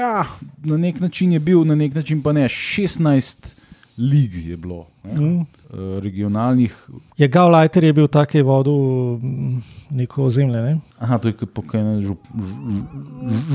[0.00, 0.24] Ja,
[0.64, 2.44] na nek način je bil, na nek način pa ne.
[2.48, 3.54] 16
[3.98, 5.20] lig je bilo Ne?
[5.20, 5.46] Mm.
[6.00, 6.88] Regionalnih.
[7.16, 9.58] Je Gauleiter je bil tak, ki je vodil mm,
[9.98, 10.60] neko ozemlje.
[10.62, 10.72] Ne?
[11.02, 12.28] Aha, to je kot pokajne žup,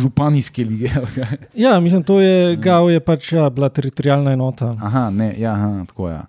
[0.03, 0.91] županijske lige.
[1.66, 4.76] ja, mislim, to je Gau je pač ja, bila teritorijalna enota.
[4.78, 6.20] Aha, ne, ja, aha, tako je.
[6.20, 6.26] Ja.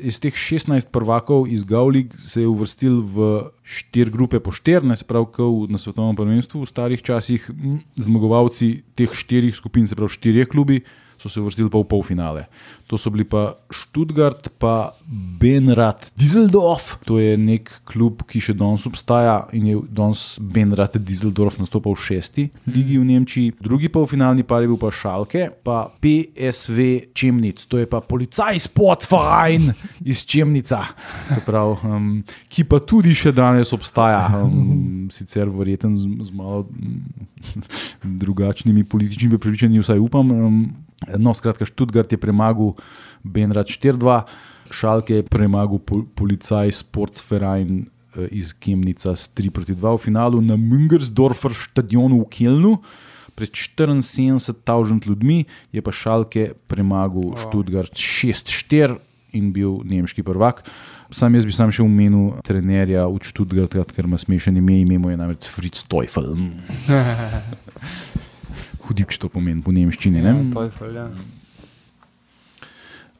[0.00, 3.32] Iz teh 16 prvakov iz Gaulig se je uvrstil v
[3.66, 7.50] štiri grupe po 14, prav kot na svetovnem prvenstvu v starih časih,
[7.98, 10.80] zmagovalci teh štirih skupin, se pravi štirje klubi
[11.18, 12.46] so se vrstili pa v polfinale.
[12.86, 14.94] To so bili pa Študgard, pa
[15.40, 21.58] Benrad Dieseldorf, to je nek klub, ki še danes obstaja in je danes Benrad Dieseldorf
[21.58, 23.56] nastopal v šesti ligi v Nemčiji.
[23.62, 29.72] Drugi polfinalni par je bil pa Šalke, pa PSV Čemnic, to je pa policaj Sportverein
[30.12, 30.84] iz Čemnica,
[31.46, 32.08] pravi, um,
[32.52, 37.02] ki pa tudi še danes obstaja, um, sicer verjeten z, z malo um,
[38.22, 40.30] drugačnimi političnimi prepričanji, vsaj upam.
[40.30, 40.85] Um,
[41.18, 42.72] No, skratka, Študgard je premagal
[43.20, 44.24] Benrad 4-2,
[44.72, 45.78] Šalke je premagal
[46.16, 52.72] policaj Sportsverein eh, iz Kemnica s 3-2 v finalu na Müngersdorfer stadionu v Kelnu.
[53.36, 58.96] Pred 74.000 ljudmi je pa Šalke premagal Študgard 6-4
[59.36, 60.64] in bil nemški prvak.
[61.12, 65.20] Sam jaz bi sam še omenil trenerja v Študgardu, ker ima smešen ime, ime je
[65.20, 66.32] namreč Fritz Teufel.
[68.86, 70.22] hudič to pomeni po nemščini.
[70.22, 71.08] Ja, Teufel, ja.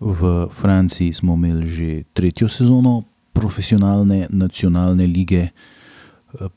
[0.01, 5.51] V Franciji smo imeli že tretjo sezono profesionalne nacionalne lige.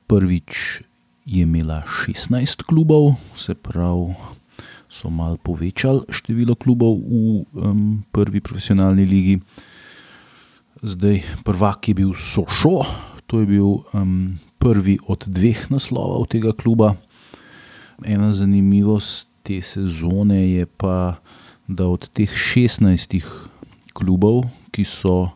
[0.07, 0.83] Prvič
[1.23, 4.15] je imela 16 klubov, se pravi,
[4.89, 9.35] so malo povečali število klubov v um, prvi profesionalni ligi.
[10.81, 12.83] Zdaj, prvak je bil Sošo,
[13.29, 16.97] to je bil um, prvi od dveh naslovov tega kluba
[18.05, 21.19] ena zanimivost te sezone je pa,
[21.67, 23.21] da od teh 16
[23.93, 25.29] klubov, ki so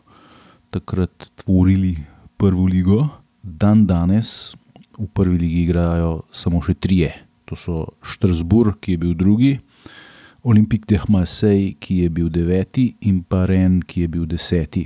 [0.70, 1.96] takrat tvorili
[2.36, 3.08] prvo ligo,
[3.42, 4.54] dan danes
[4.98, 7.12] v prvi ligi igrajo samo še trije.
[7.50, 9.58] To so Štrasburg, ki je bil drugi,
[10.44, 14.84] Olimpik de Marseille, ki je bil deveti, in pa Ren, ki je bil deseti.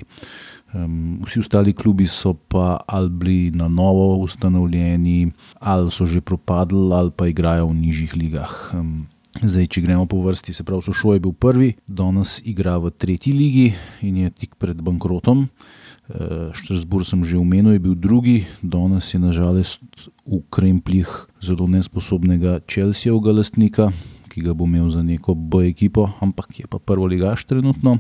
[0.75, 5.31] Um, vsi ostali klubi so pa ali bili na novo ustanovljeni,
[5.61, 8.53] ali so že propadli, ali pa igrajo v nižjih ligah.
[8.77, 9.07] Um,
[9.41, 13.33] zdaj, če gremo po vrsti, se pravi, Sošo je bil prvi, danes igra v tretji
[13.33, 13.73] ligi
[14.05, 15.49] in je tik pred bankrotom.
[16.09, 19.81] Uh, Štrasburg sem že omenil, je bil drugi, danes je nažalost
[20.29, 21.09] v krempljih
[21.41, 23.89] zelo nesposobnega Čelsijevega lastnika,
[24.39, 27.99] ki ga bo imel za neko B ekipo, ampak je pa prvo ligaš trenutno.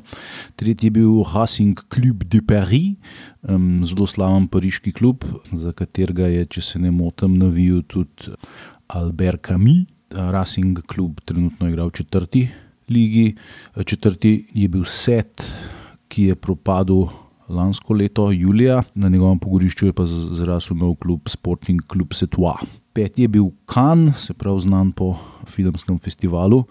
[0.56, 2.94] Tretji je bil Racing Club de Paris,
[3.42, 8.36] um, zelo slaven pariški klub, za katerega je, če se ne motim, navijal tudi
[8.86, 9.86] Albert Camus.
[10.08, 12.46] Racing Club trenutno igra v četrti
[12.88, 13.34] ligi,
[13.84, 15.44] četrti je bil Set,
[16.08, 17.10] ki je propadel.
[17.48, 22.64] Lansko leto, julija, na njegovem pogorišču je pa zrasel nov klub, Sporting Club Setois
[22.98, 25.12] peti je bil Kan, se pravi znan po
[25.46, 26.64] filmskem festivalu,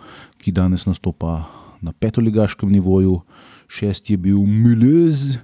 [0.43, 1.45] ki danes nastopa
[1.79, 3.21] na petoligaškem nivoju,
[3.71, 5.37] šesti je bil Mulez,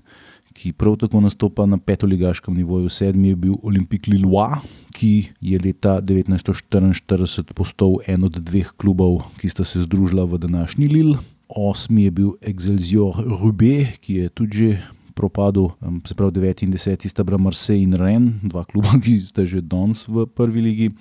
[0.53, 4.60] ki prav tako nastopa na petoligaškem nivoju, sedmi je bil Olimpik Lillois,
[4.91, 10.91] ki je leta 1944 postal en od dveh klubov, ki sta se združila v današnji
[10.91, 11.15] Lil.
[11.47, 14.84] Osmi je bil Excelsior Rubé, ki je tudi že
[15.15, 15.69] propadu,
[16.06, 19.61] se pravi 9 in 10, sta bila Marseille in Ren, dva kluba, ki sta že
[19.61, 20.91] danes v prvi ligi.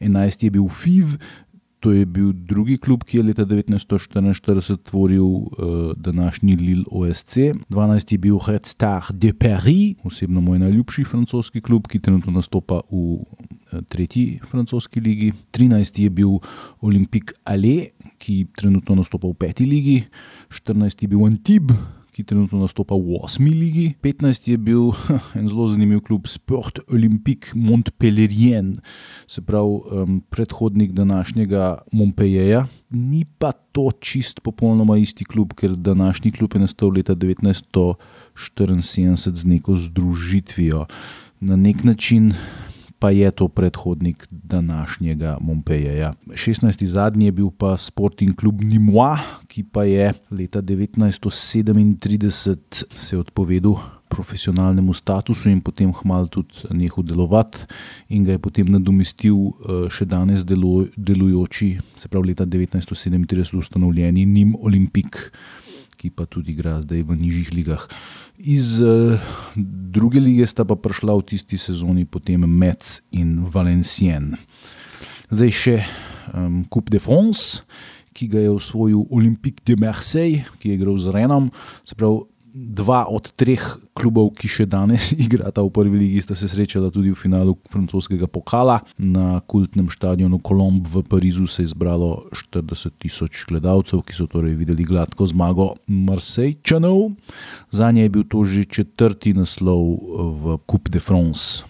[0.00, 1.16] 11 je bil FIV,
[1.80, 5.46] to je bil drugi klub, ki je leta 1944 tvoril uh,
[5.96, 7.36] današnji Lille OSC.
[7.72, 12.82] 12 je bil Red Star de Paris, osebno moj najljubši francoski klub, ki trenutno nastopa
[12.90, 13.24] v uh,
[13.88, 15.32] tretji francoski ligi.
[15.52, 16.36] 13 je bil
[16.80, 17.88] Olympique Allais,
[18.18, 20.04] ki trenutno nastopa v peti ligi.
[20.52, 21.76] 14 je bil Antibes
[22.20, 23.40] ki trenutno nastopa v 8.
[23.48, 23.96] ligi.
[24.04, 24.92] 15 je bil
[25.38, 28.76] en zelo zanimiv klub Sport Olympique Montpellier,
[29.26, 32.66] se pravi um, predhodnik današnjega Montpellierja.
[32.90, 39.44] Ni pa to čist popolnoma isti klub, ker današnji klub je nastal leta 1974 z
[39.46, 40.86] neko združitvijo.
[41.40, 42.34] Na nek način
[43.00, 46.12] pa je to predhodnik današnjega Montpellierja.
[46.26, 46.84] 16.
[46.84, 49.18] zadnji je bil pa Sporting Club Nimois,
[49.48, 52.56] ki pa je leta 1937
[52.94, 53.74] se odpovedal
[54.08, 57.58] profesionalnemu statusu in potem hmal tudi nehal delovati
[58.08, 59.52] in ga je potem nadomestil eh,
[59.90, 65.32] še danes delujoči, se pravi leta 1937 ustanovljeni Nim Olimpik
[66.00, 67.84] ki pa tudi igra zdaj v nižjih ligah.
[68.40, 69.20] Iz uh,
[69.56, 74.32] druge lige sta pa prišla v tisti sezoni potem Metz in Valencien.
[75.28, 75.76] Zdaj še
[76.32, 77.60] um, Coupe de France,
[78.16, 81.52] ki ga je osvojil Olympique de Marseille, ki je igral z Renom.
[81.84, 82.24] Se pravi,
[82.54, 83.62] dva od treh
[83.94, 88.26] klubov, ki še danes igrata v prvi ligi, sta se srečala tudi v finalu francoskega
[88.26, 88.80] pokala.
[88.98, 94.58] Na kultnem stadionu Kolomb v Parizu se je zbralo 40 tisoč gledalcev, ki so torej
[94.58, 97.14] videli gladko zmago Marsejčanov.
[97.70, 99.82] Za nje je bil to že četrti naslov
[100.42, 101.69] v Coupe de France.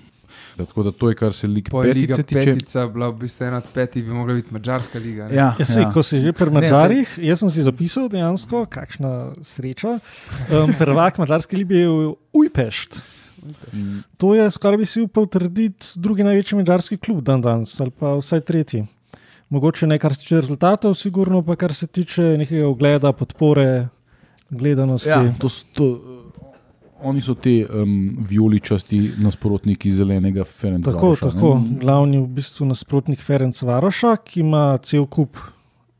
[0.56, 2.54] Tako da to je, kar se lig petice tiče.
[2.54, 5.28] Petica bila v bistvu ena od petih, bi mogla biti mačarska liga.
[5.28, 5.34] ne?
[5.34, 5.92] Ja, Ja, sej, ja.
[5.92, 9.98] ko si že pri Mačarih, jaz sem si zapisal dejansko, kakšna sreča.
[10.50, 11.88] Um, prvak Mačarske lige je
[12.32, 13.02] Ujpešt.
[13.72, 17.90] Mm, To je, skoraj bi si upal trditi, drugi največji mačarski klub dan danes, ali
[17.90, 18.84] pa vsaj tretji.
[19.48, 23.88] Mogoče ne kar se tiče rezultatov, sigurno pa kar se tiče nekega ogleda, podpore,
[24.50, 25.08] gledanosti.
[25.08, 25.86] Ja, to, to,
[27.02, 30.92] oni so ti um, vijoličasti nasprotniki zelenega Ferenca.
[30.92, 31.62] Tako, tako.
[31.80, 35.38] Glavni v bistvu nasprotnik Ferenc Varoša, ki ima cel kup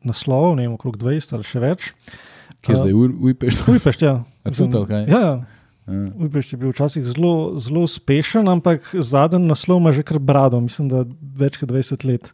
[0.06, 1.92] naslovov, ne vem, okrog 20 ali še več.
[2.60, 2.94] Kje je zdaj
[3.30, 3.62] Ujpeš?
[3.74, 4.20] Ujpešt, ja.
[4.44, 5.06] A tudi ali kaj?
[5.08, 5.60] Ja, ja.
[5.90, 6.06] Ja.
[6.22, 10.90] Ujpešt je bil včasih zelo, zelo uspešen, ampak zadnji naslov ima že kar brado, mislim,
[10.92, 11.02] da
[11.36, 12.30] več kot 20 let.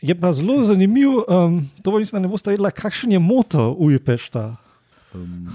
[0.00, 3.70] Je pa zelo zanimiv, um, to pa mislim, da ne boste vedeli, kakšen je moto
[3.78, 4.56] Ujpešta.
[5.14, 5.46] Um,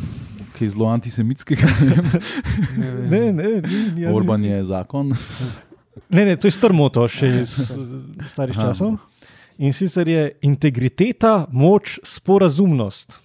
[0.55, 1.67] Kaj zelo antisemitskega,
[3.09, 3.23] ne.
[3.29, 3.49] Ne, ni,
[3.95, 5.11] ni Orban je zakon.
[6.09, 7.83] Ne, ne, to je star moto, še iz eh,
[8.31, 8.69] starih Aha.
[8.69, 8.95] časov.
[9.57, 13.19] In sicer je integriteta, moč, sporazumnost.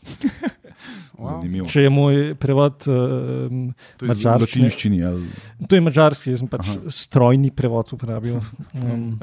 [1.19, 1.37] Wow.
[1.37, 1.67] Zanimivo.
[1.67, 4.63] Če je moj prevod, um, To je v madžarščine.
[4.65, 5.01] latinščini.
[5.05, 6.67] ali- to je mačarski, jaz sem pač.
[6.69, 6.87] Aha.
[6.89, 8.39] strojni prevod uporabil.
[8.75, 9.19] Um,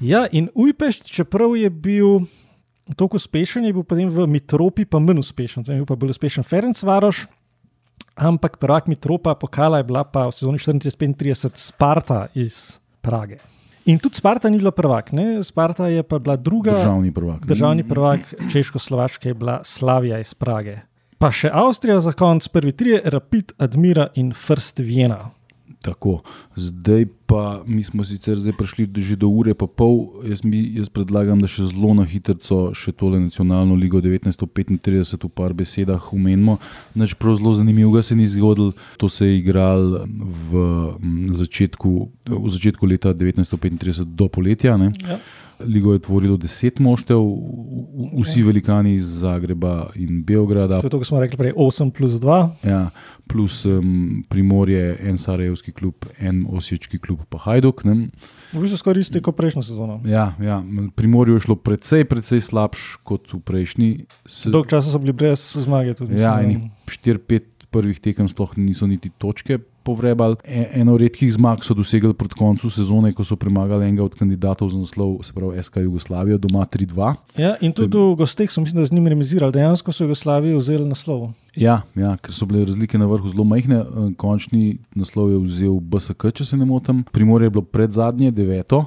[0.00, 2.22] ja, in Ujpešt, čeprav je bil
[2.94, 5.64] tako uspešen, je bil potem v Mitropi pa manj uspešen.
[5.64, 7.26] Zdaj je bil pa bolj uspešen Ferenc Varoš.
[8.20, 13.40] Ampak prvak Mitropa pokala je bila pa v sezoni 34-35 Sparta iz Prage.
[13.88, 15.40] In tudi Sparta ni bila prvak, ne?
[15.44, 16.76] Sparta je pa bila druga.
[16.76, 17.46] Državni prvak.
[17.46, 20.84] Državni prvak Češko-Slovaške je bila Slavija iz Prage.
[21.18, 25.30] Pa še Avstrija za konc, prvi tri, Rapid, Admira in First Vienna.
[25.80, 26.20] Tako,
[26.56, 30.20] zdaj pa mi smo sicer prišli že do ure, pa pol.
[30.28, 35.30] Jaz, mi, jaz predlagam, da še zelo na hitro še tole nacionalno ligo 1935 v
[35.32, 36.58] par besedah umenimo.
[36.92, 38.74] Nač prav zelo zanimivega se ni zgodilo.
[39.00, 40.52] To se je igral v,
[41.32, 41.90] začetku,
[42.28, 44.76] v začetku leta 1935 do poletja.
[44.76, 44.92] Ne.
[45.00, 45.16] Ja.
[45.64, 47.20] Ligo je tvorilo deset moštev,
[48.20, 50.80] vsi velikani iz Zagreba in Beograda.
[50.80, 52.38] To je to, kar smo rekli prej, 8 plus 2.
[52.68, 52.90] Ja,
[53.28, 57.84] plus um, Primorje, en Sarajevski klub, en Osječki klub, pa Hajduk.
[57.84, 58.08] Ne?
[58.52, 60.00] V bistvu skoraj isto kot prejšnjo sezono.
[60.04, 60.62] Ja, ja,
[60.94, 63.90] Primorju je šlo precej, precej slabš kot v prejšnji.
[64.26, 65.94] Se, Dolg časa so bili brez zmage.
[66.00, 70.36] Tudi, ja, enih 4-5 prvih tekem sploh niso niti točke povrebali.
[70.44, 74.70] E, eno redkih zmag so dosegli proti koncu sezone, ko so premagali enega od kandidatov
[74.70, 77.14] za naslov, se pravi SK Jugoslavijo, doma 3-2.
[77.36, 79.52] ja, in tudi v gosteh so mislim, da z njimi remizirali.
[79.52, 81.30] Dejansko so Jugoslaviji vzeli naslov.
[81.56, 83.76] Ja, ja, ker so bile razlike na vrhu zelo majhne.
[83.80, 87.04] Eh, Končni naslov je vzel BSK, če se ne motim.
[87.12, 88.84] Primorje je bilo pred zadnje, deveto.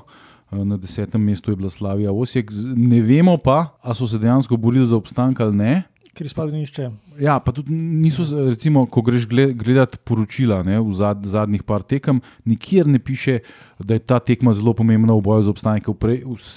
[0.52, 2.52] Eh, Na desetem mestu je bila Slavija Osijek.
[2.76, 5.84] Ne vemo pa, ali so se dejansko borili za obstanek ali ne.
[6.14, 6.90] Ker izpadli nišče.
[7.19, 11.84] Ja, pa tudi niso, recimo, ko greš gle- gledati poročila ne, v zad, zadnjih par
[11.84, 13.40] tekem, nikjer ne piše,
[13.80, 15.90] da je ta tekma zelo pomembna v boju za obstanek.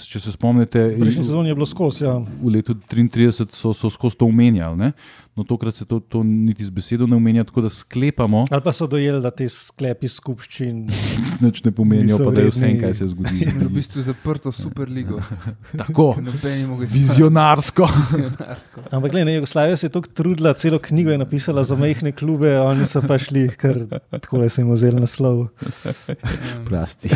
[0.07, 2.05] Če se spomnite, prejšnji sezoni je bilo skozi.
[2.05, 2.17] Ja.
[2.21, 4.93] v letu 33 so, so skozi to omenjali, ne?
[5.37, 8.73] no tokrat se to, to niti z besedo ne omenja, tako da sklepamo, Ali pa
[8.73, 10.87] so dojeli, da te sklepi skupščin.
[11.45, 13.45] nič ne pomenijo, pa da je vse, kaj se zgodi.
[13.67, 15.21] V bistvu zaprto superligo.
[15.77, 17.89] Tako, Noben je mogel vizionarsko.
[17.93, 18.87] vizionarsko.
[18.91, 22.87] Ampak, gledaj, Jugoslavija se je tako trudila, celo knjigo je napisala za majhne klube, oni
[22.87, 25.49] so pa šli, ker tako so jim vzeli naslov.
[26.65, 27.09] Prasti.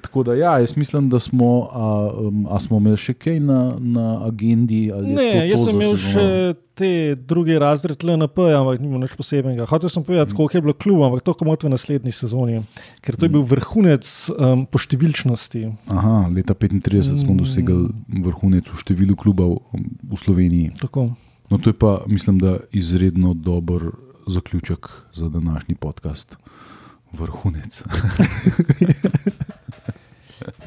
[0.00, 1.86] Tako da, ja, jaz mislim, da smo, a,
[2.18, 4.84] um, a smo imeli še kaj na, na agendi.
[4.84, 6.26] je to Ne, to jaz za sem imel še
[6.74, 9.64] te druge razred LNP, ampak ni bilo nič posebnega.
[9.64, 10.36] Hotel sem povedati, Mm.
[10.36, 12.60] koliko je bilo klubov, ampak to komot v naslednji sezoni,
[13.00, 15.72] ker to je bil vrhunec um, po številčnosti.
[15.88, 17.38] Aha, leta 35 smo Mm.
[17.38, 17.88] dosegli
[18.22, 20.76] vrhunec v številu klubov um, v Sloveniji.
[20.76, 21.16] Tako.
[21.50, 23.82] No, to je pa, mislim, da izredno dober
[24.26, 26.36] zaključek za današnji podcast.
[27.12, 27.82] Vrhunec.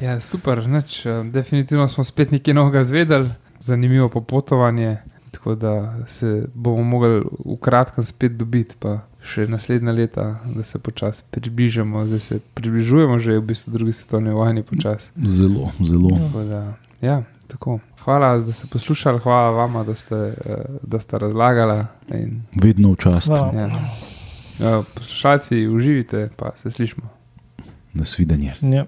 [0.00, 4.96] Ja, super, nič, eh, definitivno smo spet nekaj novega zvedeli, zanimivo popotovanje.
[5.30, 10.78] Tako da se bomo mogli v kratkem spet dobiti, pa še naslednja leta, da se
[10.78, 15.12] počasi približamo, zdaj se približujemo že v bistvu drugi svetovni vojni počasi.
[15.16, 16.10] Zelo, zelo.
[16.18, 17.78] Tako da, Ja, tako.
[18.04, 21.84] Hvala, da ste poslušali, hvala vama, da ste, eh, da ste razlagali.
[22.14, 23.28] In, Vedno v čast.
[23.28, 23.52] Hvala.
[23.60, 23.68] ja.
[24.60, 27.02] Ja, Poslušalci, uživite, pa se slišmo.
[27.92, 28.52] Nasvidenje.
[28.60, 28.84] Ja.